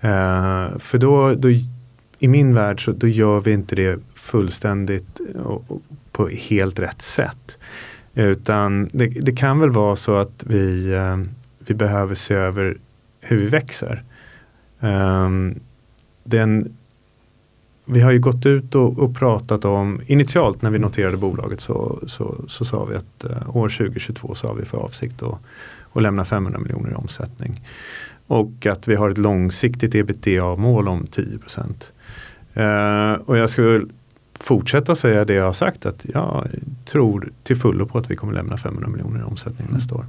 Uh, 0.05 0.79
för 0.79 0.99
då, 0.99 1.35
då, 1.35 1.49
i 2.23 2.29
min 2.29 2.55
värld 2.55 2.85
så 2.85 2.93
då 2.93 3.09
gör 3.09 3.41
vi 3.41 3.53
inte 3.53 3.77
det 3.77 4.01
fullständigt 4.15 5.21
och, 5.45 5.65
och 5.69 5.83
på 6.13 6.29
helt 6.29 6.79
rätt 6.79 7.03
sätt. 7.03 7.59
Utan 8.15 8.89
det, 8.93 9.07
det, 9.07 9.33
kan 9.33 9.61
väl 9.61 9.71
vara 9.71 9.97
så 9.97 10.17
att 10.17 10.45
vi, 10.47 10.93
eh, 10.93 11.19
vi 11.59 11.75
behöver 11.75 12.15
se 12.15 12.35
över 12.35 12.77
hur 13.21 13.37
vi 13.37 13.47
växer. 13.47 14.03
Um, 14.81 15.61
den, 16.25 16.77
vi 17.85 18.01
har 18.01 18.11
ju 18.11 18.19
gått 18.19 18.47
ut 18.47 18.75
och, 18.75 18.99
och, 18.99 19.17
pratat 19.17 19.65
om, 19.65 20.01
initialt 20.07 20.63
när 20.63 20.71
vi 20.71 20.79
noterade 20.79 21.17
bolaget 21.17 21.61
så, 21.61 21.99
så, 22.07 22.45
så 22.49 22.65
sa 22.65 22.85
vi 22.85 22.97
att 22.97 23.25
uh, 23.25 23.57
år 23.57 23.69
2022 23.69 24.35
så 24.35 24.47
har 24.47 24.55
vi 24.55 24.65
för 24.65 24.79
avsikt 24.79 25.23
att, 25.23 25.39
att 25.93 26.03
lämna 26.03 26.25
500 26.25 26.59
miljoner 26.59 26.91
i 26.91 26.95
omsättning. 26.95 27.61
Och 28.27 28.67
att 28.67 28.89
vi 28.89 28.95
har 28.95 29.11
ett 29.11 29.19
långsiktigt 29.19 29.95
ebitda-mål 29.95 30.89
om 30.89 31.07
10 31.07 31.39
procent. 31.39 31.93
Uh, 32.57 33.13
och 33.13 33.39
jag 33.39 33.51
skulle 33.51 33.87
fortsätta 34.41 34.95
säga 34.95 35.25
det 35.25 35.35
jag 35.35 35.45
har 35.45 35.53
sagt 35.53 35.87
att 35.87 36.07
jag 36.15 36.49
tror 36.85 37.33
till 37.43 37.57
fullo 37.57 37.87
på 37.87 37.99
att 37.99 38.11
vi 38.11 38.17
kommer 38.17 38.33
lämna 38.33 38.57
500 38.57 38.89
miljoner 38.89 39.21
i 39.21 39.23
omsättning 39.23 39.67
mm. 39.69 39.75
nästa 39.75 39.95
år. 39.95 40.05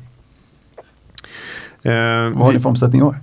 Uh, 1.85 2.37
Vad 2.37 2.45
har 2.45 2.53
ni 2.53 2.59
för 2.59 2.69
omsättning 2.69 3.01
i 3.01 3.03
år? 3.03 3.15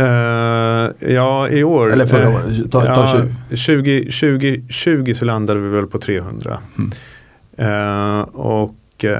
Uh, 0.00 0.90
ja, 1.12 1.48
i 1.48 1.64
år. 1.64 1.92
Eller 1.92 2.06
förra 2.06 2.28
eh, 2.28 2.34
året, 2.34 2.72
ta, 2.72 2.94
ta 2.94 3.26
ja, 3.50 3.56
20. 3.56 4.10
20, 4.10 4.62
20, 4.68 5.14
så 5.14 5.24
landade 5.24 5.60
vi 5.60 5.68
väl 5.68 5.86
på 5.86 5.98
300. 5.98 6.58
Mm. 6.78 6.92
Uh, 7.58 8.20
och 8.22 9.04
uh, 9.04 9.10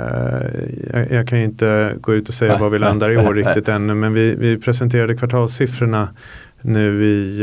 jag, 0.92 1.10
jag, 1.10 1.28
kan 1.28 1.38
inte 1.38 1.94
gå 2.00 2.14
ut 2.14 2.28
och 2.28 2.34
säga 2.34 2.58
vad 2.58 2.72
vi 2.72 2.78
landar 2.78 3.10
i 3.10 3.16
år 3.16 3.34
riktigt 3.34 3.68
ännu. 3.68 3.94
Men 3.94 4.12
vi, 4.12 4.34
vi 4.34 4.58
presenterade 4.58 5.16
kvartalssiffrorna 5.16 6.08
nu 6.62 7.04
i 7.04 7.40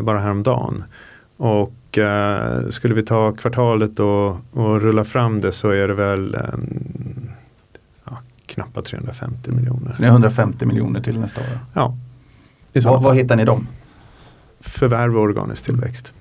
bara 0.00 0.18
häromdagen. 0.18 0.84
Och 1.38 1.98
skulle 2.70 2.94
vi 2.94 3.02
ta 3.02 3.32
kvartalet 3.32 4.00
och, 4.00 4.28
och 4.52 4.80
rulla 4.80 5.04
fram 5.04 5.40
det 5.40 5.52
så 5.52 5.70
är 5.70 5.88
det 5.88 5.94
väl 5.94 6.34
um, 6.34 7.30
ja, 8.04 8.18
knappt 8.46 8.86
350 8.86 9.50
miljoner. 9.50 9.92
Så 9.92 10.02
det 10.02 10.08
är 10.08 10.12
150 10.12 10.66
miljoner 10.66 11.00
till 11.00 11.20
nästa 11.20 11.40
år? 11.40 11.58
Ja. 11.74 11.94
Var, 12.84 13.00
var 13.00 13.14
hittar 13.14 13.36
ni 13.36 13.44
dem? 13.44 13.66
Förvärv 14.60 15.16
och 15.16 15.22
organisk 15.22 15.64
tillväxt. 15.64 16.12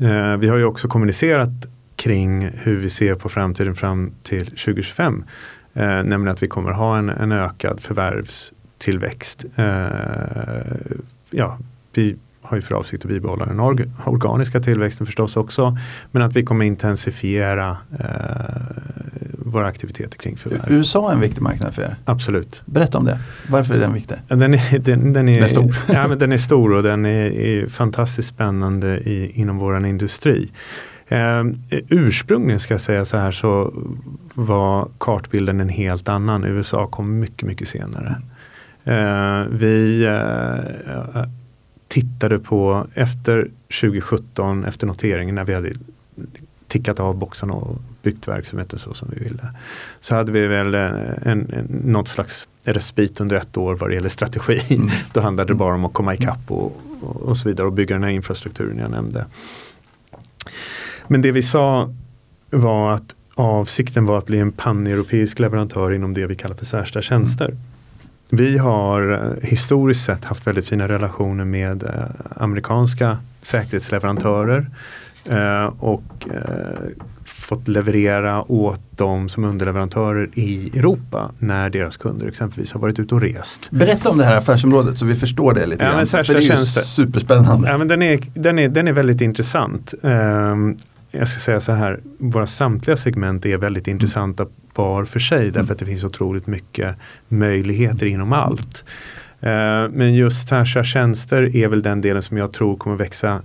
Eh, 0.00 0.36
vi 0.36 0.48
har 0.48 0.56
ju 0.56 0.64
också 0.64 0.88
kommunicerat 0.88 1.50
kring 1.96 2.48
hur 2.48 2.76
vi 2.76 2.90
ser 2.90 3.14
på 3.14 3.28
framtiden 3.28 3.74
fram 3.74 4.12
till 4.22 4.46
2025. 4.46 5.24
Eh, 5.74 5.86
nämligen 5.86 6.28
att 6.28 6.42
vi 6.42 6.46
kommer 6.46 6.70
ha 6.70 6.98
en, 6.98 7.08
en 7.08 7.32
ökad 7.32 7.80
förvärvstillväxt. 7.80 9.44
Eh, 9.56 9.86
ja, 11.30 11.58
vi 11.92 12.16
har 12.48 12.56
ju 12.56 12.62
för 12.62 12.74
avsikt 12.74 13.04
att 13.04 13.10
bibehålla 13.10 13.46
den 13.46 13.60
org 13.60 13.84
organiska 14.04 14.60
tillväxten 14.60 15.06
förstås 15.06 15.36
också. 15.36 15.76
Men 16.10 16.22
att 16.22 16.36
vi 16.36 16.44
kommer 16.44 16.64
intensifiera 16.64 17.76
eh, 17.98 18.06
våra 19.38 19.66
aktiviteter 19.66 20.18
kring 20.18 20.36
förvärv. 20.36 20.72
USA 20.72 21.10
är 21.10 21.14
en 21.14 21.20
viktig 21.20 21.42
marknad 21.42 21.74
för 21.74 21.82
er? 21.82 21.96
Absolut. 22.04 22.62
Berätta 22.64 22.98
om 22.98 23.04
det. 23.04 23.18
Varför 23.50 23.74
är 23.74 23.78
den 23.78 23.92
viktig? 23.92 24.16
Den 24.28 24.54
är, 24.54 24.78
den, 24.78 25.12
den 25.12 25.28
är, 25.28 25.34
den 25.34 25.44
är 25.44 25.48
stor. 25.48 25.76
ja, 25.88 26.08
men 26.08 26.18
den 26.18 26.32
är 26.32 26.38
stor 26.38 26.72
och 26.72 26.82
den 26.82 27.06
är, 27.06 27.30
är 27.30 27.66
fantastiskt 27.66 28.28
spännande 28.28 28.98
i, 28.98 29.32
inom 29.34 29.58
vår 29.58 29.86
industri. 29.86 30.50
Eh, 31.08 31.44
ursprungligen 31.88 32.60
ska 32.60 32.74
jag 32.74 32.80
säga 32.80 33.04
så 33.04 33.16
här 33.16 33.30
så 33.30 33.72
var 34.34 34.88
kartbilden 34.98 35.60
en 35.60 35.68
helt 35.68 36.08
annan. 36.08 36.44
USA 36.44 36.86
kom 36.86 37.18
mycket, 37.18 37.48
mycket 37.48 37.68
senare. 37.68 38.16
Eh, 38.84 39.46
vi 39.50 40.04
eh, 40.04 41.22
tittade 41.96 42.38
på 42.38 42.86
efter 42.94 43.50
2017, 43.80 44.64
efter 44.64 44.86
noteringen 44.86 45.34
när 45.34 45.44
vi 45.44 45.54
hade 45.54 45.72
tickat 46.68 47.00
av 47.00 47.16
boxarna 47.16 47.52
och 47.54 47.78
byggt 48.02 48.28
verksamheten 48.28 48.78
så 48.78 48.94
som 48.94 49.08
vi 49.12 49.24
ville. 49.24 49.48
Så 50.00 50.14
hade 50.14 50.32
vi 50.32 50.46
väl 50.46 50.74
en, 50.74 51.50
en, 51.52 51.66
något 51.84 52.08
slags 52.08 52.48
respit 52.62 53.20
under 53.20 53.36
ett 53.36 53.56
år 53.56 53.74
vad 53.74 53.90
det 53.90 53.94
gäller 53.94 54.08
strategi. 54.08 54.60
Mm. 54.74 54.88
Då 55.12 55.20
handlade 55.20 55.52
det 55.52 55.54
bara 55.54 55.74
om 55.74 55.84
att 55.84 55.92
komma 55.92 56.14
ikapp 56.14 56.50
och, 56.50 56.80
och, 57.00 57.16
och 57.16 57.36
så 57.36 57.48
vidare 57.48 57.66
och 57.66 57.72
bygga 57.72 57.94
den 57.94 58.04
här 58.04 58.10
infrastrukturen 58.10 58.78
jag 58.78 58.90
nämnde. 58.90 59.26
Men 61.06 61.22
det 61.22 61.32
vi 61.32 61.42
sa 61.42 61.94
var 62.50 62.92
att 62.92 63.14
avsikten 63.34 64.06
var 64.06 64.18
att 64.18 64.26
bli 64.26 64.38
en 64.38 64.52
paneuropeisk 64.52 65.38
leverantör 65.38 65.92
inom 65.92 66.14
det 66.14 66.26
vi 66.26 66.36
kallar 66.36 66.54
för 66.54 66.66
särskilda 66.66 67.02
tjänster. 67.02 67.48
Mm. 67.48 67.60
Vi 68.30 68.58
har 68.58 69.12
eh, 69.12 69.48
historiskt 69.48 70.04
sett 70.04 70.24
haft 70.24 70.46
väldigt 70.46 70.68
fina 70.68 70.88
relationer 70.88 71.44
med 71.44 71.82
eh, 71.82 71.90
amerikanska 72.42 73.18
säkerhetsleverantörer 73.42 74.70
eh, 75.24 75.64
och 75.78 76.28
fått 77.24 77.68
leverera 77.68 78.52
åt 78.52 78.80
dem 78.90 79.28
som 79.28 79.44
underleverantörer 79.44 80.30
i 80.34 80.78
Europa 80.78 81.30
när 81.38 81.70
deras 81.70 81.96
kunder 81.96 82.26
exempelvis 82.28 82.72
har 82.72 82.80
varit 82.80 82.98
ute 82.98 83.14
och 83.14 83.20
rest. 83.20 83.70
Berätta 83.70 84.10
om 84.10 84.18
det 84.18 84.24
här 84.24 84.38
affärsområdet 84.38 84.98
så 84.98 85.04
vi 85.04 85.14
förstår 85.16 85.54
det 85.54 85.66
lite 85.66 85.84
ja, 85.84 85.92
grann. 85.92 86.06
För 86.06 86.32
det 86.34 86.38
är 86.38 86.42
tjänster. 86.42 86.80
superspännande. 86.80 87.68
Ja, 87.68 87.78
men 87.78 87.88
den, 87.88 88.02
är, 88.02 88.20
den, 88.34 88.58
är, 88.58 88.68
den 88.68 88.88
är 88.88 88.92
väldigt 88.92 89.20
intressant. 89.20 89.94
Jag 91.10 91.28
ska 91.28 91.40
säga 91.40 91.60
så 91.60 91.72
här, 91.72 92.00
våra 92.18 92.46
samtliga 92.46 92.96
segment 92.96 93.46
är 93.46 93.56
väldigt 93.56 93.88
intressanta 93.88 94.46
var 94.74 95.04
för 95.04 95.18
sig 95.18 95.50
därför 95.50 95.72
att 95.72 95.78
det 95.78 95.86
finns 95.86 96.04
otroligt 96.04 96.46
mycket 96.46 96.96
möjligheter 97.28 98.06
inom 98.06 98.32
allt. 98.32 98.84
Uh, 99.42 99.88
men 99.92 100.14
just 100.14 100.48
särskilda 100.48 100.84
tjänster 100.84 101.56
är 101.56 101.68
väl 101.68 101.82
den 101.82 102.00
delen 102.00 102.22
som 102.22 102.36
jag 102.36 102.52
tror 102.52 102.76
kommer 102.76 102.96
växa 102.96 103.42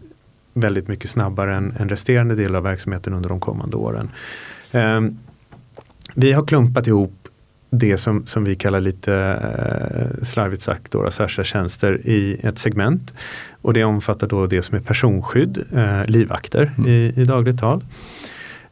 väldigt 0.53 0.87
mycket 0.87 1.09
snabbare 1.09 1.55
än, 1.55 1.73
än 1.79 1.89
resterande 1.89 2.35
delar 2.35 2.57
av 2.57 2.63
verksamheten 2.63 3.13
under 3.13 3.29
de 3.29 3.39
kommande 3.39 3.77
åren. 3.77 4.09
Um, 4.71 5.19
vi 6.15 6.33
har 6.33 6.45
klumpat 6.45 6.87
ihop 6.87 7.20
det 7.71 7.97
som, 7.97 8.25
som 8.25 8.43
vi 8.43 8.55
kallar 8.55 8.81
lite 8.81 9.13
eh, 9.13 10.23
slarvigt 10.23 10.63
sagt 10.63 10.91
då, 10.91 11.11
särskilda 11.11 11.43
tjänster 11.43 12.01
i 12.03 12.39
ett 12.43 12.59
segment. 12.59 13.13
Och 13.61 13.73
det 13.73 13.83
omfattar 13.83 14.27
då 14.27 14.47
det 14.47 14.61
som 14.61 14.77
är 14.77 14.81
personskydd, 14.81 15.63
eh, 15.75 16.05
livvakter 16.05 16.71
mm. 16.77 16.89
i, 16.89 17.13
i 17.15 17.23
dagligt 17.23 17.59
tal. 17.59 17.83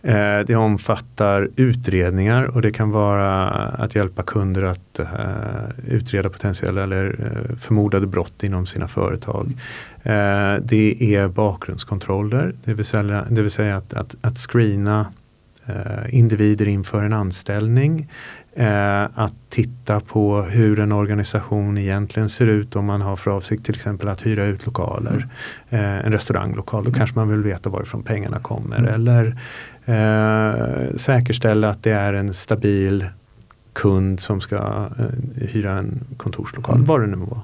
Eh, 0.02 0.40
det 0.48 0.56
omfattar 0.56 1.50
utredningar 1.56 2.44
och 2.44 2.62
det 2.62 2.72
kan 2.72 2.92
vara 2.92 3.50
att 3.50 3.96
hjälpa 3.96 4.24
kunder 4.24 4.64
att 4.64 5.00
eh, 5.00 5.08
utreda 5.88 6.30
potentiella 6.30 6.84
eller 6.84 7.06
eh, 7.20 7.56
förmodade 7.56 8.08
brott 8.08 8.44
inom 8.44 8.66
sina 8.66 8.88
företag. 8.88 9.48
Eh, 10.04 10.56
det 10.62 11.16
är 11.16 11.28
bakgrundskontroller, 11.28 12.54
det 12.64 12.74
vill 12.74 12.86
säga, 12.86 13.26
det 13.30 13.42
vill 13.42 13.52
säga 13.52 13.78
att, 13.78 13.94
att, 13.94 14.16
att 14.22 14.38
screena 14.38 15.06
individer 16.10 16.68
inför 16.68 17.04
en 17.04 17.14
anställning. 17.14 18.08
Eh, 18.54 19.04
att 19.16 19.34
titta 19.50 20.00
på 20.00 20.42
hur 20.42 20.80
en 20.80 20.92
organisation 20.92 21.78
egentligen 21.78 22.30
ser 22.30 22.48
ut 22.48 22.76
om 22.76 22.86
man 22.86 23.02
har 23.02 23.16
för 23.16 23.32
avsikt 23.32 23.66
till 23.66 23.76
exempel 23.76 24.08
att 24.08 24.26
hyra 24.26 24.46
ut 24.46 24.66
lokaler. 24.66 25.28
Mm. 25.70 25.86
Eh, 25.86 26.06
en 26.06 26.12
restauranglokal, 26.12 26.84
då 26.84 26.90
mm. 26.90 26.98
kanske 26.98 27.16
man 27.16 27.30
vill 27.30 27.40
veta 27.40 27.70
varifrån 27.70 28.04
pengarna 28.04 28.40
kommer. 28.40 28.78
Mm. 28.78 28.94
Eller 28.94 29.36
eh, 29.86 30.96
säkerställa 30.96 31.70
att 31.70 31.84
det 31.84 31.92
är 31.92 32.14
en 32.14 32.34
stabil 32.34 33.06
kund 33.74 34.20
som 34.20 34.42
ska 34.42 34.56
eh, 35.00 35.48
hyra 35.48 35.72
en 35.72 36.00
kontorslokal, 36.18 36.76
mm. 36.76 36.86
vad 36.86 37.02
det 37.02 37.08
nu 37.08 37.18
var. 37.18 37.42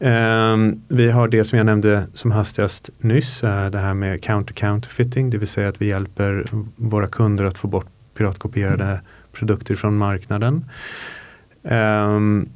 Um, 0.00 0.82
vi 0.88 1.10
har 1.10 1.28
det 1.28 1.44
som 1.44 1.58
jag 1.58 1.66
nämnde 1.66 2.06
som 2.14 2.30
hastigast 2.30 2.90
nyss, 2.98 3.44
uh, 3.44 3.66
det 3.70 3.78
här 3.78 3.94
med 3.94 4.22
counter 4.22 4.54
counterfitting, 4.54 5.30
det 5.30 5.38
vill 5.38 5.48
säga 5.48 5.68
att 5.68 5.82
vi 5.82 5.86
hjälper 5.86 6.46
våra 6.76 7.06
kunder 7.06 7.44
att 7.44 7.58
få 7.58 7.68
bort 7.68 7.86
piratkopierade 8.14 8.84
mm. 8.84 9.00
Produkter 9.38 9.74
från 9.74 9.96
marknaden. 9.96 10.64
Um, 11.62 12.48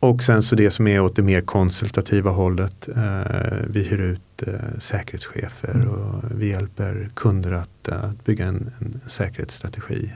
och 0.00 0.22
sen 0.22 0.42
så 0.42 0.56
det 0.56 0.70
som 0.70 0.86
är 0.86 1.00
åt 1.00 1.16
det 1.16 1.22
mer 1.22 1.40
konsultativa 1.40 2.30
hållet. 2.30 2.88
Uh, 2.88 3.02
vi 3.66 3.82
hyr 3.82 4.00
ut 4.00 4.42
uh, 4.46 4.54
säkerhetschefer 4.78 5.74
mm. 5.74 5.88
och 5.88 6.24
vi 6.30 6.48
hjälper 6.48 7.10
kunder 7.14 7.52
att, 7.52 7.88
att 7.88 8.24
bygga 8.24 8.46
en, 8.46 8.70
en 8.78 9.00
säkerhetsstrategi 9.06 10.10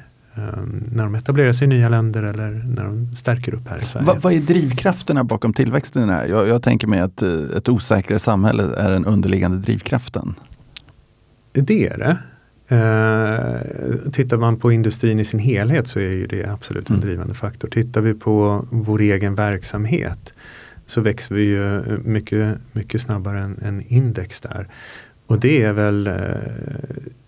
när 0.92 1.04
de 1.04 1.14
etablerar 1.14 1.52
sig 1.52 1.64
i 1.64 1.68
nya 1.68 1.88
länder 1.88 2.22
eller 2.22 2.50
när 2.50 2.84
de 2.84 3.12
stärker 3.12 3.54
upp 3.54 3.68
här 3.68 3.78
i 3.78 3.84
Sverige. 3.86 4.06
Va, 4.06 4.16
vad 4.20 4.32
är 4.32 4.40
drivkrafterna 4.40 5.24
bakom 5.24 5.52
tillväxten? 5.52 6.08
Här? 6.08 6.26
Jag, 6.26 6.48
jag 6.48 6.62
tänker 6.62 6.86
mig 6.86 7.00
att 7.00 7.22
ett 7.22 7.68
osäkrare 7.68 8.18
samhälle 8.18 8.76
är 8.76 8.90
den 8.90 9.04
underliggande 9.04 9.56
drivkraften. 9.58 10.34
Det 11.52 11.86
är 11.86 11.98
det. 11.98 12.16
Eh, 12.74 14.10
tittar 14.12 14.36
man 14.36 14.56
på 14.56 14.72
industrin 14.72 15.20
i 15.20 15.24
sin 15.24 15.40
helhet 15.40 15.88
så 15.88 15.98
är 16.00 16.10
ju 16.10 16.26
det 16.26 16.44
absolut 16.44 16.90
en 16.90 16.96
mm. 16.96 17.06
drivande 17.06 17.34
faktor. 17.34 17.68
Tittar 17.68 18.00
vi 18.00 18.14
på 18.14 18.66
vår 18.70 19.00
egen 19.00 19.34
verksamhet 19.34 20.34
så 20.86 21.00
växer 21.00 21.34
vi 21.34 21.42
ju 21.42 21.82
mycket, 22.04 22.58
mycket 22.72 23.00
snabbare 23.00 23.40
än, 23.40 23.58
än 23.62 23.82
index 23.86 24.40
där. 24.40 24.68
Och 25.26 25.40
det 25.40 25.62
är 25.62 25.72
väl, 25.72 26.06
eh, 26.06 26.14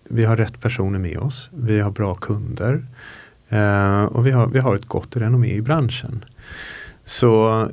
vi 0.03 0.25
har 0.25 0.37
rätt 0.37 0.61
personer 0.61 0.99
med 0.99 1.17
oss, 1.17 1.49
vi 1.53 1.79
har 1.79 1.91
bra 1.91 2.15
kunder 2.15 2.85
eh, 3.49 4.03
och 4.03 4.27
vi 4.27 4.31
har, 4.31 4.47
vi 4.47 4.59
har 4.59 4.75
ett 4.75 4.85
gott 4.85 5.17
renommé 5.17 5.53
i 5.53 5.61
branschen. 5.61 6.25
Så 7.05 7.69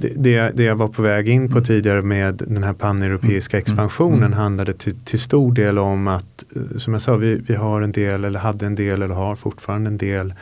det, 0.00 0.52
det, 0.54 0.62
jag 0.62 0.76
var 0.76 0.88
på 0.88 1.02
väg 1.02 1.28
in 1.28 1.48
på 1.48 1.52
mm. 1.52 1.64
tidigare 1.64 2.02
med 2.02 2.42
den 2.46 2.62
här 2.62 2.72
paneuropeiska 2.72 3.56
mm. 3.56 3.62
expansionen 3.62 4.18
mm. 4.18 4.32
handlade 4.32 4.72
till, 4.72 5.00
till, 5.00 5.20
stor 5.20 5.52
del 5.52 5.78
om 5.78 6.08
att, 6.08 6.44
eh, 6.56 6.78
som 6.78 6.92
jag 6.92 7.02
sa, 7.02 7.16
vi, 7.16 7.34
vi 7.34 7.54
har 7.54 7.82
en 7.82 7.92
del 7.92 8.24
eller 8.24 8.38
hade 8.38 8.66
en 8.66 8.74
del 8.74 9.02
eller 9.02 9.14
har 9.14 9.34
fortfarande 9.34 9.88
en 9.88 9.98
del 9.98 10.34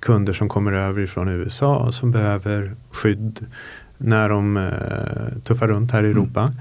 kunder 0.00 0.32
som 0.32 0.48
kommer 0.48 0.72
över 0.72 1.02
ifrån 1.02 1.28
USA 1.28 1.92
som 1.92 2.10
behöver 2.10 2.72
skydd 2.90 3.46
när 3.98 4.28
de 4.28 4.56
uh, 4.56 5.38
tuffar 5.44 5.68
runt 5.68 5.92
här 5.92 6.04
i 6.04 6.10
Europa. 6.10 6.52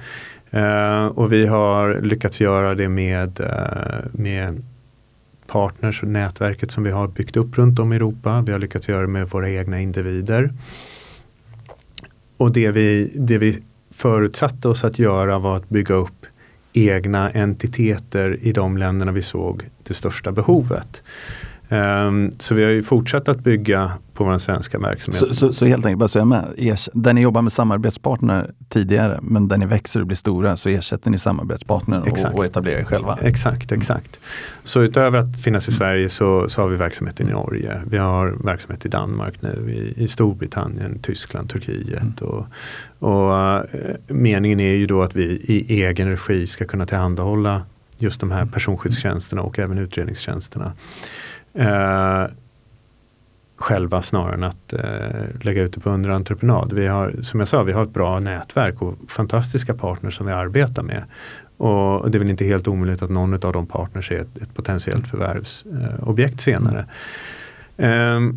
Uh, 0.54 1.06
och 1.06 1.34
vi 1.34 1.48
har 1.48 2.02
lyckats 2.02 2.41
göra 2.41 2.76
det 2.76 2.89
med, 2.89 3.39
uh, 3.39 4.22
med 4.22 4.64
partners 5.48 6.04
och 6.04 6.10
nätverket 6.10 6.72
som 6.72 6.84
vi 6.84 6.91
har 6.91 7.08
byggt 7.08 7.38
upp 7.38 7.58
runt 7.58 7.80
om 7.80 7.93
i 7.93 7.95
Europa. 7.95 8.43
Vi 8.45 8.52
har 8.52 8.60
lyckats 8.60 8.89
göra 8.89 9.02
det 9.02 9.08
med 9.08 9.30
våra 9.30 9.50
egna 9.50 9.82
individer. 9.82 10.54
Och 12.38 12.52
det 12.52 12.72
vi, 12.72 13.12
det 13.16 13.38
vi 13.38 13.60
förutsatte 13.92 14.68
oss 14.68 14.84
att 14.84 15.00
göra 15.00 15.40
var 15.40 15.56
att 15.56 15.70
bygga 15.70 15.96
upp 15.96 16.26
egna 16.74 17.30
entiteter 17.30 18.38
i 18.42 18.52
de 18.52 18.78
länderna 18.78 19.12
vi 19.12 19.22
såg 19.22 19.64
det 19.84 19.94
största 19.94 20.32
behovet. 20.32 21.02
Um, 21.70 22.32
så 22.39 22.55
vi 22.55 22.63
har 22.63 22.72
ju 22.72 22.84
fortsatt 22.84 23.28
att 23.28 23.39
bygga 23.39 23.91
på 24.13 24.24
vår 24.24 24.38
svenska 24.38 24.80
verksamhet. 24.80 25.24
Så, 25.28 25.36
så, 25.36 25.53
så, 25.53 25.65
helt 25.65 25.86
enkelt, 25.86 25.99
bara 25.99 26.07
så 26.07 26.18
jag 26.18 26.28
med, 26.28 26.45
där 26.93 27.13
ni 27.13 27.22
jobbar 27.22 27.41
med 27.41 27.53
samarbetspartner 27.53 28.51
tidigare, 28.70 29.20
men 29.22 29.47
där 29.47 29.57
ni 29.57 29.65
växer 29.65 29.99
och 30.01 30.07
blir 30.07 30.18
stora, 30.18 30.57
så 30.57 30.70
ersätter 30.70 31.11
ni 31.11 31.18
samarbetspartner 31.18 32.01
och, 32.01 32.34
och, 32.34 32.45
etablerar 32.45 32.80
er 32.80 32.84
själva? 32.84 33.18
Exakt, 33.22 33.72
mm. 33.72 33.82
exakt. 33.82 34.20
Så 34.63 34.82
utöver 34.82 35.20
att 35.20 35.41
finnas 35.43 35.68
i 35.68 35.72
Sverige 35.72 36.09
så, 36.09 36.49
så 36.49 36.61
har 36.61 36.70
vi 36.70 36.76
verksamhet 36.76 37.20
i 37.20 37.24
Norge. 37.24 37.82
Vi 37.88 37.97
har 37.97 38.28
verksamhet 38.28 38.86
i 38.86 38.89
Danmark 38.89 39.41
nu, 39.41 39.72
i, 39.72 40.03
i 40.03 40.07
Storbritannien, 40.07 40.99
Tyskland, 41.01 41.49
Turkiet. 41.49 42.01
Mm. 42.01 42.13
Och, 42.20 42.45
och 42.99 43.32
uh, 43.32 43.61
meningen 44.07 44.59
är 44.59 44.74
ju 44.74 44.86
då 44.86 45.03
att 45.03 45.15
vi 45.15 45.24
i 45.24 45.84
egen 45.84 46.09
regi 46.09 46.47
ska 46.47 46.65
kunna 46.65 46.86
tillhandahålla 46.86 47.61
just 47.97 48.20
de 48.20 48.32
här 48.32 48.45
personskyddstjänsterna 48.45 49.41
och 49.41 49.59
även 49.59 49.78
utredningstjänsterna 49.78 50.72
eh, 51.54 52.26
själva 53.58 54.02
snarare 54.02 54.34
än 54.34 54.43
att 54.43 54.74
eh, 54.74 55.41
lägga 55.41 55.64
ut 55.64 55.74
det 55.74 55.80
på 55.80 55.89
underentreprenad. 55.89 56.74
Vi 56.74 56.88
har, 56.88 57.14
som 57.22 57.39
jag 57.39 57.50
sa, 57.50 57.64
vi 57.64 57.72
har 57.72 57.84
ett 57.84 57.93
bra 57.93 58.20
nätverk 58.20 58.82
och 58.82 58.95
fantastiska 59.08 59.74
partners 59.74 60.18
som 60.18 60.26
vi 60.26 60.32
arbetar 60.32 60.84
med. 60.84 61.04
Och 61.58 62.12
det 62.12 62.18
är 62.18 62.20
väl 62.20 62.30
inte 62.30 62.45
helt 62.45 62.68
omöjligt 62.68 63.02
att 63.02 63.10
någon 63.10 63.34
av 63.34 63.54
de 63.54 63.66
partners 63.66 64.12
är 64.12 64.22
ett, 64.22 64.38
ett 64.41 64.56
potentiellt 64.56 65.08
förvärvsobjekt 65.08 66.41
senare. 66.41 66.86
Mm. 67.78 68.28
Eh, 68.28 68.36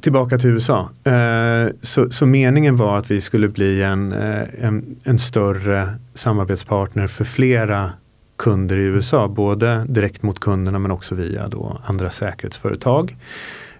tillbaka 0.00 0.38
till 0.38 0.50
USA. 0.50 0.90
Eh, 1.04 1.68
så, 1.82 2.10
så, 2.10 2.26
meningen 2.26 2.76
var 2.76 2.98
att 2.98 3.10
vi 3.10 3.20
skulle 3.20 3.48
bli 3.48 3.82
en, 3.82 4.12
eh, 4.12 4.42
en, 4.60 4.96
en 5.04 5.18
större 5.18 5.88
samarbetspartner 6.14 7.06
för 7.06 7.24
flera 7.24 7.92
kunder 8.40 8.76
i 8.76 8.82
USA, 8.82 9.28
både 9.28 9.84
direkt 9.88 10.22
mot 10.22 10.40
kunderna 10.40 10.78
men 10.78 10.90
också 10.90 11.14
via 11.14 11.48
då 11.48 11.80
andra 11.84 12.10
säkerhetsföretag. 12.10 13.16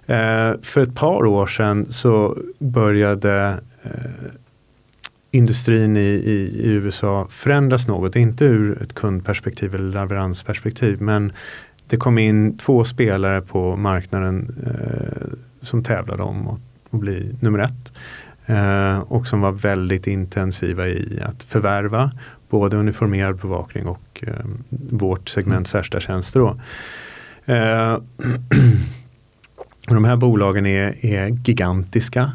Eh, 0.07 0.53
för 0.63 0.81
ett 0.81 0.95
par 0.95 1.27
år 1.27 1.47
sedan 1.47 1.87
så 1.93 2.39
började 2.59 3.61
eh, 3.83 3.91
industrin 5.31 5.97
i, 5.97 6.01
i, 6.01 6.61
i, 6.65 6.69
USA 6.69 7.27
förändras 7.31 7.89
något, 7.89 8.17
inte 8.17 8.45
ur 8.45 8.83
ett 8.83 8.95
kundperspektiv 8.95 9.75
eller 9.75 9.93
leveransperspektiv 9.93 11.01
men 11.01 11.33
det 11.87 11.97
kom 11.97 12.19
in 12.19 12.59
två 12.59 12.85
spelare 12.85 13.41
på 13.41 13.77
marknaden 13.77 14.57
eh, 14.67 15.29
som 15.63 15.85
tävlade 15.85 16.23
om 16.23 16.49
att, 16.49 16.61
att 16.91 17.01
bli 17.01 17.35
nummer 17.41 17.59
ett. 17.59 17.93
Eh, 18.47 18.99
och 18.99 19.27
som 19.27 19.41
var 19.41 19.53
väldigt 19.53 20.07
intensiva 20.07 20.89
i 20.89 21.21
att 21.23 21.43
förvärva 21.43 22.11
både 22.49 22.77
uniformerad 22.77 23.37
bevakning 23.37 23.87
och 23.87 24.10
eh, 24.23 24.45
vårt 24.91 25.29
segment 25.29 25.57
mm. 25.57 25.65
särskilda 25.65 26.01
tjänster. 26.01 26.41
Då. 26.41 26.61
Eh, 27.53 27.99
de 29.95 30.05
här 30.05 30.17
bolagen 30.17 30.67
är, 30.67 31.07
är, 31.07 31.29
gigantiska 31.45 32.33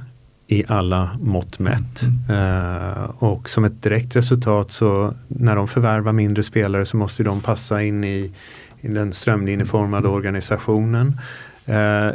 i 0.47 0.63
alla 0.67 1.17
mått 1.21 1.59
mätt. 1.59 2.01
Mm. 2.01 2.39
Eh, 2.39 3.03
och 3.03 3.49
som 3.49 3.65
ett 3.65 3.83
direkt 3.83 4.15
resultat 4.15 4.71
så 4.71 5.13
när 5.27 5.55
de 5.55 5.67
förvärvar 5.67 6.11
mindre 6.11 6.43
spelare 6.43 6.85
så 6.85 6.97
måste 6.97 7.23
de 7.23 7.41
passa 7.41 7.83
in 7.83 8.03
i, 8.03 8.33
i 8.81 8.87
den 8.87 9.13
strömlinjeformade 9.13 10.07
mm. 10.07 10.15
organisationen. 10.15 11.19
Eh, 11.65 12.09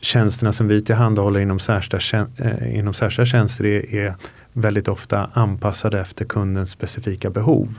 tjänsterna 0.00 0.52
som 0.52 0.68
vi 0.68 0.82
tillhandahåller 0.82 1.40
inom 1.40 1.58
särskilda, 1.58 2.26
eh, 2.38 2.78
inom 2.78 2.94
särskilda 2.94 3.26
tjänster 3.26 3.64
är, 3.64 3.94
är 3.94 4.14
väldigt 4.52 4.88
ofta 4.88 5.30
anpassade 5.32 6.00
efter 6.00 6.24
kundens 6.24 6.70
specifika 6.70 7.30
behov. 7.30 7.78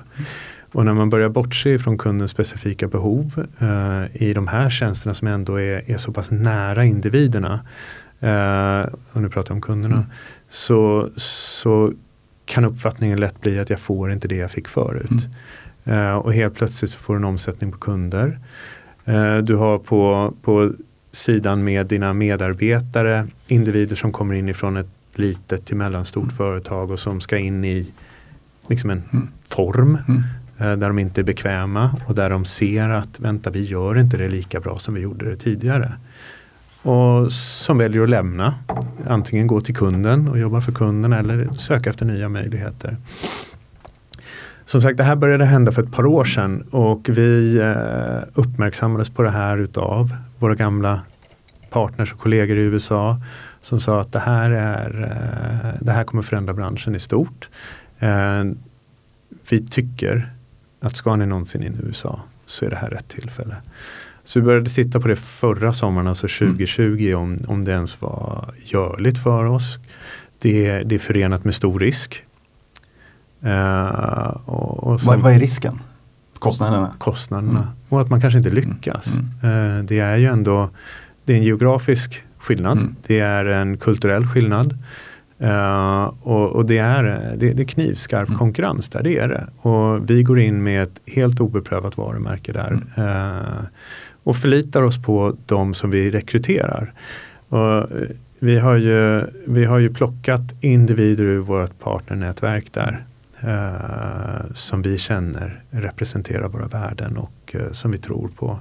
Och 0.72 0.86
när 0.86 0.93
man 0.93 1.09
börjar 1.09 1.30
bortse 1.30 1.80
från 1.80 1.97
kundens 1.97 2.32
specifika 2.32 2.88
behov 2.88 3.47
eh, 3.59 4.24
i 4.24 4.34
de 4.34 4.47
här 4.47 4.70
tjänsterna 4.70 5.13
som 5.13 5.28
ändå 5.28 5.59
är, 5.59 5.91
är 5.91 5.97
så 5.97 6.11
pass 6.11 6.32
nära 6.32 6.86
individerna, 6.86 7.59
eh, 8.20 8.93
och 9.11 9.22
nu 9.22 9.30
pratar 9.30 9.49
jag 9.49 9.55
om 9.55 9.61
kunderna, 9.61 9.95
mm. 9.95 10.07
så, 10.49 11.09
så 11.15 11.93
kan 12.45 12.65
uppfattningen 12.65 13.20
lätt 13.20 13.41
bli 13.41 13.59
att 13.59 13.70
jag 13.70 13.80
får 13.80 14.11
inte 14.11 14.28
det 14.28 14.36
jag 14.36 14.51
fick 14.51 14.67
förut. 14.67 15.28
Mm. 15.84 16.07
Eh, 16.07 16.15
och 16.15 16.34
helt 16.34 16.55
plötsligt 16.55 16.91
så 16.91 16.99
får 16.99 17.13
du 17.13 17.17
en 17.17 17.24
omsättning 17.24 17.72
på 17.72 17.78
kunder. 17.78 18.39
Eh, 19.05 19.38
du 19.38 19.55
har 19.55 19.80
på, 19.80 20.34
på 20.41 20.72
sidan 21.11 21.63
med 21.63 21.88
dina 21.88 22.13
medarbetare 22.13 23.28
individer 23.47 23.95
som 23.95 24.11
kommer 24.11 24.36
in 24.36 24.49
ifrån 24.49 24.78
ett 24.78 24.89
litet 25.15 25.65
till 25.65 25.76
mellanstort 25.76 26.24
mm. 26.24 26.36
företag 26.36 26.91
och 26.91 26.99
som 26.99 27.22
ska 27.22 27.38
in 27.38 27.65
i 27.65 27.91
liksom 28.67 28.89
en 28.89 29.03
mm. 29.13 29.28
form 29.47 29.97
mm. 30.07 30.24
Eh, 30.60 30.72
där 30.72 30.88
de 30.88 30.99
inte 30.99 31.22
är 31.22 31.24
bekväma 31.24 31.91
och 32.05 32.16
där 32.16 32.30
de 32.30 32.45
ser 32.45 32.89
att 32.89 33.20
vänta 33.20 33.49
vi 33.49 33.64
gör 33.64 33.97
inte 33.97 34.18
det 34.18 34.30
lika 34.30 34.60
bra 34.60 34.78
som 34.78 34.93
vi 34.93 35.01
gjorde 35.01 35.30
det 35.30 35.36
tidigare. 35.36 35.93
Och 36.82 37.32
som 37.32 37.78
väljer 37.78 38.03
att 38.03 38.10
lämna, 38.10 38.53
antingen 39.07 39.47
gå 39.47 39.62
till 39.62 39.76
kunden 39.76 40.28
och 40.28 40.39
jobba 40.39 40.62
för 40.62 40.72
kunden 40.72 41.14
eller 41.14 41.49
söka 41.53 41.89
efter 41.89 42.05
nya 42.05 42.30
möjligheter. 42.30 42.97
Som 44.66 44.82
sagt, 44.82 44.97
det 44.97 45.03
här 45.03 45.16
började 45.16 45.45
hända 45.45 45.72
för 45.72 45.84
ett 45.84 45.91
par 45.91 46.05
år 46.05 46.24
sedan 46.24 46.62
och 46.72 47.10
vi 47.10 47.57
eh, 47.57 48.28
uppmärksammades 48.34 49.10
på 49.10 49.22
det 49.22 49.32
här 49.32 49.57
utav 49.57 50.16
våra 50.38 50.55
gamla 50.55 51.01
partners 51.70 52.14
och 52.14 52.20
kollegor 52.20 52.57
i 52.57 52.62
USA 52.62 53.22
som 53.62 53.80
sa 53.80 54.01
att 54.01 54.12
det 54.12 54.20
här, 54.20 54.51
är, 54.51 55.03
eh, 55.03 55.86
det 55.86 55.91
här 55.91 56.03
kommer 56.03 56.24
förändra 56.24 56.53
branschen 56.53 56.95
i 56.95 56.99
stort. 56.99 57.49
Vi 59.49 59.68
tycker 59.68 60.30
att 60.80 60.95
ska 60.95 61.15
ni 61.15 61.25
någonsin 61.25 61.63
in 61.63 61.73
i 61.73 61.88
USA 61.88 62.21
så 62.45 62.65
är 62.65 62.69
det 62.69 62.75
här 62.75 62.89
rätt 62.89 63.07
tillfälle. 63.07 63.55
Så 64.23 64.39
vi 64.39 64.45
började 64.45 64.69
titta 64.69 64.99
på 64.99 65.07
det 65.07 65.15
förra 65.15 65.73
sommaren, 65.73 66.07
alltså 66.07 66.27
2020, 66.27 67.07
mm. 67.07 67.19
om, 67.19 67.39
om 67.47 67.65
det 67.65 67.71
ens 67.71 68.01
var 68.01 68.53
görligt 68.63 69.23
för 69.23 69.45
oss. 69.45 69.77
Det, 70.39 70.84
det 70.84 70.95
är 70.95 70.99
förenat 70.99 71.43
med 71.43 71.55
stor 71.55 71.80
risk. 71.80 72.23
Uh, 73.43 74.38
och, 74.45 74.84
och 74.84 75.01
vad, 75.01 75.19
vad, 75.19 75.34
är 75.34 75.39
risken? 75.39 75.80
Kostnaderna? 76.39 76.93
Kostnaderna. 76.97 77.59
Mm. 77.59 77.69
Och 77.89 78.01
att 78.01 78.09
man 78.09 78.21
kanske 78.21 78.38
inte 78.38 78.49
lyckas. 78.49 79.07
Mm. 79.41 79.77
Uh, 79.77 79.84
det 79.84 79.99
är 79.99 80.17
ju 80.17 80.25
ändå 80.25 80.69
det 81.25 81.34
är 81.34 81.38
en 81.38 81.43
geografisk 81.43 82.23
skillnad. 82.38 82.77
Mm. 82.77 82.95
Det 83.07 83.19
är 83.19 83.45
en 83.45 83.77
kulturell 83.77 84.27
skillnad. 84.27 84.77
Uh, 85.43 86.03
och, 86.03 86.49
och, 86.49 86.65
det 86.65 86.77
är, 86.77 87.03
det, 87.37 87.53
det 87.53 87.63
är 87.63 87.67
knivskarp 87.67 88.27
mm. 88.27 88.39
konkurrens 88.39 88.89
där, 88.89 89.03
det 89.03 89.17
är 89.17 89.27
det. 89.27 89.47
Och 89.57 90.09
vi 90.09 90.23
går 90.23 90.39
in 90.39 90.63
med 90.63 90.83
ett 90.83 90.99
helt 91.05 91.39
obeprövat 91.39 91.97
varumärke 91.97 92.51
där. 92.51 92.81
Mm. 92.95 93.09
Uh, 93.09 93.63
och 94.23 94.35
förlitar 94.35 94.81
oss 94.81 95.03
på 95.03 95.37
de 95.45 95.73
som 95.73 95.91
vi 95.91 96.11
rekryterar. 96.11 96.93
Och 97.49 97.77
eh, 97.77 97.85
vi, 98.39 98.59
har 98.59 98.75
ju, 98.75 99.23
vi 99.45 99.65
har 99.65 99.79
ju 99.79 99.93
plockat 99.93 100.41
individer 100.61 101.23
ur 101.23 101.39
vårt 101.39 101.79
partnernätverk 101.79 102.65
där. 102.71 103.05
Uh, 103.43 104.53
som 104.53 104.81
vi 104.81 104.97
känner 104.97 105.61
representerar 105.69 106.47
våra 106.47 106.67
värden 106.67 107.17
och 107.17 107.55
som 107.71 107.91
vi 107.91 107.97
tror 107.97 108.29
på. 108.35 108.59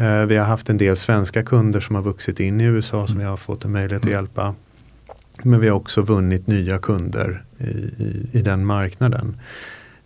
Eh, 0.00 0.26
vi 0.26 0.36
har 0.36 0.44
haft 0.44 0.70
en 0.70 0.76
del 0.76 0.96
svenska 0.96 1.42
kunder 1.42 1.80
som 1.80 1.94
har 1.94 2.02
vuxit 2.02 2.40
in 2.40 2.60
i 2.60 2.64
USA 2.64 3.06
som 3.06 3.18
vi 3.18 3.24
har 3.24 3.36
fått 3.36 3.64
en 3.64 3.72
möjlighet 3.72 4.02
att 4.02 4.06
Mm. 4.06 4.16
hjälpa. 4.16 4.54
Men 5.44 5.60
vi 5.60 5.68
har 5.68 5.76
också 5.76 6.02
vunnit 6.02 6.46
nya 6.46 6.78
kunder 6.78 7.44
i, 7.58 7.64
i, 7.64 8.28
i 8.32 8.42
den 8.42 8.66
marknaden. 8.66 9.40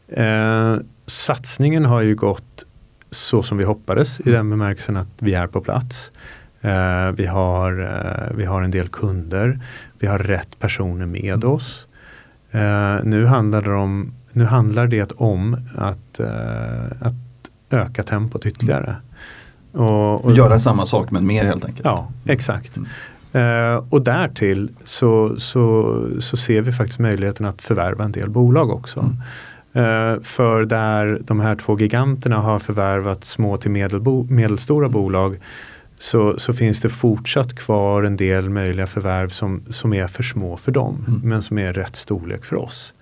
Eh, 0.09 0.77
satsningen 1.07 1.85
har 1.85 2.03
ju 2.03 2.15
gått 2.15 2.65
så 3.11 3.43
som 3.43 3.59
vi 3.59 3.65
hoppades 3.65 4.21
i 4.21 4.31
den 4.31 4.51
bemärkelsen 4.51 4.97
att 4.97 5.09
vi 5.19 5.35
är 5.35 5.47
på 5.47 5.61
plats. 5.61 6.11
Eh, 6.61 7.11
vi, 7.17 7.27
har, 7.27 7.81
eh, 7.81 8.37
vi 8.37 8.45
har 8.45 8.63
en 8.63 8.71
del 8.71 8.89
kunder. 8.89 9.61
Vi 9.99 10.07
har 10.07 10.19
rätt 10.19 10.59
personer 10.59 11.07
med 11.07 11.45
oss. 11.45 11.87
Eh, 12.51 12.97
nu, 13.05 13.27
handlar 13.27 13.63
det 13.63 13.75
om, 13.75 14.13
nu 14.33 14.45
handlar 14.45 14.87
det 14.87 15.13
om 15.13 15.57
att, 15.77 16.21
eh, 16.21 16.85
att 17.01 17.15
öka 17.71 18.03
tempot 18.03 18.47
ytterligare. 18.47 18.97
Och, 19.73 20.25
och, 20.25 20.37
Göra 20.37 20.61
samma 20.61 20.87
sak 20.87 21.11
men 21.11 21.27
mer 21.27 21.45
helt 21.45 21.65
enkelt. 21.65 21.85
Ja, 21.85 22.09
exakt. 22.25 22.77
Mm. 22.77 22.89
Eh, 23.35 23.85
och 23.91 24.05
därtill 24.05 24.71
så, 24.85 25.35
så, 25.39 26.01
så 26.19 26.37
ser 26.37 26.63
vi 26.63 26.73
faktiskt 26.73 26.99
möjligheten 26.99 27.47
att 27.47 27.63
förvärva 27.63 28.05
en 28.05 28.13
del 28.13 28.31
bolag 28.31 28.71
också. 28.71 29.01
Mm. 29.01 29.17
Eh, 29.73 30.23
för 30.23 30.65
där 30.65 31.19
de 31.25 31.41
här 31.41 31.57
två 31.57 31.79
giganterna 31.79 32.37
har 32.37 32.59
förvärvat 32.59 33.25
små 33.25 33.57
till 33.57 33.71
medelbo, 33.71 34.27
medelstora 34.31 34.89
bolag 34.89 35.39
så, 35.99 36.39
så 36.39 36.53
finns 36.53 36.81
det 36.81 36.89
fortsatt 36.89 37.55
kvar 37.55 38.03
en 38.03 38.17
del 38.17 38.51
möjliga 38.51 38.87
förvärv 38.87 39.29
som, 39.29 39.63
som 39.71 39.93
är 39.93 40.07
för 40.07 40.23
små 40.23 40.57
för 40.57 40.73
dem 40.73 41.05
Mm. 41.09 41.21
men 41.25 41.43
som 41.43 41.59
är 41.59 41.73
rätt 41.73 41.97
storlek 41.97 42.45
för 42.45 42.57
oss. 42.57 42.95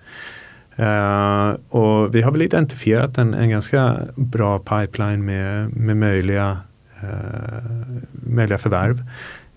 Eh, 0.75 1.49
och 1.69 2.15
vi 2.15 2.21
har 2.21 2.31
väl 2.31 2.41
identifierat 2.41 3.17
en, 3.17 3.33
en 3.33 3.49
ganska 3.49 3.97
bra 4.15 4.59
pipeline 4.59 5.25
med, 5.25 5.77
med 5.77 5.97
möjliga, 5.97 6.57
eh, 7.01 7.63
möjliga 8.11 8.57
förvärv. 8.57 9.03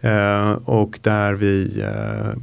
Eh, 0.07 0.50
och 0.50 0.98
där 1.02 1.32
vi 1.32 1.80
eh, 1.80 2.34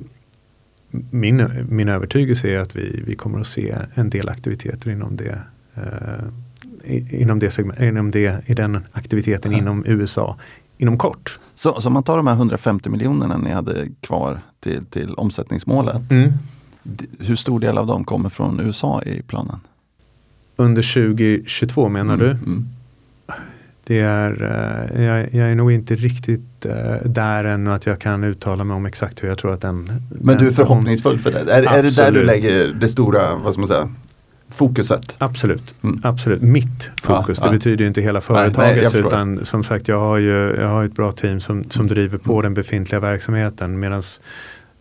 min, 1.12 1.48
min 1.70 1.90
övertygelse 1.90 2.50
är 2.50 2.60
att 2.60 2.76
vi, 2.76 3.04
vi 3.08 3.16
kommer 3.16 3.40
att 3.40 3.48
se 3.48 3.76
en 3.94 4.10
del 4.10 4.30
aktiviteter 4.30 4.90
inom 4.92 5.16
det 5.18 5.40
eh, 5.76 6.26
inom, 7.22 7.40
det 7.40 7.52
segment, 7.52 7.80
inom 7.82 8.12
det, 8.12 8.42
i 8.50 8.54
den 8.54 8.80
aktiviteten 8.92 9.52
Ja. 9.52 9.58
inom 9.58 9.84
USA 9.86 10.38
inom 10.78 10.98
kort. 10.98 11.40
Så, 11.56 11.82
så 11.82 11.88
om 11.88 11.94
man 11.94 12.04
tar 12.04 12.18
de 12.18 12.28
här 12.28 12.34
150 12.36 12.90
miljonerna 12.90 13.38
ni 13.38 13.52
hade 13.52 13.88
kvar 14.02 14.40
till, 14.60 14.86
till 14.86 15.14
omsättningsmålet. 15.14 16.10
d- 16.84 17.06
Hur 17.20 17.36
stor 17.36 17.60
del 17.60 17.78
av 17.78 17.88
dem 17.88 18.04
kommer 18.04 18.30
från 18.30 18.60
USA 18.60 19.02
i 19.04 19.22
planen? 19.22 19.60
Under 20.56 20.94
2022 21.14 21.90
menar 21.90 22.18
du? 22.18 22.38
Mm. 23.90 24.04
Det 24.04 24.10
är, 24.10 24.44
eh, 24.96 25.04
jag, 25.06 25.34
jag 25.34 25.52
är 25.52 25.56
nog 25.56 25.72
inte 25.72 25.96
riktigt 25.96 26.66
eh, 26.66 26.96
där 27.06 27.44
än 27.44 27.68
att 27.68 27.86
jag 27.86 28.00
kan 28.00 28.24
uttala 28.24 28.64
mig 28.64 28.76
om 28.76 28.86
exakt 28.86 29.24
hur 29.24 29.28
jag 29.28 29.38
tror 29.38 29.54
att 29.54 29.62
den... 29.62 29.84
Men 30.10 30.28
den 30.28 30.38
du 30.38 30.48
är 30.48 30.52
förhoppningsfull 30.54 31.20
för 31.20 31.32
det? 31.32 31.40
Är, 31.40 31.64
är 31.64 31.84
det 31.84 31.96
där 31.96 32.12
du 32.12 32.20
Absolut. 32.20 32.26
lägger 32.26 32.68
det 32.80 32.90
stora, 32.90 33.36
vad 33.36 33.54
ska 33.54 33.60
man 33.62 33.68
säga, 33.68 33.90
fokuset? 34.50 35.16
Absolut, 35.18 35.74
Mm. 35.84 36.00
absolut. 36.04 36.42
Mitt 36.42 36.90
fokus, 37.02 37.38
Ja, 37.40 37.46
ja. 37.46 37.52
det 37.52 37.58
betyder 37.58 37.84
ju 37.84 37.88
inte 37.88 38.02
hela 38.02 38.22
företaget 38.22 38.96
utan 38.96 39.46
som 39.46 39.64
sagt 39.64 39.88
jag 39.88 40.00
har 40.00 40.18
ju 40.18 40.56
jag 40.60 40.68
har 40.68 40.84
ett 40.84 40.96
bra 40.96 41.12
team 41.12 41.40
som, 41.40 41.64
som 41.70 41.88
driver 41.88 42.18
på 42.18 42.32
Mm. 42.34 42.44
den 42.44 42.54
befintliga 42.54 43.00
verksamheten 43.00 43.80
medan 43.80 44.02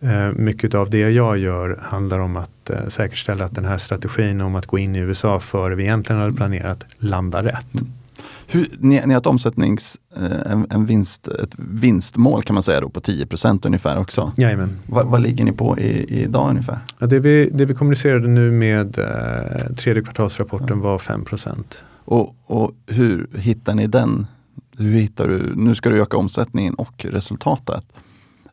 eh, 0.01 0.31
mycket 0.35 0.75
av 0.75 0.89
det 0.89 1.09
jag 1.11 1.37
gör 1.37 1.79
handlar 1.81 2.19
om 2.19 2.37
att 2.37 2.69
eh, 2.69 2.77
säkerställa 2.87 3.45
att 3.45 3.55
den 3.55 3.65
här 3.65 3.77
strategin 3.77 4.41
om 4.41 4.55
att 4.55 4.65
gå 4.65 4.77
in 4.77 4.95
i 4.95 4.99
USA 4.99 5.39
före 5.39 5.75
vi 5.75 5.83
egentligen 5.83 6.21
hade 6.21 6.33
planerat 6.33 6.85
landar 6.97 7.43
rätt. 7.43 7.81
Mm. 7.81 7.93
Hur, 8.53 8.77
ni, 8.79 9.01
ni 9.05 9.13
har 9.13 9.21
ett 9.21 9.25
omsättnings, 9.25 9.97
eh, 10.15 10.51
en, 10.51 10.67
en 10.69 10.85
vinst, 10.85 11.27
ett 11.27 11.55
vinstmål 11.57 12.43
kan 12.43 12.53
man 12.53 12.63
säga 12.63 12.81
då 12.81 12.89
på 12.89 12.99
10% 12.99 13.65
ungefär 13.65 13.97
också. 13.97 14.31
Jajamän. 14.37 14.79
Vad, 14.87 15.05
vad 15.05 15.21
ligger 15.21 15.45
ni 15.45 15.51
på 15.51 15.79
i 15.79 16.21
idag 16.23 16.49
ungefär? 16.49 16.79
Ja, 16.99 17.07
det, 17.07 17.19
vi, 17.19 17.49
det 17.53 17.65
vi 17.65 17.73
kommunicerade 17.73 18.27
nu 18.27 18.51
med 18.51 18.99
eh, 18.99 19.75
tredje 19.75 20.03
kvartalsrapporten 20.03 20.79
var 20.79 20.97
5 20.97 21.25
Och, 22.05 22.35
och 22.45 22.71
hur 22.87 23.27
hittar 23.35 23.75
ni 23.75 23.87
den? 23.87 24.27
Hur 24.77 24.93
hittar 24.93 25.27
du, 25.27 25.55
nu 25.55 25.75
ska 25.75 25.89
du 25.89 26.01
öka 26.01 26.17
omsättningen 26.17 26.73
och 26.73 27.05
resultatet. 27.05 27.83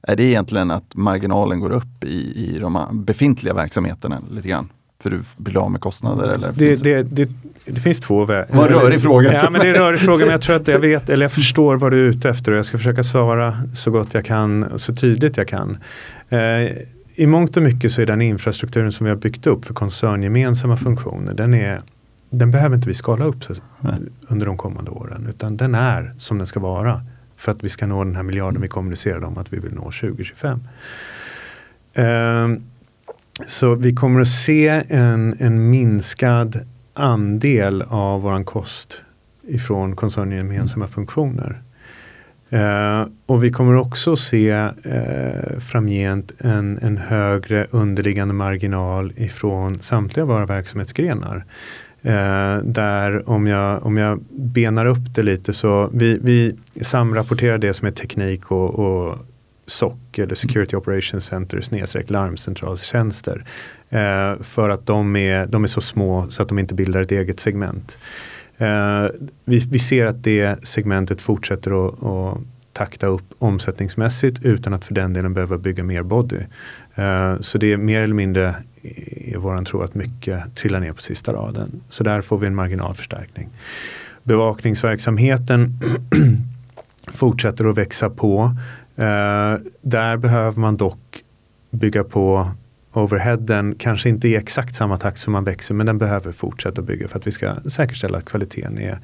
Är 0.02 0.16
det 0.16 0.22
egentligen 0.22 0.70
att 0.70 0.94
marginalen 0.94 1.60
går 1.60 1.70
upp 1.70 2.04
i, 2.04 2.46
i 2.46 2.58
de 2.58 2.86
befintliga 2.92 3.54
verksamheterna 3.54 4.22
lite 4.30 4.48
grann? 4.48 4.68
För 5.02 5.10
du 5.10 5.22
blir 5.36 5.56
av 5.56 5.70
med 5.70 5.80
kostnader 5.80 6.28
eller? 6.28 6.48
Det, 6.48 6.54
finns 6.54 6.80
det, 6.80 7.02
det, 7.02 7.28
det 7.64 7.80
finns 7.80 8.00
två 8.00 8.24
vägar. 8.24 8.46
Det 8.50 8.56
var 8.56 8.66
en 8.66 8.72
rörig 8.72 9.02
fråga 9.02 9.32
Ja, 9.32 9.50
men 9.50 9.60
det 9.60 9.68
är 9.68 9.74
en 9.74 9.80
rörig 9.80 10.00
fråga 10.00 10.24
men 10.24 10.32
jag 10.32 10.42
tror 10.42 10.56
att 10.56 10.68
jag 10.68 10.78
vet, 10.78 11.08
eller 11.08 11.24
jag 11.24 11.32
förstår 11.32 11.76
vad 11.76 11.92
du 11.92 12.06
är 12.06 12.10
ute 12.10 12.28
efter 12.28 12.52
och 12.52 12.58
jag 12.58 12.66
ska 12.66 12.78
försöka 12.78 13.02
svara 13.02 13.58
så 13.74 13.90
gott 13.90 14.14
jag 14.14 14.24
kan, 14.24 14.78
så 14.78 14.94
tydligt 14.94 15.36
jag 15.36 15.48
kan. 15.48 15.78
Eh, 16.28 16.38
I 17.14 17.26
mångt 17.26 17.56
och 17.56 17.62
mycket 17.62 17.92
så 17.92 18.02
är 18.02 18.06
den 18.06 18.22
infrastrukturen 18.22 18.92
som 18.92 19.04
vi 19.04 19.10
har 19.10 19.16
byggt 19.16 19.46
upp 19.46 19.64
för 19.64 19.74
koncerngemensamma 19.74 20.76
funktioner, 20.76 21.34
den, 21.34 21.54
är, 21.54 21.80
den 22.30 22.50
behöver 22.50 22.76
inte 22.76 22.88
vi 22.88 22.94
skala 22.94 23.24
upp 23.24 23.44
Nej. 23.80 23.94
under 24.28 24.46
de 24.46 24.56
kommande 24.56 24.90
åren, 24.90 25.26
utan 25.30 25.56
den 25.56 25.74
är 25.74 26.12
som 26.18 26.38
den 26.38 26.46
ska 26.46 26.60
vara 26.60 27.02
för 27.36 27.52
att 27.52 27.64
vi 27.64 27.68
ska 27.68 27.86
nå 27.86 28.04
den 28.04 28.16
här 28.16 28.22
miljarden 28.22 28.62
vi 28.62 28.68
kommunicerade 28.68 29.26
om 29.26 29.38
att 29.38 29.52
vi 29.52 29.58
vill 29.58 29.74
nå 29.74 29.82
2025. 29.82 30.60
Ehm, 31.94 32.62
så 33.46 33.74
vi 33.74 33.94
kommer 33.94 34.20
att 34.20 34.28
se 34.28 34.82
en, 34.88 35.36
en 35.38 35.70
minskad 35.70 36.60
andel 36.94 37.82
av 37.82 38.22
våran 38.22 38.44
kost 38.44 39.00
ifrån 39.48 39.96
koncerngemensamma 39.96 40.88
funktioner. 40.88 41.62
Eh, 42.50 43.06
och 43.26 43.44
vi 43.44 43.50
kommer 43.50 43.76
också 43.76 44.16
se 44.16 44.50
eh, 44.50 45.58
framgent 45.58 46.32
en, 46.38 46.78
en 46.82 46.96
högre 46.96 47.66
underliggande 47.70 48.34
marginal 48.34 49.12
ifrån 49.16 49.82
samtliga 49.82 50.26
våra 50.26 50.46
verksamhetsgrenar. 50.46 51.44
Eh, 52.02 52.56
där 52.64 53.28
om 53.28 53.46
jag, 53.46 53.86
om 53.86 53.96
jag 53.96 54.20
benar 54.30 54.86
upp 54.86 55.14
det 55.14 55.22
lite 55.22 55.52
så 55.52 55.90
vi, 55.92 56.18
vi 56.22 56.56
samrapporterar 56.80 57.58
det 57.58 57.74
som 57.74 57.86
är 57.86 57.92
teknik 57.92 58.50
och, 58.50 58.78
och 58.78 59.18
SOC 59.70 60.18
eller 60.18 60.34
Security 60.34 60.76
Operations 60.76 61.24
Center 61.24 61.60
snedstreck 61.60 62.10
larmcentralstjänster. 62.10 63.44
Eh, 63.90 64.42
för 64.42 64.70
att 64.70 64.86
de 64.86 65.16
är, 65.16 65.46
de 65.46 65.64
är 65.64 65.68
så 65.68 65.80
små 65.80 66.26
så 66.30 66.42
att 66.42 66.48
de 66.48 66.58
inte 66.58 66.74
bildar 66.74 67.00
ett 67.00 67.12
eget 67.12 67.40
segment. 67.40 67.98
Eh, 68.58 69.06
vi, 69.44 69.58
vi 69.58 69.78
ser 69.78 70.06
att 70.06 70.22
det 70.22 70.68
segmentet 70.68 71.20
fortsätter 71.20 71.88
att, 71.88 72.02
att 72.02 72.38
takta 72.72 73.06
upp 73.06 73.34
omsättningsmässigt 73.38 74.42
utan 74.42 74.74
att 74.74 74.84
för 74.84 74.94
den 74.94 75.12
delen 75.12 75.34
behöva 75.34 75.58
bygga 75.58 75.84
mer 75.84 76.02
body. 76.02 76.40
Eh, 76.94 77.40
så 77.40 77.58
det 77.58 77.72
är 77.72 77.76
mer 77.76 78.00
eller 78.00 78.14
mindre 78.14 78.54
i 78.82 79.36
våran 79.36 79.64
tro 79.64 79.82
att 79.82 79.94
mycket 79.94 80.54
trillar 80.54 80.80
ner 80.80 80.92
på 80.92 81.02
sista 81.02 81.32
raden. 81.32 81.80
Så 81.88 82.04
där 82.04 82.20
får 82.20 82.38
vi 82.38 82.46
en 82.46 82.54
marginalförstärkning. 82.54 83.48
Bevakningsverksamheten 84.22 85.78
fortsätter 87.06 87.64
att 87.64 87.78
växa 87.78 88.10
på. 88.10 88.56
Eh, 89.00 89.58
där 89.82 90.16
behöver 90.16 90.60
man 90.60 90.76
dock 90.76 91.24
bygga 91.70 92.04
på 92.04 92.50
overheaden, 92.92 93.74
kanske 93.78 94.08
inte 94.08 94.28
i 94.28 94.36
exakt 94.36 94.74
samma 94.74 94.96
takt 94.96 95.18
som 95.18 95.32
man 95.32 95.44
växer, 95.44 95.74
men 95.74 95.86
den 95.86 95.98
behöver 95.98 96.32
fortsätta 96.32 96.82
bygga 96.82 97.08
för 97.08 97.18
att 97.18 97.26
vi 97.26 97.32
ska 97.32 97.54
säkerställa 97.66 98.18
att 98.18 98.24
kvaliteten 98.24 98.78
är, 98.78 98.98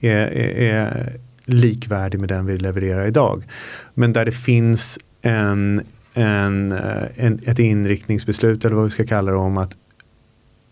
är, 0.00 0.26
är, 0.58 1.12
likvärdig 1.44 2.20
med 2.20 2.28
den 2.28 2.46
vi 2.46 2.58
levererar 2.58 3.06
idag. 3.06 3.44
Men 3.94 4.12
där 4.12 4.24
det 4.24 4.32
finns 4.32 4.98
en, 5.22 5.82
en, 6.14 6.72
eh, 6.72 7.02
en, 7.16 7.40
ett 7.46 7.58
inriktningsbeslut 7.58 8.64
eller 8.64 8.76
vad 8.76 8.84
vi 8.84 8.90
ska 8.90 9.06
kalla 9.06 9.30
det 9.30 9.36
om 9.36 9.58
att 9.58 9.76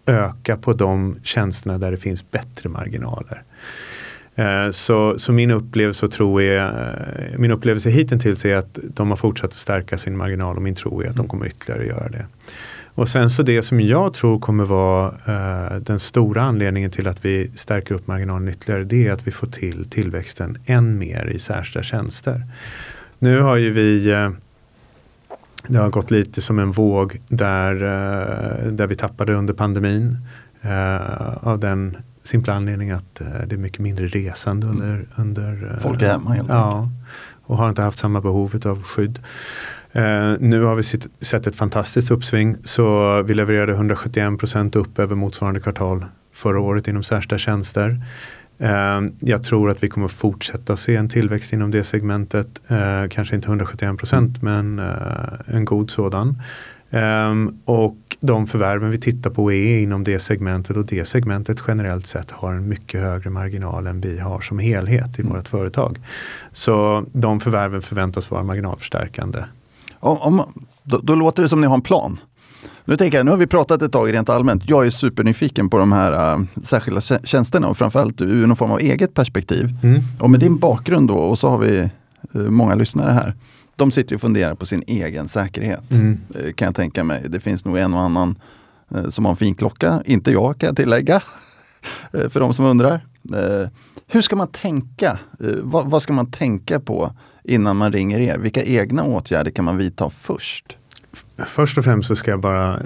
öka 0.07 0.57
på 0.57 0.73
de 0.73 1.17
tjänsterna 1.23 1.79
där 1.79 1.91
det 1.91 1.97
finns 1.97 2.31
bättre 2.31 2.69
marginaler. 2.69 3.43
Eh, 4.41 4.71
Så, 4.71 5.19
så 5.19 5.33
min 5.33 5.51
upplevelse 5.51 6.07
och 6.07 6.13
tro 6.13 6.41
är, 6.41 6.59
eh, 6.59 7.39
min 7.39 7.51
upplevelse 7.51 7.91
hittills 7.91 8.45
är 8.45 8.57
att 8.57 8.79
de 8.83 9.11
har 9.11 9.17
fortsatt 9.17 9.51
att 9.51 9.57
stärka 9.57 9.99
sin 9.99 10.17
marginal 10.17 10.57
och 10.57 10.63
min 10.63 10.75
tro 10.75 11.03
är 11.03 11.09
att 11.09 11.17
de 11.17 11.29
kommer 11.29 11.47
ytterligare 11.47 11.87
göra 11.87 12.09
det. 12.09 12.27
Och 12.95 13.09
sen 13.09 13.31
så 13.31 13.43
det 13.43 13.63
som 13.63 13.81
jag 13.81 14.13
tror 14.13 14.39
kommer 14.39 14.65
vara 14.65 15.07
eh, 15.09 15.77
den 15.77 16.01
stora 16.01 16.43
anledningen 16.43 16.91
till 16.91 17.09
att 17.09 17.25
vi 17.25 17.51
stärker 17.55 17.95
upp 17.95 18.07
marginalen 18.07 18.49
ytterligare 18.49 18.85
det 18.85 19.07
är 19.07 19.13
att 19.13 19.27
vi 19.27 19.31
får 19.31 19.47
till 19.47 19.91
tillväxten 19.91 20.59
än 20.67 20.99
mer 20.99 21.31
i 21.35 21.39
särskilda 21.39 21.83
tjänster. 21.83 22.43
Nu 23.19 23.41
har 23.41 23.57
ju 23.57 23.71
vi 23.71 24.05
det 25.67 25.79
har 25.79 25.91
gått 25.91 26.11
lite 26.11 26.41
som 26.41 26.59
en 26.59 26.73
våg 26.73 27.21
där, 27.29 27.75
där 28.71 28.87
vi 28.87 28.97
tappade 28.97 29.35
under 29.35 29.55
pandemin. 29.55 30.17
av 31.43 31.59
den 31.59 31.97
simpla 32.31 32.55
anledningen 32.55 32.97
att 32.97 33.21
eh, 33.21 33.27
det 33.47 33.55
är 33.55 33.59
mycket 33.59 33.79
mindre 33.79 34.07
resande 34.07 34.67
under... 34.67 35.07
under 35.17 35.71
eh, 35.73 35.83
Folk 35.83 36.03
är 36.03 36.07
hemma 36.07 36.31
helt 36.31 36.49
Ja, 36.49 36.89
och 37.43 37.57
har 37.57 37.69
inte 37.69 37.83
haft 37.83 37.99
samma 37.99 38.21
behov 38.21 38.61
av 38.65 38.83
skydd. 38.83 39.19
Eh, 39.93 40.33
nu 40.41 40.63
har 40.63 40.75
vi 40.75 40.83
sitt, 40.83 41.07
sett 41.21 41.47
ett 41.47 41.57
fantastiskt 41.57 42.11
uppsving 42.11 42.57
så 42.65 43.23
vi 43.23 43.35
levererade 43.35 43.75
171% 43.75 44.77
upp 44.77 44.99
över 44.99 45.15
motsvarande 45.15 45.61
kvartal 45.61 46.05
förra 46.33 46.61
året 46.61 46.89
inom 46.89 47.03
särskilda 47.03 47.39
tjänster. 47.39 48.05
Ehm, 48.59 49.13
jag 49.21 49.43
tror 49.43 49.71
att 49.71 49.83
vi 49.83 49.89
kommer 49.89 50.09
fortsätta 50.09 50.77
se 50.77 50.97
en 50.97 51.09
tillväxt 51.09 51.53
inom 51.53 51.71
det 51.71 51.85
segmentet. 51.85 52.61
Eh, 52.69 53.09
kanske 53.11 53.35
inte 53.35 53.49
171 53.49 53.99
procent 53.99 54.43
men 54.43 54.79
en 55.47 55.65
god 55.65 55.91
sådan. 55.91 56.39
Um, 56.93 57.59
och 57.65 58.17
de 58.21 58.47
förvärven 58.47 58.91
vi 58.91 58.99
tittar 58.99 59.31
på 59.31 59.53
är 59.53 59.79
inom 59.79 60.05
det 60.05 60.19
segmentet 60.19 60.77
och 60.77 60.87
det 60.87 61.05
segmentet 61.05 61.63
generellt 61.69 62.07
sett 62.07 62.31
har 62.31 62.53
en 62.53 62.69
mycket 62.69 63.01
högre 63.01 63.31
marginal 63.31 63.87
än 63.87 64.01
vi 64.01 64.19
har 64.19 64.41
som 64.41 64.59
helhet 64.59 65.19
i 65.19 65.23
mm. 65.23 65.33
vårt 65.33 65.49
företag. 65.49 65.99
Så 66.53 67.05
de 67.13 67.41
förvärven 67.41 67.83
förväntas 67.83 68.31
vara 68.31 68.43
marginalförstärkande. 68.43 69.45
Om, 69.99 70.19
om, 70.19 70.43
då, 70.83 70.99
då 71.03 71.15
låter 71.15 71.43
det 71.43 71.49
som 71.49 71.61
ni 71.61 71.67
har 71.67 71.75
en 71.75 71.83
plan. 71.83 72.19
Nu 72.85 72.97
tänker 72.97 73.19
jag, 73.19 73.25
nu 73.25 73.31
har 73.31 73.39
vi 73.39 73.47
pratat 73.47 73.83
ett 73.83 73.93
tag 73.93 74.13
rent 74.13 74.29
allmänt. 74.29 74.63
Jag 74.67 74.87
är 74.87 74.91
supernyfiken 74.91 75.71
på 75.71 75.79
de 75.79 75.93
här 75.93 76.39
uh, 76.39 76.45
särskilda 76.63 77.01
tjänsterna 77.01 77.69
och 77.69 77.79
framförallt 77.79 78.21
ur 78.21 78.47
någon 78.47 78.57
form 78.57 78.71
av 78.71 78.79
eget 78.79 79.15
perspektiv. 79.15 79.77
Mm. 79.83 80.01
Och 80.21 80.31
med 80.31 80.41
din 80.41 80.59
bakgrund 80.59 81.09
då, 81.09 81.15
och 81.15 81.39
så 81.39 81.49
har 81.49 81.59
vi 81.59 81.91
uh, 82.37 82.51
många 82.51 82.75
lyssnare 82.75 83.13
här. 83.13 83.35
De 83.81 83.91
sitter 83.91 84.15
och 84.15 84.21
funderar 84.21 84.55
på 84.55 84.67
sin 84.67 84.83
egen 84.87 85.29
säkerhet, 85.29 85.91
mm. 85.91 86.19
uh, 86.37 86.53
kan 86.53 86.67
jag 86.67 86.75
tänka 86.75 87.05
mig. 87.05 87.27
Det 87.29 87.41
finns 87.41 87.65
nog 87.65 87.79
en 87.79 87.95
och 87.95 88.01
annan 88.01 88.39
som 89.09 89.25
har 89.25 89.33
en 89.33 89.37
fin 89.37 89.55
klocka. 89.55 90.03
Inte 90.07 90.31
jag 90.33 90.59
kan 90.59 90.67
jag 90.67 90.77
tillägga, 90.77 91.23
för 92.13 92.41
de 92.41 92.55
som 92.55 92.65
undrar. 92.65 93.01
hur 94.07 94.21
ska 94.21 94.37
man 94.37 94.49
tänka? 94.49 95.19
Vad, 95.63 95.91
vad 95.91 96.03
ska 96.03 96.13
man 96.13 96.31
tänka 96.31 96.81
på 96.81 97.13
innan 97.45 97.77
man 97.77 97.93
ringer 97.93 98.21
er? 98.21 98.39
Vilka 98.39 98.63
egna 98.63 99.05
åtgärder 99.05 99.51
kan 99.51 99.65
man 99.65 99.77
vidta 99.77 100.11
först? 100.11 100.77
Först 101.47 101.79
och 101.79 101.85
främst 101.85 102.09
så 102.09 102.17
ska 102.17 102.31
jag 102.31 102.41
bara 102.41 102.83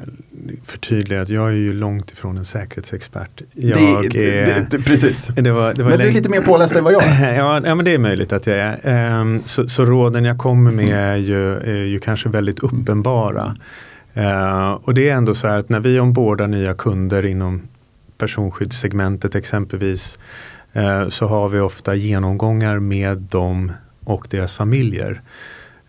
förtydliga 0.64 1.22
att 1.22 1.28
jag 1.28 1.48
är 1.48 1.56
ju 1.56 1.72
långt 1.72 2.12
ifrån 2.12 2.38
en 2.38 2.44
säkerhetsexpert. 2.44 3.42
Jag 3.52 3.78
det, 3.78 4.28
är, 4.28 4.46
det, 4.46 4.66
det, 4.70 4.78
precis. 4.78 5.26
Det 5.36 5.50
var, 5.50 5.74
det 5.74 5.82
var 5.82 5.90
men 5.90 5.98
du 5.98 6.08
är 6.08 6.12
lite 6.12 6.28
mer 6.28 6.40
påläst 6.40 6.76
än 6.76 6.84
vad 6.84 6.92
jag 6.92 7.02
är. 7.02 7.34
ja, 7.38 7.60
ja, 7.64 7.74
men 7.74 7.84
det 7.84 7.94
är 7.94 7.98
möjligt 7.98 8.32
att 8.32 8.46
jag 8.46 8.56
är. 8.56 9.20
Um, 9.20 9.42
så, 9.44 9.68
så, 9.68 9.84
råden 9.84 10.24
jag 10.24 10.38
kommer 10.38 10.70
med 10.70 10.84
mm. 10.84 10.98
är 10.98 11.16
ju, 11.16 11.56
är 11.56 11.84
ju 11.84 11.98
kanske 11.98 12.28
väldigt 12.28 12.62
mm. 12.62 12.80
uppenbara. 12.80 13.56
Uh, 14.16 14.70
och 14.70 14.94
det 14.94 15.08
är 15.08 15.14
ändå 15.14 15.34
så 15.34 15.48
här 15.48 15.58
att 15.58 15.68
när 15.68 15.80
vi 15.80 16.00
ombordar 16.00 16.46
nya 16.46 16.74
kunder 16.74 17.26
inom 17.26 17.62
personskyddssegmentet 18.18 19.34
exempelvis 19.34 20.18
uh, 20.76 21.08
så 21.08 21.26
har 21.26 21.48
vi 21.48 21.60
ofta 21.60 21.94
genomgångar 21.94 22.78
med 22.78 23.18
dem 23.18 23.72
och 24.04 24.26
deras 24.30 24.52
familjer. 24.52 25.22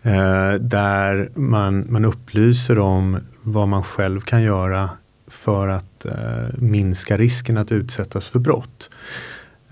Eh, 0.06 0.54
där 0.54 1.30
man, 1.34 1.86
man 1.88 2.04
upplyser 2.04 2.78
om 2.78 3.18
vad 3.42 3.68
man 3.68 3.82
själv 3.82 4.20
kan 4.20 4.42
göra 4.42 4.90
för 5.26 5.68
att 5.68 6.04
eh, 6.04 6.58
minska 6.58 7.16
risken 7.16 7.58
att 7.58 7.72
utsättas 7.72 8.28
för 8.28 8.38
brott. 8.38 8.90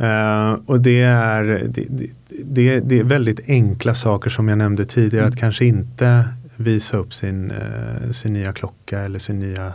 Uh, 0.00 0.52
och 0.66 0.80
det 0.80 1.00
är, 1.02 1.42
det, 1.68 1.86
det, 2.28 2.80
det, 2.80 2.98
är 2.98 3.04
väldigt 3.04 3.40
enkla 3.46 3.94
saker 3.94 4.30
som 4.30 4.48
jag 4.48 4.58
nämnde 4.58 4.84
tidigare. 4.84 5.24
Mm. 5.24 5.32
Att 5.32 5.40
kanske 5.40 5.64
inte 5.64 6.28
visa 6.56 6.96
upp 6.96 7.14
sin, 7.14 7.50
uh, 7.50 8.10
sin 8.10 8.32
nya 8.32 8.52
klocka 8.52 9.00
eller 9.00 9.18
sin 9.18 9.40
nya 9.40 9.72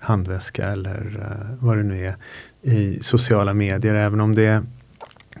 handväska 0.00 0.68
eller 0.68 1.16
uh, 1.16 1.56
vad 1.58 1.76
det 1.76 1.82
nu 1.82 2.06
är 2.06 2.16
i 2.62 2.98
sociala 3.00 3.54
medier. 3.54 3.94
Även 3.94 4.20
om 4.20 4.34
det 4.34 4.62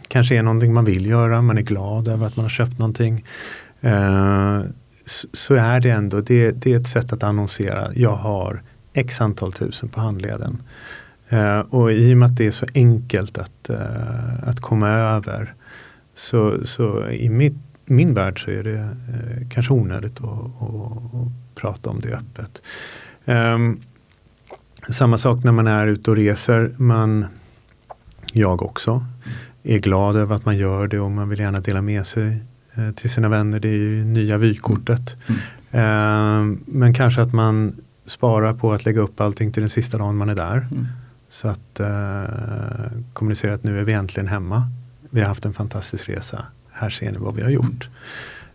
kanske 0.08 0.36
är 0.36 0.42
någonting 0.42 0.74
man 0.74 0.84
vill 0.84 1.06
göra. 1.06 1.42
Man 1.42 1.58
är 1.58 1.62
glad 1.62 2.08
över 2.08 2.26
att 2.26 2.36
man 2.36 2.44
har 2.44 2.50
köpt 2.50 2.78
någonting. 2.78 3.24
Eh, 3.80 4.60
så 5.32 5.54
är 5.54 5.80
det 5.80 5.90
ändå, 5.90 6.20
det, 6.20 6.50
det, 6.50 6.72
är 6.72 6.80
ett 6.80 6.88
sätt 6.88 7.12
att 7.12 7.22
annonsera. 7.22 7.90
Jag 7.94 8.16
har 8.16 8.62
x 8.92 9.20
antal 9.20 9.52
tusen 9.52 9.88
på 9.88 10.00
handleden. 10.00 10.62
Uh, 11.32 11.58
och 11.58 11.92
i 11.92 12.14
och 12.14 12.18
med 12.18 12.26
att 12.26 12.36
det 12.36 12.46
är 12.46 12.50
så 12.50 12.66
enkelt 12.74 13.38
att, 13.38 13.70
uh, 13.70 14.48
att 14.48 14.60
komma 14.60 14.88
över 14.88 15.54
så, 16.14 16.66
så 16.66 17.08
i 17.08 17.28
mitt, 17.28 17.56
min 17.84 18.14
värld 18.14 18.44
så 18.44 18.50
är 18.50 18.62
det 18.62 18.78
uh, 18.78 19.48
kanske 19.50 19.72
onödigt 19.72 20.18
att, 20.18 20.24
att, 20.24 21.14
att, 21.14 21.54
prata 21.54 21.90
om 21.90 22.00
det 22.00 22.12
öppet. 22.12 22.62
Um, 23.24 23.80
samma 24.90 25.18
sak 25.18 25.44
när 25.44 25.52
man 25.52 25.66
är 25.66 25.86
ute 25.86 26.10
och 26.10 26.16
reser. 26.16 26.74
Man, 26.76 27.26
jag 28.32 28.62
också, 28.62 29.04
är 29.62 29.78
glad 29.78 30.16
över 30.16 30.36
att 30.36 30.44
man 30.44 30.56
gör 30.56 30.86
det 30.86 31.00
och 31.00 31.10
man 31.10 31.28
vill 31.28 31.38
gärna 31.40 31.60
dela 31.60 31.82
med 31.82 32.06
sig 32.06 32.42
till 32.94 33.10
sina 33.10 33.28
vänner. 33.28 33.60
Det 33.60 33.68
är 33.68 33.72
ju 33.72 34.04
nya 34.04 34.38
vykortet. 34.38 35.16
Mm. 35.26 35.40
Mm. 35.70 36.60
men 36.66 36.94
kanske 36.94 37.22
att 37.22 37.32
man 37.32 37.72
sparar 38.06 38.54
på 38.54 38.72
att 38.72 38.84
lägga 38.84 39.00
upp 39.00 39.20
allting 39.20 39.52
till 39.52 39.62
den 39.62 39.70
sista 39.70 39.98
dagen 39.98 40.16
man 40.16 40.28
är 40.28 40.34
där. 40.34 40.56
Mm. 40.56 40.86
Så 41.28 41.48
att 41.48 41.80
uh, 41.80 43.02
kommunicera 43.12 43.54
att 43.54 43.64
nu 43.64 43.80
är 43.80 43.84
vi 43.84 43.92
äntligen 43.92 44.28
hemma. 44.28 44.70
Vi 45.10 45.20
har 45.20 45.28
haft 45.28 45.44
en 45.44 45.52
fantastisk 45.52 46.08
resa. 46.08 46.44
Här 46.70 46.90
ser 46.90 47.12
ni 47.12 47.18
vad 47.18 47.34
vi 47.34 47.42
har 47.42 47.50
gjort. 47.50 47.88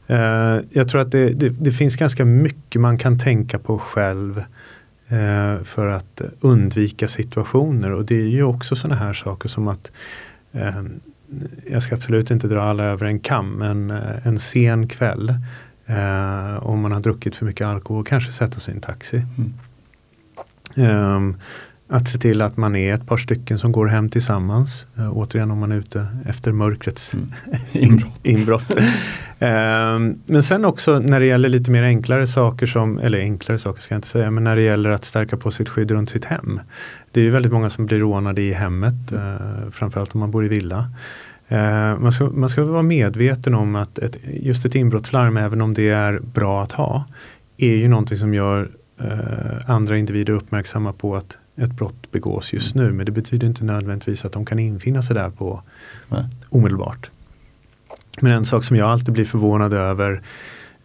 Uh, 0.09 0.59
jag 0.69 0.89
tror 0.89 1.01
att 1.01 1.11
det, 1.11 1.29
det, 1.29 1.49
det, 1.49 1.71
finns 1.71 1.95
ganska 1.95 2.25
mycket 2.25 2.81
man 2.81 2.97
kan 2.97 3.19
tänka 3.19 3.59
på 3.59 3.79
själv 3.79 4.43
för 5.63 5.87
att 5.87 6.21
undvika 6.39 7.07
situationer. 7.07 7.91
Och 7.91 8.05
det 8.05 8.15
är 8.15 8.27
ju 8.27 8.43
också 8.43 8.75
sådana 8.75 8.99
här 8.99 9.13
saker 9.13 9.49
som 9.49 9.67
att 9.67 9.91
jag 11.71 11.83
ska 11.83 11.95
absolut 11.95 12.31
inte 12.31 12.47
dra 12.47 12.61
alla 12.61 12.83
över 12.83 13.05
en 13.05 13.19
kam, 13.19 13.49
men 13.51 13.91
eh, 13.91 14.27
en 14.27 14.39
sen 14.39 14.87
kväll 14.87 15.29
eh, 15.85 16.63
om 16.63 16.79
man 16.79 16.91
har 16.91 17.01
druckit 17.01 17.35
för 17.35 17.45
mycket 17.45 17.67
alkohol, 17.67 18.05
kanske 18.05 18.31
sätta 18.31 18.59
sig 18.59 18.73
i 18.73 18.75
en 18.75 18.81
taxi. 18.81 19.25
Mm. 19.37 19.53
Um, 20.75 21.37
att 21.87 22.09
se 22.09 22.17
till 22.17 22.41
att 22.41 22.57
man 22.57 22.75
är 22.75 22.93
ett 22.93 23.07
par 23.07 23.17
stycken 23.17 23.59
som 23.59 23.71
går 23.71 23.87
hem 23.87 24.09
tillsammans. 24.09 24.87
Uh, 24.99 25.17
återigen 25.17 25.51
om 25.51 25.59
man 25.59 25.71
är 25.71 25.77
ute 25.77 26.07
efter 26.25 26.51
mörkrets 26.51 27.13
mm. 27.13 27.29
inbrott. 27.71 28.19
inbrott. 28.23 28.71
uh, 28.71 30.15
men 30.25 30.43
sen 30.43 30.65
också 30.65 30.99
när 30.99 31.19
det 31.19 31.25
gäller 31.25 31.49
lite 31.49 31.71
mer 31.71 31.83
enklare 31.83 32.27
saker 32.27 32.65
som, 32.65 32.99
eller 32.99 33.19
enklare 33.19 33.59
saker 33.59 33.81
ska 33.81 33.93
jag 33.93 33.97
inte 33.97 34.07
säga, 34.07 34.31
men 34.31 34.43
när 34.43 34.55
det 34.55 34.61
gäller 34.61 34.89
att 34.89 35.05
stärka 35.05 35.37
på 35.37 35.51
sitt 35.51 35.69
skydd 35.69 35.91
runt 35.91 36.09
sitt 36.09 36.25
hem. 36.25 36.59
Det 37.11 37.19
är 37.19 37.23
ju 37.23 37.29
väldigt 37.29 37.51
många 37.51 37.69
som 37.69 37.85
blir 37.85 37.99
rånade 37.99 38.41
i 38.41 38.53
hemmet, 38.53 39.13
uh, 39.13 39.69
framförallt 39.71 40.13
om 40.13 40.19
man 40.19 40.31
bor 40.31 40.45
i 40.45 40.47
villa. 40.47 40.89
Uh, 41.51 41.99
man, 41.99 42.11
ska, 42.11 42.23
man 42.23 42.49
ska 42.49 42.63
vara 42.63 42.81
medveten 42.81 43.55
om 43.55 43.75
att 43.75 43.99
ett, 43.99 44.17
just 44.33 44.65
ett 44.65 44.75
inbrottslarm, 44.75 45.37
även 45.37 45.61
om 45.61 45.73
det 45.73 45.89
är 45.89 46.19
bra 46.19 46.63
att 46.63 46.71
ha, 46.71 47.05
är 47.57 47.75
ju 47.75 47.87
någonting 47.87 48.17
som 48.17 48.33
gör 48.33 48.71
uh, 49.01 49.69
andra 49.69 49.97
individer 49.97 50.33
uppmärksamma 50.33 50.93
på 50.93 51.15
att 51.15 51.37
ett 51.55 51.71
brott 51.71 52.11
begås 52.11 52.53
just 52.53 52.75
nu. 52.75 52.91
Men 52.91 53.05
det 53.05 53.11
betyder 53.11 53.47
inte 53.47 53.63
nödvändigtvis 53.63 54.25
att 54.25 54.31
de 54.31 54.45
kan 54.45 54.59
infinna 54.59 55.01
sig 55.01 55.15
där 55.15 55.29
på 55.29 55.61
Nej. 56.09 56.25
omedelbart. 56.49 57.09
Men 58.21 58.31
en 58.31 58.45
sak 58.45 58.63
som 58.63 58.77
jag 58.77 58.89
alltid 58.89 59.13
blir 59.13 59.25
förvånad 59.25 59.73
över 59.73 60.21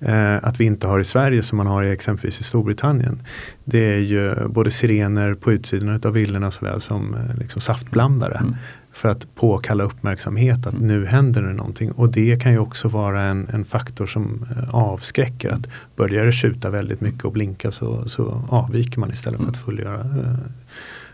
eh, 0.00 0.44
att 0.44 0.60
vi 0.60 0.64
inte 0.64 0.88
har 0.88 1.00
i 1.00 1.04
Sverige 1.04 1.42
som 1.42 1.56
man 1.56 1.66
har 1.66 1.82
i 1.82 1.90
exempelvis 1.90 2.40
i 2.40 2.44
Storbritannien. 2.44 3.22
Det 3.64 3.94
är 3.94 3.98
ju 3.98 4.48
både 4.48 4.70
sirener 4.70 5.34
på 5.34 5.52
utsidan 5.52 6.00
av 6.04 6.12
villorna 6.12 6.50
såväl 6.50 6.80
som 6.80 7.14
eh, 7.14 7.38
liksom 7.38 7.60
saftblandare. 7.60 8.38
Mm 8.38 8.54
för 8.98 9.08
att 9.08 9.34
påkalla 9.34 9.84
uppmärksamhet 9.84 10.66
att 10.66 10.80
nu 10.80 11.06
händer 11.06 11.42
det 11.42 11.52
någonting. 11.52 11.92
Och 11.92 12.10
det 12.10 12.42
kan 12.42 12.52
ju 12.52 12.58
också 12.58 12.88
vara 12.88 13.22
en, 13.22 13.48
en 13.52 13.64
faktor 13.64 14.06
som 14.06 14.46
eh, 14.50 14.74
avskräcker. 14.74 15.50
Att 15.50 15.66
börjar 15.96 16.24
det 16.24 16.32
tjuta 16.32 16.70
väldigt 16.70 17.00
mycket 17.00 17.24
och 17.24 17.32
blinka 17.32 17.70
så, 17.70 18.08
så 18.08 18.42
avviker 18.48 19.00
man 19.00 19.10
istället 19.10 19.40
för 19.40 19.48
att 19.48 19.56
fullgöra 19.56 20.00
eh, 20.00 20.34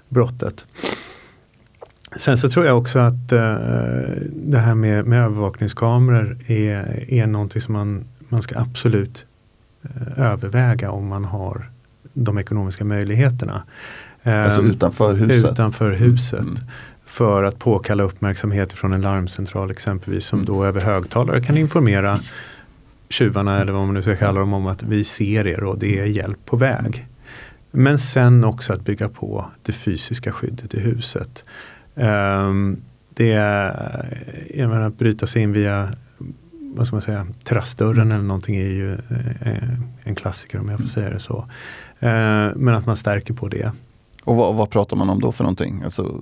brottet. 0.08 0.66
Sen 2.16 2.38
så 2.38 2.48
tror 2.48 2.66
jag 2.66 2.78
också 2.78 2.98
att 2.98 3.32
eh, 3.32 3.56
det 4.32 4.58
här 4.58 4.74
med, 4.74 5.06
med 5.06 5.24
övervakningskameror 5.24 6.38
är, 6.46 7.12
är 7.12 7.26
någonting 7.26 7.62
som 7.62 7.72
man, 7.72 8.04
man 8.28 8.42
ska 8.42 8.58
absolut 8.58 9.24
eh, 9.82 10.26
överväga 10.26 10.90
om 10.90 11.06
man 11.06 11.24
har 11.24 11.70
de 12.14 12.38
ekonomiska 12.38 12.84
möjligheterna. 12.84 13.62
Alltså 14.22 14.62
utanför 14.62 15.14
huset? 15.14 15.52
Utanför 15.52 15.90
huset. 15.90 16.40
Mm 16.40 16.58
för 17.14 17.44
att 17.44 17.58
påkalla 17.58 18.02
uppmärksamhet 18.02 18.72
från 18.72 18.92
en 18.92 19.00
larmcentral 19.00 19.70
exempelvis 19.70 20.24
som 20.24 20.38
mm. 20.38 20.46
då 20.46 20.64
över 20.64 20.80
högtalare 20.80 21.40
kan 21.40 21.56
informera 21.56 22.18
tjuvarna 23.08 23.60
eller 23.60 23.72
vad 23.72 23.86
man 23.86 23.94
nu 23.94 24.02
ska 24.02 24.16
kalla 24.16 24.40
dem 24.40 24.52
om 24.52 24.66
att 24.66 24.82
vi 24.82 25.04
ser 25.04 25.46
er 25.46 25.64
och 25.64 25.78
det 25.78 26.00
är 26.00 26.04
hjälp 26.04 26.38
på 26.44 26.56
väg. 26.56 27.06
Men 27.70 27.98
sen 27.98 28.44
också 28.44 28.72
att 28.72 28.84
bygga 28.84 29.08
på 29.08 29.50
det 29.62 29.72
fysiska 29.72 30.32
skyddet 30.32 30.74
i 30.74 30.80
huset. 30.80 31.44
Um, 31.94 32.82
det 33.08 33.32
är, 33.32 34.54
jag 34.54 34.68
menar, 34.68 34.86
att 34.86 34.98
bryta 34.98 35.26
sig 35.26 35.42
in 35.42 35.52
via 35.52 35.92
vad 36.50 36.86
ska 36.86 36.96
man 36.96 37.02
säga, 37.02 37.26
terrassdörren 37.44 38.12
eller 38.12 38.24
någonting 38.24 38.56
är 38.56 38.70
ju 38.70 38.92
eh, 38.92 39.78
en 40.04 40.14
klassiker 40.14 40.60
om 40.60 40.68
jag 40.68 40.80
får 40.80 40.86
säga 40.86 41.10
det 41.10 41.20
så. 41.20 41.36
Uh, 42.02 42.56
men 42.56 42.68
att 42.68 42.86
man 42.86 42.96
stärker 42.96 43.34
på 43.34 43.48
det. 43.48 43.72
Och 44.24 44.36
vad, 44.36 44.54
vad, 44.54 44.70
pratar 44.70 44.96
man 44.96 45.10
om 45.10 45.20
då 45.20 45.32
för 45.32 45.44
någonting? 45.44 45.82
Alltså 45.84 46.20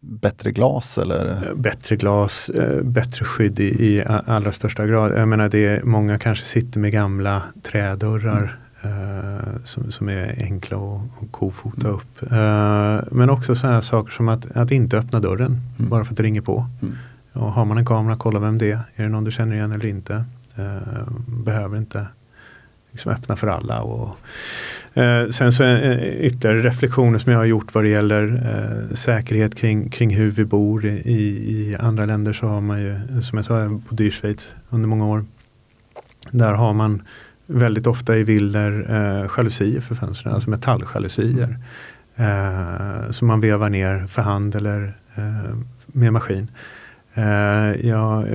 bättre 0.00 0.52
glas? 0.52 0.98
Eller? 0.98 1.26
Eh, 1.26 1.54
bättre 1.54 1.96
glas, 1.96 2.50
eh, 2.50 2.82
bättre 2.82 3.24
skydd 3.24 3.60
i, 3.60 3.86
i 3.86 4.04
allra 4.26 4.52
största 4.52 4.86
grad. 4.86 5.12
Jag 5.12 5.28
menar 5.28 5.48
det 5.48 5.66
är, 5.66 5.82
många 5.82 6.18
kanske 6.18 6.44
sitter 6.44 6.80
med 6.80 6.92
gamla 6.92 7.42
trädörrar 7.62 8.56
Uh, 8.84 9.56
som, 9.64 9.92
som 9.92 10.08
är 10.08 10.34
enkla 10.42 10.76
att, 10.76 11.00
att 11.22 11.32
kofota 11.32 11.88
mm. 11.88 11.94
upp. 11.94 12.30
Men 13.12 13.30
också 13.30 13.54
sådana 13.54 13.82
saker 13.82 14.12
som 14.12 14.28
att, 14.28 14.56
att 14.56 14.70
inte 14.70 14.98
öppna 14.98 15.20
dörren 15.20 15.60
mm. 15.78 15.90
bara 15.90 16.04
för 16.04 16.12
att 16.12 16.16
det 16.16 16.22
ringer 16.22 16.40
på. 16.40 16.66
Mm. 16.82 16.96
Och 17.32 17.52
har 17.52 17.64
man 17.64 17.78
en 17.78 17.86
kamera, 17.86 18.16
kolla 18.16 18.38
vem 18.38 18.58
det 18.58 18.70
är. 18.70 18.80
Är 18.94 19.02
det 19.02 19.08
någon 19.08 19.24
du 19.24 19.30
känner 19.30 19.56
igen 19.56 19.72
eller 19.72 19.86
inte? 19.86 20.24
Behöver 21.26 21.76
inte 21.76 22.06
liksom 22.90 23.12
öppna 23.12 23.36
för 23.36 23.46
alla. 23.46 23.82
Och, 23.82 24.16
Eh, 24.94 25.28
sen 25.28 25.52
så 25.52 25.64
eh, 25.64 26.26
ytterligare 26.26 26.62
reflektioner 26.62 27.18
som 27.18 27.32
jag 27.32 27.38
har 27.38 27.44
gjort 27.44 27.74
vad 27.74 27.84
det 27.84 27.88
gäller 27.88 28.42
eh, 28.44 28.94
säkerhet 28.94 29.54
kring, 29.54 29.90
kring 29.90 30.16
hur 30.16 30.30
vi 30.30 30.44
bor. 30.44 30.86
I, 30.86 31.00
I 31.06 31.76
andra 31.80 32.04
länder 32.04 32.32
så 32.32 32.46
har 32.46 32.60
man 32.60 32.80
ju, 32.80 33.22
som 33.22 33.38
jag 33.38 33.44
sa, 33.44 33.60
jag 33.60 33.70
bodde 33.70 34.04
i 34.04 34.10
Schweiz 34.10 34.54
under 34.70 34.88
många 34.88 35.06
år. 35.06 35.24
Där 36.30 36.52
har 36.52 36.72
man 36.72 37.02
väldigt 37.46 37.86
ofta 37.86 38.16
i 38.16 38.22
villor 38.22 38.90
eh, 38.90 39.30
jalusier 39.36 39.80
för 39.80 39.94
fönstren, 39.94 40.34
alltså 40.34 40.50
metalljalusier. 40.50 41.58
Eh, 42.20 43.10
som 43.10 43.28
man 43.28 43.40
vevar 43.40 43.68
ner 43.68 44.06
för 44.06 44.22
hand 44.22 44.54
eller 44.54 44.94
eh, 45.14 45.56
med 45.86 46.12
maskin. 46.12 46.48
Eh, 47.14 47.86
jag 47.88 48.26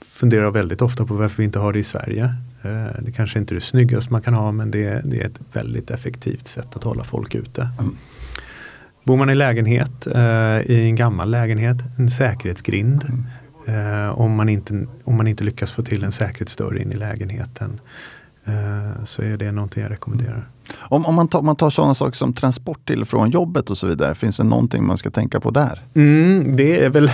funderar 0.00 0.50
väldigt 0.50 0.82
ofta 0.82 1.06
på 1.06 1.14
varför 1.14 1.36
vi 1.36 1.44
inte 1.44 1.58
har 1.58 1.72
det 1.72 1.78
i 1.78 1.84
Sverige. 1.84 2.34
Eh, 2.66 3.02
det 3.02 3.12
kanske 3.12 3.38
inte 3.38 3.52
är 3.52 3.54
det 3.54 3.60
snyggaste 3.60 4.12
man 4.12 4.22
kan 4.22 4.34
ha 4.34 4.52
men 4.52 4.70
det, 4.70 5.00
det, 5.04 5.20
är 5.20 5.26
ett 5.26 5.40
väldigt 5.52 5.90
effektivt 5.90 6.46
sätt 6.46 6.76
att 6.76 6.84
hålla 6.84 7.04
folk 7.04 7.34
ute. 7.34 7.68
Mm. 7.80 7.96
Bor 9.04 9.16
man 9.16 9.30
i 9.30 9.34
lägenhet, 9.34 10.06
eh, 10.06 10.60
i 10.60 10.80
en 10.84 10.96
gammal 10.96 11.30
lägenhet, 11.30 11.76
en 11.98 12.10
säkerhetsgrind. 12.10 13.04
Mm. 13.08 13.24
Eh, 13.66 14.08
om, 14.08 14.34
man 14.34 14.48
inte, 14.48 14.86
om 15.04 15.16
man 15.16 15.26
inte 15.26 15.44
lyckas 15.44 15.72
få 15.72 15.82
till 15.82 16.04
en 16.04 16.12
säkerhetsdörr 16.12 16.78
in 16.78 16.92
i 16.92 16.96
lägenheten. 16.96 17.80
Så 19.04 19.22
är 19.22 19.36
det 19.36 19.52
någonting 19.52 19.82
jag 19.82 19.92
rekommenderar. 19.92 20.48
Om, 20.78 21.06
om 21.06 21.14
man, 21.14 21.28
tar, 21.28 21.42
man 21.42 21.56
tar 21.56 21.70
sådana 21.70 21.94
saker 21.94 22.16
som 22.16 22.32
transport 22.32 22.86
till 22.86 23.02
och 23.02 23.08
från 23.08 23.30
jobbet 23.30 23.70
och 23.70 23.78
så 23.78 23.86
vidare, 23.86 24.14
finns 24.14 24.36
det 24.36 24.44
någonting 24.44 24.84
man 24.84 24.96
ska 24.96 25.10
tänka 25.10 25.40
på 25.40 25.50
där? 25.50 25.82
Mm, 25.94 26.56
det 26.56 26.84
är 26.84 26.90
väl, 26.90 27.04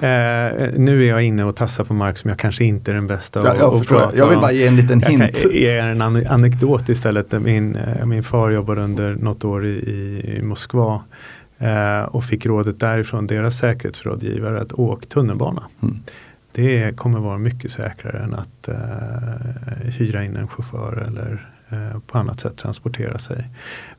eh, 0.00 0.78
nu 0.78 1.04
är 1.04 1.08
jag 1.08 1.22
inne 1.22 1.44
och 1.44 1.56
tassar 1.56 1.84
på 1.84 1.94
mark 1.94 2.18
som 2.18 2.30
jag 2.30 2.38
kanske 2.38 2.64
inte 2.64 2.90
är 2.90 2.94
den 2.94 3.06
bästa 3.06 3.40
ja, 3.40 3.56
jag, 3.56 3.74
att 3.74 3.86
prata 3.88 4.16
jag 4.16 4.28
vill 4.28 4.38
bara 4.38 4.52
ge 4.52 4.66
en 4.66 4.76
liten 4.76 5.00
jag 5.00 5.10
hint. 5.10 5.22
Jag 5.22 5.42
kan 5.42 5.52
ge 5.52 5.78
en 5.78 6.02
anekdot 6.02 6.88
istället. 6.88 7.32
Min, 7.32 7.76
eh, 7.76 8.06
min 8.06 8.22
far 8.22 8.50
jobbade 8.50 8.82
under 8.82 9.14
något 9.14 9.44
år 9.44 9.66
i, 9.66 10.38
i 10.38 10.42
Moskva 10.42 11.02
eh, 11.58 12.02
och 12.02 12.24
fick 12.24 12.46
rådet 12.46 12.80
därifrån, 12.80 13.26
deras 13.26 13.58
säkerhetsrådgivare, 13.58 14.60
att 14.60 14.72
åka 14.72 15.06
tunnelbana. 15.06 15.62
Mm. 15.82 15.96
Det 16.52 16.96
kommer 16.96 17.18
vara 17.18 17.38
mycket 17.38 17.72
säkrare 17.72 18.18
än 18.18 18.34
att 18.34 18.68
eh, 18.68 19.90
hyra 19.98 20.24
in 20.24 20.36
en 20.36 20.48
chaufför 20.48 21.04
eller 21.06 21.51
eh, 21.72 21.98
på 22.06 22.18
annat 22.18 22.40
sätt 22.40 22.56
transportera 22.56 23.18
sig. 23.18 23.48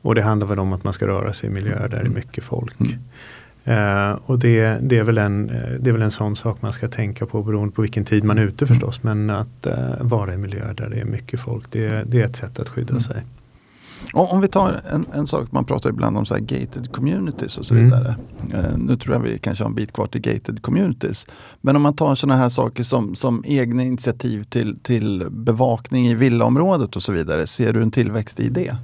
Och 0.02 0.14
det 0.14 0.22
handlar 0.22 0.46
väl 0.46 0.58
om 0.58 0.72
att 0.72 0.84
man 0.84 0.92
ska 0.92 1.06
röra 1.06 1.32
sig 1.32 1.50
i 1.50 1.52
miljöer 1.52 1.80
där 1.80 1.88
det 1.88 1.96
är 1.96 2.00
mm. 2.00 2.14
mycket 2.14 2.44
folk. 2.44 2.74
Mm. 2.80 2.98
Uh, 3.68 4.18
och 4.26 4.38
det, 4.38 4.78
det, 4.82 4.98
är 4.98 5.04
väl 5.04 5.18
en, 5.18 5.46
det 5.80 5.90
är 5.90 5.92
väl 5.92 6.02
en 6.02 6.10
sån 6.10 6.36
sak 6.36 6.62
man 6.62 6.72
ska 6.72 6.88
tänka 6.88 7.26
på 7.26 7.42
beroende 7.42 7.74
på 7.74 7.82
vilken 7.82 8.04
tid 8.04 8.24
man 8.24 8.38
är 8.38 8.42
ute 8.42 8.66
förstås. 8.66 9.02
Men 9.02 9.30
att 9.30 9.66
uh, 9.66 9.94
vara 10.00 10.34
i 10.34 10.36
miljöer 10.36 10.74
där 10.74 10.88
det 10.88 11.00
är 11.00 11.04
mycket 11.04 11.40
folk, 11.40 11.64
det, 11.70 12.04
det 12.06 12.20
är 12.20 12.24
ett 12.24 12.36
sätt 12.36 12.58
att 12.58 12.68
skydda 12.68 12.90
mm. 12.90 13.00
sig. 13.00 13.22
Om 14.12 14.40
vi 14.40 14.48
tar 14.48 14.80
en, 14.92 15.06
en 15.14 15.26
sak, 15.26 15.52
man 15.52 15.64
pratar 15.64 15.90
ibland 15.90 16.18
om 16.18 16.26
så 16.26 16.34
gated 16.34 16.92
communities 16.92 17.58
och 17.58 17.66
så 17.66 17.74
mm. 17.74 17.84
vidare. 17.84 18.16
Uh, 18.54 18.78
nu 18.78 18.96
tror 18.96 19.14
jag 19.14 19.20
vi 19.20 19.38
kanske 19.38 19.64
har 19.64 19.68
en 19.68 19.74
bit 19.74 19.92
kvar 19.92 20.06
till 20.06 20.20
gated 20.20 20.62
communities. 20.62 21.26
Men 21.60 21.76
om 21.76 21.82
man 21.82 21.96
tar 21.96 22.14
sådana 22.14 22.38
här 22.38 22.48
saker 22.48 22.82
som, 22.82 23.14
som 23.14 23.44
egna 23.46 23.82
initiativ 23.82 24.44
till, 24.44 24.78
till 24.82 25.26
bevakning 25.30 26.06
i 26.08 26.14
villaområdet 26.14 26.96
och 26.96 27.02
så 27.02 27.12
vidare. 27.12 27.46
Ser 27.46 27.72
du 27.72 27.82
en 27.82 27.90
tillväxt 27.90 28.40
i 28.40 28.48
det? 28.48 28.76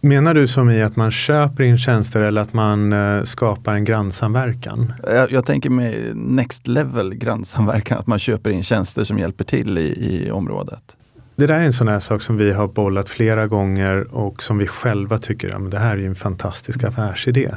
Menar 0.00 0.34
du 0.34 0.46
som 0.46 0.70
i 0.70 0.82
att 0.82 0.96
man 0.96 1.10
köper 1.10 1.64
in 1.64 1.78
tjänster 1.78 2.20
eller 2.20 2.40
att 2.40 2.52
man 2.52 2.92
uh, 2.92 3.24
skapar 3.24 3.74
en 3.74 3.84
grannsamverkan? 3.84 4.92
Jag, 5.02 5.32
jag, 5.32 5.46
tänker 5.46 5.70
med 5.70 6.16
next 6.16 6.66
level 6.66 7.14
grannsamverkan, 7.14 7.98
att 7.98 8.06
man 8.06 8.18
köper 8.18 8.50
in 8.50 8.62
tjänster 8.62 9.04
som 9.04 9.18
hjälper 9.18 9.44
till 9.44 9.78
i, 9.78 9.82
i 9.82 10.30
området. 10.30 10.96
Det 11.38 11.46
där 11.46 11.54
är 11.54 11.64
en 11.64 11.72
sån 11.72 11.88
här 11.88 12.00
sak 12.00 12.22
som 12.22 12.36
vi 12.36 12.52
har 12.52 12.68
bollat 12.68 13.08
flera 13.08 13.46
gånger 13.46 14.14
och 14.14 14.42
som 14.42 14.58
vi 14.58 14.66
själva 14.66 15.18
tycker 15.18 15.54
att 15.54 15.70
det 15.70 15.78
här 15.78 15.96
är 15.96 16.06
en 16.06 16.14
fantastisk 16.14 16.84
affärsidé. 16.84 17.50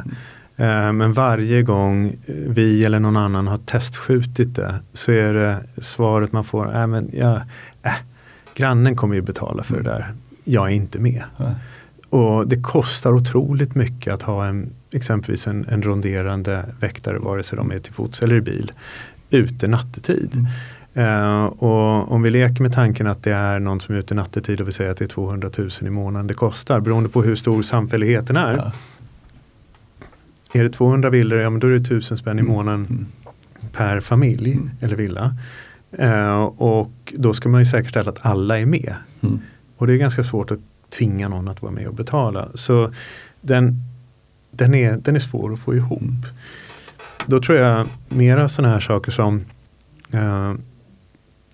Mm. 0.56 0.98
Men 0.98 1.14
varje 1.14 1.64
gång 1.64 2.16
vi 2.28 2.86
eller 2.86 3.00
någon 3.00 3.18
annan 3.18 3.48
har 3.48 3.58
testskjutit 3.58 4.56
det 4.56 4.76
så 4.94 5.12
är 5.12 5.34
det 5.34 5.58
svaret 5.78 6.32
man 6.32 6.44
får, 6.44 6.76
äh, 6.76 6.88
men 6.88 7.10
ja, 7.14 7.42
äh, 7.84 7.92
grannen 8.56 8.96
kommer 8.96 9.16
ju 9.16 9.22
betala 9.22 9.64
för 9.64 9.78
det 9.78 9.84
där, 9.84 10.14
jag 10.44 10.68
är 10.68 10.74
inte 10.74 11.00
med. 11.00 11.24
Mm. 11.40 11.54
Och 12.10 12.48
det 12.48 12.62
kostar 12.62 13.14
otroligt 13.14 13.76
mycket 13.76 14.14
att 14.14 14.22
ha 14.22 14.46
en, 14.46 14.70
exempelvis 14.92 15.48
en, 15.48 15.66
en 15.70 15.82
ronderande 15.82 16.66
väktare, 16.80 17.20
vare 17.20 17.44
sig 17.44 17.58
de 17.58 17.72
är 17.72 17.80
till 17.80 17.94
fots 17.94 18.22
eller 18.22 18.36
i 18.36 18.42
bil, 18.42 18.72
ute 19.30 19.68
nattetid. 19.68 20.30
Mm. 20.34 20.46
Uh, 20.98 21.44
och 21.44 22.12
om 22.12 22.22
vi 22.22 22.32
leker 22.32 22.64
med 22.64 22.74
tanken 22.74 23.08
att 23.08 23.24
det 23.24 23.34
är 23.34 23.60
någon 23.60 23.80
som 23.80 23.96
är 23.96 24.00
ute 24.00 24.14
nattetid 24.14 24.62
och 24.62 24.68
vi 24.68 24.72
säger 24.72 24.92
att 24.92 24.98
det 24.98 25.06
är 25.06 25.10
200 25.10 25.50
000 25.58 25.70
i 25.82 25.90
månaden 25.90 26.28
det 26.28 26.34
kostar 26.34 26.80
beroende 26.80 27.10
på 27.10 27.24
hur 27.24 27.36
stor 27.36 27.62
samfälligheten 27.62 28.36
är. 28.36 28.54
Ja. 28.54 28.72
Är 30.54 30.64
det 30.64 30.70
200 30.70 31.10
villor, 31.10 31.40
ja 31.40 31.50
men 31.50 31.60
då 31.60 31.68
är 31.68 31.72
det 31.72 31.78
1000 31.78 32.18
spänn 32.18 32.40
i 32.40 32.42
mm. 32.42 32.54
månaden 32.54 32.86
mm. 32.90 33.06
per 33.72 34.00
familj 34.00 34.52
mm. 34.52 34.70
eller 34.82 34.96
villa. 34.96 35.36
Uh, 36.00 36.42
och 36.44 37.14
då 37.16 37.34
ska 37.34 37.50
man 37.50 37.62
ju 37.62 37.66
säkerställa 37.66 38.12
att 38.12 38.26
alla 38.26 38.60
är 38.60 38.66
med. 38.66 38.96
Mm. 39.22 39.40
Och 39.78 39.88
det 39.88 39.94
är 39.94 39.98
ganska 39.98 40.24
svårt 40.24 40.52
att 40.52 40.60
tvinga 40.98 41.30
någon 41.30 41.48
att 41.48 41.62
vara 41.62 41.72
med 41.72 41.88
och 41.88 41.94
betala. 41.94 42.50
Så 42.56 42.92
den, 43.42 43.76
den, 44.52 44.74
är, 44.74 44.98
den 44.98 45.16
är 45.16 45.20
svår 45.20 45.54
att 45.54 45.60
få 45.60 45.76
ihop. 45.76 46.02
Mm. 46.02 46.22
Då 47.26 47.42
tror 47.42 47.58
jag 47.58 47.88
mera 48.10 48.50
sådana 48.50 48.74
här 48.74 48.80
saker 48.80 49.12
som 49.12 49.46
uh, 50.14 50.54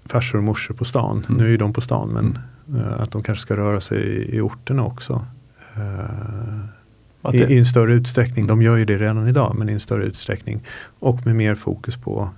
farsor 0.07 0.37
och 0.37 0.43
morsor 0.43 0.73
på 0.73 0.85
stan. 0.85 1.25
Mm. 1.29 1.41
Nu 1.41 1.45
är 1.45 1.49
ju 1.49 1.57
de 1.57 1.73
på 1.73 1.81
stan 1.81 2.09
men 2.09 2.39
uh, 2.79 3.01
att 3.01 3.11
de 3.11 3.23
kanske 3.23 3.41
ska 3.41 3.57
röra 3.57 3.81
sig 3.81 3.97
i, 3.97 4.35
i 4.35 4.41
orterna 4.41 4.83
också. 4.83 5.25
Uh, 5.77 7.35
i, 7.35 7.37
I, 7.37 7.57
en 7.57 7.65
större 7.65 7.93
utsträckning. 7.93 8.47
De 8.47 8.61
gör 8.61 8.75
ju 8.75 8.85
det 8.85 8.97
redan 8.97 9.27
idag 9.27 9.55
men 9.57 9.69
i 9.69 9.73
en 9.73 9.79
större 9.79 10.03
utsträckning. 10.03 10.63
Och 10.99 11.25
med 11.25 11.35
mer 11.35 11.55
fokus 11.55 11.97
på 11.97 12.29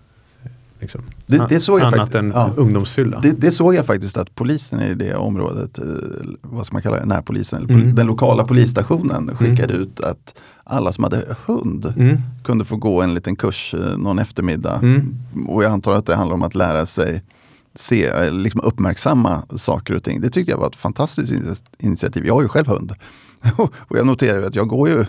Liksom. 0.80 1.02
Det, 1.26 1.46
det 1.50 1.60
såg 1.60 1.80
jag 1.80 1.94
annat 1.94 2.16
än 2.16 2.32
ja, 2.36 2.50
ungdomsfylla. 2.56 3.20
Det, 3.20 3.32
det, 3.32 3.52
såg 3.52 3.76
jag 3.76 3.86
faktiskt 3.86 4.18
att 4.18 4.36
polisen 4.36 4.82
i 4.82 4.94
det 4.94 5.16
området, 5.16 5.78
eh, 5.78 5.86
vad 6.42 6.66
ska 6.66 6.74
man 6.76 6.82
kalla 6.82 7.00
det, 7.00 7.06
närpolisen, 7.06 7.70
mm. 7.70 7.96
den 7.96 8.08
lokala 8.08 8.44
polisstationen 8.44 9.36
skickade 9.36 9.74
mm. 9.74 9.82
ut 9.82 10.02
att 10.02 10.34
alla 10.64 10.92
som 10.92 11.04
hade 11.04 11.36
hund 11.46 11.94
mm. 11.98 12.18
kunde 12.44 12.66
få 12.66 12.76
gå 12.76 13.02
en 13.02 13.14
liten 13.14 13.36
kurs 13.36 13.76
någon 13.98 14.20
eftermiddag. 14.20 14.80
Mm. 14.82 15.16
Och 15.48 15.64
jag 15.64 15.72
antar 15.72 15.94
att 15.94 16.06
det 16.06 16.16
handlar 16.16 16.34
om 16.34 16.44
att 16.44 16.56
lära 16.56 16.86
sig 16.86 17.24
se, 17.80 18.32
liksom 18.32 18.62
uppmärksamma 18.64 19.44
saker 19.56 19.94
och 19.94 20.04
ting. 20.04 20.22
Det 20.22 20.30
tyckte 20.30 20.52
jag 20.52 20.58
var 20.58 20.68
ett 20.68 20.76
fantastiskt 20.76 21.34
initiativ. 21.80 22.26
Jag 22.26 22.34
har 22.34 22.42
ju 22.42 22.48
själv 22.48 22.68
hund. 22.68 22.94
och 23.58 23.98
jag 23.98 24.06
noterar 24.06 24.40
ju 24.40 24.46
att 24.46 24.56
jag 24.56 24.68
går 24.68 24.90
ju 24.90 25.06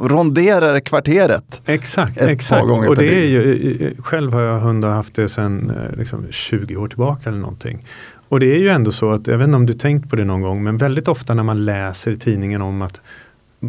ronderar 0.00 0.80
kvarteret. 0.80 1.62
Exakt, 1.66 2.18
exakt. 2.18 2.64
och 2.64 2.96
det 2.96 3.14
är 3.14 3.28
ju, 3.28 3.94
själv 3.98 4.32
har 4.32 4.42
jag 4.42 4.60
hund 4.60 4.84
och 4.84 4.90
haft 4.90 5.14
det 5.14 5.28
sedan 5.28 5.70
eh, 5.70 5.98
liksom 5.98 6.26
20 6.30 6.76
år 6.76 6.88
tillbaka 6.88 7.28
eller 7.30 7.38
någonting. 7.38 7.86
Och 8.28 8.40
det 8.40 8.54
är 8.54 8.58
ju 8.58 8.68
ändå 8.68 8.92
så 8.92 9.12
att, 9.12 9.26
jag 9.26 9.38
vet 9.38 9.44
inte 9.44 9.56
om 9.56 9.66
du 9.66 9.72
tänkt 9.72 10.10
på 10.10 10.16
det 10.16 10.24
någon 10.24 10.40
gång, 10.40 10.62
men 10.64 10.76
väldigt 10.76 11.08
ofta 11.08 11.34
när 11.34 11.42
man 11.42 11.64
läser 11.64 12.10
i 12.10 12.16
tidningen 12.16 12.62
om 12.62 12.82
att 12.82 13.00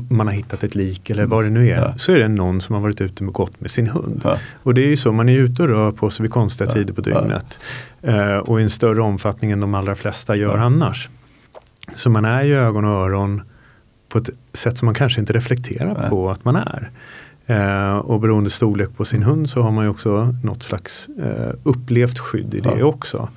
man 0.10 0.28
har 0.28 0.34
hittat 0.34 0.64
ett 0.64 0.76
lik 0.76 1.10
eller 1.10 1.26
vad 1.26 1.44
det 1.44 1.50
nu 1.50 1.70
är. 1.70 1.76
Ja. 1.76 1.94
Så 1.98 2.12
är 2.12 2.18
det 2.18 2.28
någon 2.28 2.62
som 2.62 2.76
har 2.76 2.82
varit 2.82 3.02
ute 3.02 3.26
och 3.26 3.34
gått 3.34 3.62
med 3.62 3.72
sin 3.72 3.88
hund. 3.88 4.22
Ja. 4.24 4.38
Och 4.64 4.74
det 4.74 4.82
är 4.82 4.88
ju 4.88 4.98
så, 4.98 5.12
man 5.12 5.30
är 5.30 5.38
ute 5.38 5.64
och 5.64 5.70
rör 5.70 5.92
på 5.92 6.10
sig 6.10 6.24
vid 6.24 6.32
konstiga 6.32 6.70
ja. 6.70 6.74
tider 6.74 6.94
på 6.94 7.02
dygnet. 7.02 7.60
Uh, 8.08 8.38
och 8.38 8.60
i 8.60 8.64
en 8.64 8.70
större 8.70 9.02
omfattning 9.02 9.52
än 9.52 9.60
de 9.60 9.76
allra 9.76 9.96
flesta 9.96 10.36
gör 10.36 10.58
annars. 10.58 11.10
Så 11.96 12.10
man 12.10 12.26
är 12.26 12.44
ju 12.44 12.60
ögon 12.60 12.86
och 12.86 13.06
öron 13.06 13.42
på 14.10 14.18
ett 14.18 14.30
sätt 14.54 14.78
som 14.78 14.86
man 14.86 14.96
kanske 14.96 15.20
inte 15.20 15.34
reflekterar 15.34 16.10
på 16.10 16.32
att 16.32 16.46
man 16.46 16.56
är. 16.56 16.92
Uh, 17.50 17.98
och 17.98 18.20
beroende 18.20 18.50
storlek 18.50 18.98
på 18.98 19.06
sin 19.06 19.24
hund 19.24 19.50
så 19.50 19.62
har 19.62 19.72
man 19.72 19.86
ju 19.86 19.90
också 19.90 20.36
något 20.44 20.64
slags 20.64 21.10
uh, 21.20 21.54
upplevt 21.64 22.20
skydd 22.20 22.54
i 22.54 22.60
det 22.60 22.84
också. 22.84 23.30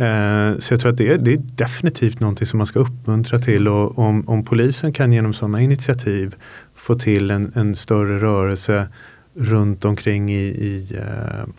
Eh, 0.00 0.58
så 0.58 0.74
jag 0.74 0.80
tror 0.80 0.90
att 0.90 0.96
det 0.96 1.08
är, 1.08 1.18
det 1.18 1.32
är, 1.32 1.36
definitivt 1.36 2.20
någonting 2.20 2.46
som 2.46 2.58
man 2.58 2.66
ska 2.66 2.78
uppmuntra 2.78 3.38
till 3.38 3.68
och 3.68 3.98
om, 3.98 4.28
om 4.28 4.44
polisen 4.44 4.92
kan 4.92 5.12
genom 5.12 5.32
sådana 5.32 5.60
initiativ 5.60 6.34
få 6.74 6.94
till 6.94 7.30
en, 7.30 7.52
en 7.54 7.74
större 7.74 8.18
rörelse 8.18 8.88
runt 9.34 9.84
omkring 9.84 10.32
i, 10.32 10.42
i 10.46 10.96
uh, 10.96 11.52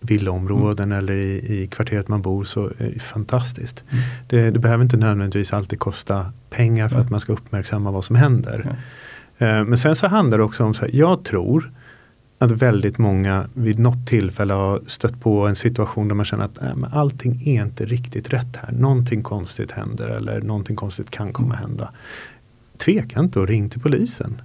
villaområden 0.00 0.92
mm. 0.92 0.98
eller 0.98 1.14
i, 1.14 1.62
i 1.62 1.66
kvarteret 1.66 2.08
man 2.08 2.22
bor 2.22 2.44
så 2.44 2.66
är 2.66 2.90
det 2.94 2.98
fantastiskt. 2.98 3.84
Mm. 3.90 4.04
Det, 4.28 4.50
det, 4.50 4.58
behöver 4.58 4.84
inte 4.84 4.96
nödvändigtvis 4.96 5.52
alltid 5.52 5.78
kosta 5.78 6.32
pengar 6.50 6.88
för 6.88 6.96
ja. 6.96 7.02
att 7.02 7.10
man 7.10 7.20
ska 7.20 7.32
uppmärksamma 7.32 7.90
vad 7.90 8.04
som 8.04 8.16
händer. 8.16 8.76
Ja. 9.38 9.46
Uh, 9.46 9.64
men 9.64 9.78
sen 9.78 9.96
så 9.96 10.06
handlar 10.06 10.38
det 10.38 10.44
också 10.44 10.64
om, 10.64 10.74
så 10.74 10.84
här, 10.84 10.90
jag 10.94 11.24
tror 11.24 11.70
att 12.44 12.50
väldigt 12.50 12.98
många 12.98 13.46
vid 13.54 13.78
något 13.78 14.06
tillfälle 14.06 14.54
har 14.54 14.82
stött 14.86 15.20
på 15.20 15.46
en 15.46 15.56
situation 15.56 16.08
där 16.08 16.14
man 16.14 16.24
känner 16.24 16.44
att 16.44 16.62
äh, 16.62 16.76
men 16.76 16.92
allting 16.92 17.42
är 17.48 17.62
inte 17.62 17.84
riktigt 17.84 18.32
rätt 18.32 18.56
här. 18.56 18.72
Någonting 18.72 19.22
konstigt 19.22 19.70
händer 19.70 20.08
eller 20.08 20.40
någonting 20.40 20.76
konstigt 20.76 21.10
kan 21.10 21.32
komma 21.32 21.54
hända. 21.54 21.90
Tveka 22.78 23.20
inte 23.20 23.40
och 23.40 23.48
ring 23.48 23.68
till 23.68 23.80
polisen. 23.80 24.42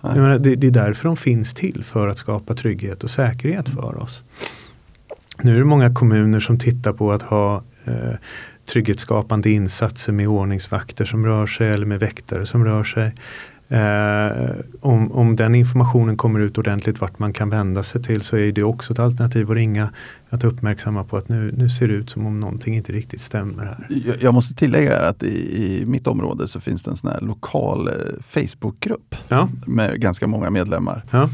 Menar, 0.00 0.38
det, 0.38 0.54
det, 0.54 0.66
är 0.66 0.70
därför 0.70 1.04
de 1.04 1.16
finns 1.16 1.54
till, 1.54 1.84
för 1.84 2.08
att 2.08 2.18
skapa 2.18 2.54
trygghet 2.54 3.04
och 3.04 3.10
säkerhet 3.10 3.68
för 3.68 4.02
oss. 4.02 4.22
Nu 5.42 5.54
är 5.54 5.58
det 5.58 5.64
många 5.64 5.94
kommuner 5.94 6.40
som 6.40 6.58
tittar 6.58 6.92
på 6.92 7.12
att 7.12 7.22
ha 7.22 7.62
eh, 7.84 8.14
trygghetsskapande 8.64 9.50
insatser 9.50 10.12
med 10.12 10.28
ordningsvakter 10.28 11.04
som 11.04 11.26
rör 11.26 11.46
sig 11.46 11.68
eller 11.68 11.86
med 11.86 12.00
väktare 12.00 12.46
som 12.46 12.64
rör 12.64 12.84
sig. 12.84 13.14
Eh, 13.68 14.50
om, 14.80 15.12
om 15.12 15.36
den 15.36 15.54
informationen 15.54 16.16
kommer 16.16 16.40
ut 16.40 16.58
ordentligt 16.58 17.00
vart 17.00 17.18
man 17.18 17.32
kan 17.32 17.50
vända 17.50 17.82
sig 17.82 18.02
till 18.02 18.22
så 18.22 18.36
är 18.36 18.52
det 18.52 18.62
också 18.62 18.92
ett 18.92 18.98
alternativ 18.98 19.50
att 19.50 19.56
ringa. 19.56 19.92
Att 20.28 20.44
uppmärksamma 20.44 21.04
på 21.04 21.16
att 21.16 21.28
nu, 21.28 21.54
nu 21.56 21.70
ser 21.70 21.88
det 21.88 21.94
ut 21.94 22.10
som 22.10 22.26
om 22.26 22.40
någonting 22.40 22.76
inte 22.76 22.92
riktigt 22.92 23.20
stämmer 23.20 23.64
här. 23.64 23.86
Jag, 24.06 24.22
jag 24.22 24.34
måste 24.34 24.54
tillägga 24.54 24.98
att 24.98 25.22
i, 25.22 25.64
i, 25.64 25.86
mitt 25.86 26.06
område 26.06 26.48
så 26.48 26.60
finns 26.60 26.82
det 26.82 26.90
en 26.90 26.96
sån 26.96 27.10
lokal 27.20 27.88
eh, 27.88 27.94
Facebookgrupp 28.26 29.14
ja. 29.28 29.48
med 29.66 30.00
ganska 30.00 30.26
många 30.26 30.50
medlemmar. 30.50 31.04
Ja 31.10 31.28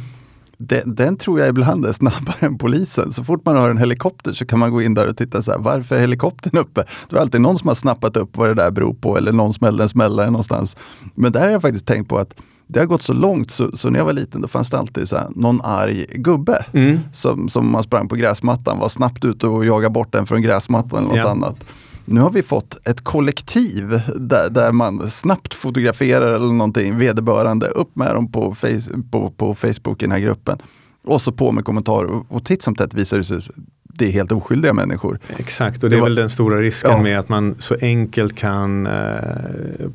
den, 0.62 0.94
den, 0.94 1.16
tror 1.16 1.40
jag 1.40 1.48
ibland 1.48 1.86
är 1.86 1.92
snabbare 1.92 2.36
än 2.40 2.58
polisen. 2.58 3.12
Så 3.12 3.24
fort 3.24 3.44
man 3.44 3.56
har 3.56 3.70
en 3.70 3.78
helikopter 3.78 4.32
så 4.32 4.46
kan 4.46 4.58
man 4.58 4.70
gå 4.70 4.82
in 4.82 4.94
där 4.94 5.08
och 5.08 5.16
titta 5.16 5.42
så 5.42 5.50
här, 5.50 5.58
varför 5.58 5.96
är 5.96 6.00
helikoptern 6.00 6.58
uppe? 6.58 6.84
Det 7.11 7.16
är 7.16 7.20
alltid 7.20 7.40
någon 7.40 7.58
som 7.58 7.68
har 7.68 7.74
snappat 7.74 8.16
upp 8.16 8.36
vad 8.36 8.48
det 8.48 8.54
där 8.54 8.70
beror 8.70 8.94
på 8.94 9.16
eller 9.16 9.32
någon 9.32 9.52
smällde 9.52 9.82
en 9.82 9.88
smällare 9.88 10.30
någonstans. 10.30 10.76
Men 11.14 11.32
där 11.32 11.40
har 11.40 11.50
jag 11.50 11.62
faktiskt 11.62 11.86
tänkt 11.86 12.08
på 12.08 12.18
att 12.18 12.34
det 12.66 12.80
har 12.80 12.86
gått 12.86 13.02
så 13.02 13.12
långt 13.12 13.50
så, 13.50 13.76
så 13.76 13.90
när 13.90 13.98
jag 13.98 14.06
var 14.06 14.12
liten 14.12 14.40
då 14.40 14.48
fanns 14.48 14.70
det 14.70 14.78
alltid 14.78 15.08
så 15.08 15.16
här, 15.16 15.28
någon 15.36 15.61
arg 15.64 16.06
gubbe 16.14 16.64
mm. 16.72 16.98
som, 17.12 17.48
som 17.48 17.70
man 17.70 17.82
sprang 17.82 18.08
på 18.08 18.16
gräsmattan, 18.16 18.78
var 18.78 18.88
snabbt 18.88 19.24
ute 19.24 19.46
och 19.46 19.64
jagade 19.64 19.92
bort 19.92 20.12
den 20.12 20.26
från 20.26 20.42
gräsmattan 20.42 20.98
eller 20.98 21.08
något 21.08 21.16
ja. 21.16 21.30
annat. 21.30 21.64
Nu 22.11 22.20
har 22.20 22.30
vi 22.30 22.42
fått 22.42 22.88
ett 22.88 23.04
kollektiv 23.04 24.00
där, 24.16 24.50
där 24.50 24.72
man 24.72 25.11
snabbt 25.11 25.54
fotograferar 25.54 26.34
eller 26.34 26.52
någonting 26.52 26.98
vederbörande, 26.98 27.66
upp 27.66 27.96
med 27.96 28.14
dem 28.14 28.32
på, 28.32 28.54
face, 28.54 28.80
på, 29.11 29.30
på 29.30 29.54
Facebook 29.54 30.02
i 30.02 30.04
den 30.04 30.12
här 30.12 30.18
gruppen. 30.18 30.58
Och 31.04 31.22
så 31.22 31.32
på 31.32 31.52
med 31.52 31.64
kommentarer 31.64 32.22
och 32.28 32.44
titt 32.44 32.62
som 32.62 32.74
tätt 32.74 32.94
visar 32.94 33.18
det 33.18 33.24
sig 33.24 33.40
det 33.82 34.06
är 34.06 34.11
helt 34.11 34.32
oskyldiga 34.32 34.72
människor. 34.72 35.18
Exakt 35.36 35.84
och 35.84 35.90
det 35.90 35.96
är 35.96 36.00
väl 36.00 36.14
den 36.14 36.30
stora 36.30 36.61
risken 36.61 36.90
ja. 36.90 37.02
med 37.02 37.18
att 37.18 37.28
man 37.28 37.54
så 37.58 37.76
enkelt 37.80 38.36
kan 38.36 38.86
eh, 38.86 38.92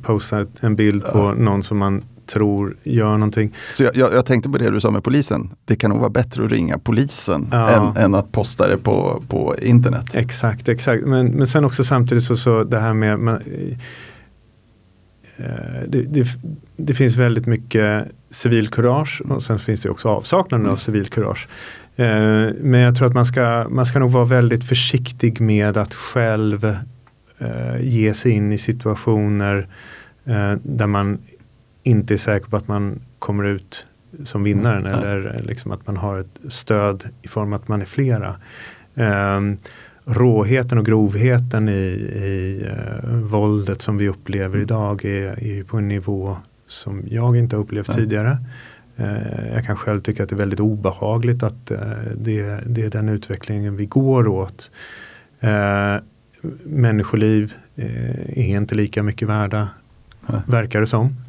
posta 0.02 0.46
en 0.60 0.76
bild 0.76 1.04
på 1.04 1.18
ja. 1.18 1.34
någon 1.34 1.62
som 1.62 1.78
man 1.78 2.04
tror 2.26 2.76
gör 2.82 3.12
någonting. 3.12 3.54
Så 3.72 3.82
jag, 3.82 3.96
jag, 3.96 4.12
jag, 4.12 4.26
tänkte 4.26 4.48
på 4.48 4.58
det 4.58 4.70
du 4.70 4.80
sa 4.80 4.90
med 4.90 5.04
polisen. 5.04 5.50
Det 5.64 5.76
kan 5.76 5.90
nog 5.90 6.00
vara 6.00 6.10
bättre 6.10 6.44
att 6.44 6.50
ringa 6.50 6.78
polisen 6.78 7.48
ja. 7.52 7.70
än, 7.70 8.04
än, 8.04 8.14
att 8.14 8.32
posta 8.32 8.68
det 8.68 8.76
på, 8.76 9.22
på 9.28 9.54
internet. 9.62 10.14
Exakt, 10.14 10.68
exakt. 10.68 11.06
Men, 11.06 11.26
men 11.26 11.46
sen 11.46 11.64
också 11.64 11.84
samtidigt 11.84 12.24
så, 12.24 12.36
så 12.36 12.64
det 12.64 12.80
här 12.80 12.92
med 12.92 13.18
man, 13.18 13.42
eh, 15.36 15.82
det, 15.88 16.02
det, 16.02 16.26
det, 16.76 16.94
finns 16.94 17.16
väldigt 17.16 17.46
mycket 17.46 18.08
civilkurage 18.30 19.22
och 19.28 19.42
sen 19.42 19.58
finns 19.58 19.80
det 19.80 19.90
också 19.90 20.08
avsaknaden 20.08 20.64
mm. 20.64 20.72
av 20.72 20.76
civilkurage. 20.76 21.48
Eh, 21.96 22.06
men 22.60 22.80
jag 22.80 22.96
tror 22.96 23.08
att 23.08 23.14
man 23.14 23.26
ska, 23.26 23.66
man 23.70 23.86
ska 23.86 23.98
nog 23.98 24.10
vara 24.10 24.24
väldigt 24.24 24.68
försiktig 24.68 25.40
med 25.40 25.76
att 25.76 25.94
själv 25.94 26.64
eh, 27.38 27.80
ge 27.80 28.14
sig 28.14 28.32
in 28.32 28.52
i 28.52 28.58
situationer 28.58 29.68
där 30.62 30.86
man 30.86 31.18
inte 31.86 32.14
är 32.14 32.18
säker 32.18 32.48
på 32.48 32.56
att 32.56 32.68
man 32.68 33.00
kommer 33.18 33.44
ut 33.44 33.86
som 34.24 34.42
vinnaren 34.42 34.86
mm. 34.86 34.98
eller 34.98 35.42
liksom 35.42 35.72
att 35.72 35.86
man 35.86 35.96
har 35.96 36.18
ett 36.18 36.40
stöd 36.48 37.04
i 37.22 37.28
form 37.28 37.52
att 37.52 37.68
man 37.68 37.80
är 37.80 37.84
flera. 37.84 38.36
Um, 38.94 39.56
råheten 40.04 40.78
och 40.78 40.86
grovheten 40.86 41.68
i, 41.68 41.72
i 41.72 42.66
uh, 42.66 43.16
våldet 43.16 43.82
som 43.82 43.96
vi 43.96 44.08
upplever 44.08 44.54
mm. 44.54 44.62
idag 44.62 45.04
är, 45.04 45.44
är 45.44 45.64
på 45.64 45.76
en 45.76 45.88
nivå 45.88 46.36
som 46.66 47.02
jag 47.08 47.36
inte 47.36 47.56
har 47.56 47.62
upplevt 47.62 47.88
mm. 47.88 48.00
tidigare. 48.00 48.38
Uh, 49.00 49.54
jag 49.54 49.66
kan 49.66 49.76
själv 49.76 50.00
tycka 50.00 50.22
att 50.22 50.28
det 50.28 50.34
är 50.34 50.38
väldigt 50.38 50.60
obehagligt 50.60 51.42
att 51.42 51.70
uh, 51.70 51.78
det, 52.16 52.60
det, 52.66 52.82
är 52.82 52.90
den 52.90 53.08
utvecklingen 53.08 53.76
vi 53.76 53.86
går 53.86 54.28
åt. 54.28 54.70
människoliv 56.64 57.54
är 58.26 58.56
inte 58.56 58.74
lika 58.74 59.02
mycket 59.02 59.28
värda, 59.28 59.68
verkar 60.46 60.80
det 60.80 60.86
som 60.86 61.25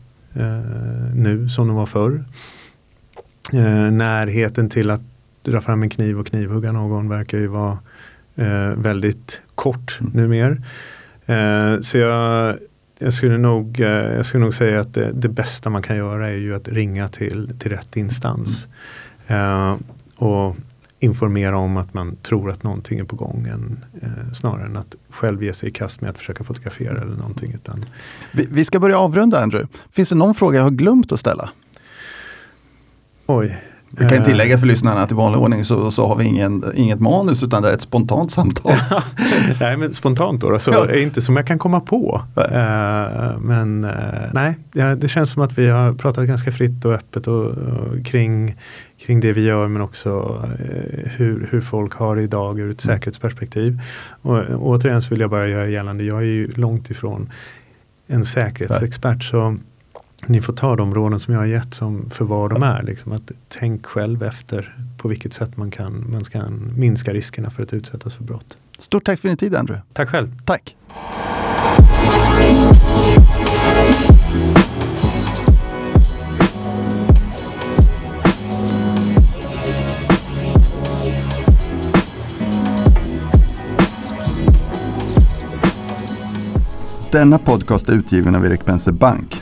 nu 1.13 1.49
som 1.49 1.67
de 1.67 1.75
var 1.75 1.85
förr. 1.85 2.23
Eh, 3.53 3.91
närheten 3.91 4.69
till 4.69 4.89
att 4.89 5.01
dra 5.43 5.61
fram 5.61 5.83
en 5.83 5.89
kniv 5.89 6.19
och 6.19 6.27
knivhugga 6.27 6.71
någon 6.71 7.09
verkar 7.09 7.37
ju 7.37 7.47
vara 7.47 7.77
eh, 8.35 8.69
väldigt 8.69 9.41
kort 9.55 9.97
mm. 10.01 10.11
numera. 10.13 10.57
Eh, 11.25 11.81
så 11.81 11.97
jag, 11.97 12.57
jag, 12.99 13.13
skulle 13.13 13.37
nog, 13.37 13.79
eh, 13.79 13.87
jag 13.87 14.25
skulle 14.25 14.43
nog 14.43 14.53
säga 14.53 14.79
att 14.79 14.93
det, 14.93 15.11
det, 15.11 15.29
bästa 15.29 15.69
man 15.69 15.81
kan 15.81 15.97
göra 15.97 16.29
är 16.29 16.37
ju 16.37 16.55
att 16.55 16.67
ringa 16.67 17.07
till, 17.07 17.59
till 17.59 17.71
rätt 17.71 17.97
instans. 17.97 18.67
Mm. 19.27 19.41
Eh, 19.41 19.77
och 20.15 20.55
informera 20.99 21.57
om 21.57 21.77
att 21.77 21.93
man 21.93 22.15
tror 22.15 22.49
att 22.49 22.63
någonting 22.63 22.99
är 22.99 23.03
på 23.03 23.15
gång 23.15 23.47
än, 23.47 23.85
eh, 24.01 24.33
snarare 24.33 24.65
än 24.65 24.77
att 24.77 24.95
själv 25.09 25.43
ge 25.43 25.53
sig 25.53 25.69
i 25.69 25.71
kast 25.71 26.01
med 26.01 26.09
att 26.09 26.17
försöka 26.17 26.43
fotografera 26.43 27.01
eller 27.01 27.15
någonting. 27.15 27.53
Utan... 27.53 27.85
Vi, 28.31 28.47
vi 28.51 28.65
ska 28.65 28.79
börja 28.79 28.99
avrunda 28.99 29.43
Andrew. 29.43 29.79
Finns 29.91 30.09
det 30.09 30.15
någon 30.15 30.35
fråga 30.35 30.57
jag 30.57 30.63
har 30.63 30.71
glömt 30.71 31.11
att 31.11 31.19
ställa? 31.19 31.49
Oj. 33.25 33.57
Vi 33.89 34.09
kan 34.09 34.23
tillägga 34.23 34.57
för 34.57 34.67
lyssnarna 34.67 35.01
att 35.01 35.11
i 35.11 35.15
vanlig 35.15 35.41
ordning 35.41 35.63
så, 35.63 35.91
så 35.91 36.07
har 36.07 36.15
vi 36.15 36.25
ingen, 36.25 36.63
inget 36.75 36.99
manus 36.99 37.43
utan 37.43 37.63
det 37.63 37.69
är 37.69 37.73
ett 37.73 37.81
spontant 37.81 38.31
samtal. 38.31 38.73
nej 39.59 39.77
men 39.77 39.93
spontant 39.93 40.41
då, 40.41 40.59
så 40.59 40.71
ja. 40.71 40.85
är 40.85 40.97
inte 40.97 41.21
som 41.21 41.37
jag 41.37 41.47
kan 41.47 41.59
komma 41.59 41.79
på. 41.79 42.21
Uh, 42.37 43.39
men 43.39 43.85
uh, 43.85 43.91
nej, 44.33 44.57
ja, 44.73 44.95
det 44.95 45.07
känns 45.07 45.31
som 45.31 45.41
att 45.41 45.57
vi 45.57 45.67
har 45.67 45.93
pratat 45.93 46.27
ganska 46.27 46.51
fritt 46.51 46.85
och 46.85 46.93
öppet 46.93 47.27
och, 47.27 47.45
och 47.45 48.05
kring 48.05 48.55
kring 49.05 49.19
det 49.19 49.33
vi 49.33 49.41
gör 49.41 49.67
men 49.67 49.81
också 49.81 50.41
eh, 50.59 51.11
hur, 51.11 51.47
hur 51.51 51.61
folk 51.61 51.93
har 51.93 52.15
det 52.15 52.21
idag 52.21 52.59
ur 52.59 52.71
ett 52.71 52.85
mm. 52.85 52.97
säkerhetsperspektiv. 52.97 53.81
Och, 54.21 54.37
och 54.37 54.67
återigen 54.67 55.01
så 55.01 55.09
vill 55.09 55.19
jag 55.19 55.29
bara 55.29 55.47
göra 55.47 55.67
gällande, 55.67 56.03
jag 56.03 56.17
är 56.17 56.25
ju 56.25 56.51
långt 56.55 56.89
ifrån 56.89 57.31
en 58.07 58.25
säkerhetsexpert. 58.25 59.23
Så 59.23 59.57
ni 60.29 60.41
får 60.41 60.53
ta 60.53 60.75
de 60.75 60.95
råden 60.95 61.19
som 61.19 61.33
jag 61.33 61.41
har 61.41 61.45
gett 61.45 61.73
som 61.73 62.09
för 62.09 62.25
vad 62.25 62.49
de 62.49 62.63
är. 62.63 62.83
Liksom 62.83 63.11
att 63.11 63.31
tänk 63.47 63.85
själv 63.85 64.23
efter 64.23 64.75
på 64.97 65.07
vilket 65.07 65.33
sätt 65.33 65.57
man 65.57 65.71
kan, 65.71 66.11
man 66.11 66.23
kan 66.23 66.73
minska 66.77 67.13
riskerna 67.13 67.49
för 67.49 67.63
att 67.63 67.73
utsättas 67.73 68.15
för 68.15 68.23
brott. 68.23 68.57
Stort 68.79 69.05
tack 69.05 69.19
för 69.19 69.27
din 69.27 69.37
tid 69.37 69.55
Andrew. 69.55 69.85
Tack 69.93 70.09
själv. 70.09 70.31
Tack. 70.45 70.75
Denna 87.11 87.37
podcast 87.37 87.89
är 87.89 87.93
utgiven 87.93 88.35
av 88.35 88.45
Erik 88.45 88.65
Penser 88.65 88.91
Bank 88.91 89.41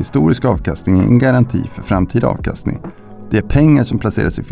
Historisk 0.00 0.44
avkastning 0.44 0.98
är 0.98 1.02
en 1.02 1.18
garanti 1.18 1.62
för 1.72 1.82
framtida 1.82 2.26
avkastning. 2.26 2.78
De 3.30 3.42
pengar 3.42 3.84
som 3.84 3.98
placeras 3.98 4.38
i 4.38 4.42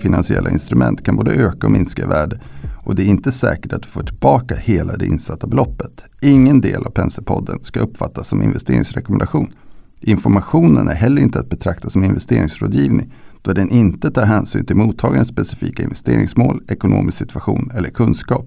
finansiella 0.00 0.50
instrument 0.50 1.04
kan 1.04 1.16
både 1.16 1.34
öka 1.34 1.66
och 1.66 1.72
minska 1.72 2.02
i 2.02 2.06
värde 2.06 2.40
och 2.84 2.94
det 2.94 3.02
är 3.02 3.06
inte 3.06 3.32
säkert 3.32 3.72
att 3.72 3.82
du 3.82 3.88
får 3.88 4.02
tillbaka 4.02 4.54
hela 4.54 4.96
det 4.96 5.06
insatta 5.06 5.46
beloppet. 5.46 6.04
Ingen 6.22 6.60
del 6.60 6.86
av 6.86 6.90
Penserpodden 6.90 7.58
ska 7.62 7.80
uppfattas 7.80 8.28
som 8.28 8.42
investeringsrekommendation. 8.42 9.52
Informationen 10.00 10.88
är 10.88 10.94
heller 10.94 11.22
inte 11.22 11.40
att 11.40 11.50
betrakta 11.50 11.90
som 11.90 12.04
investeringsrådgivning 12.04 13.12
då 13.42 13.52
den 13.52 13.70
inte 13.70 14.10
tar 14.10 14.24
hänsyn 14.24 14.66
till 14.66 14.76
mottagarens 14.76 15.28
specifika 15.28 15.82
investeringsmål, 15.82 16.62
ekonomisk 16.68 17.18
situation 17.18 17.70
eller 17.74 17.90
kunskap. 17.90 18.46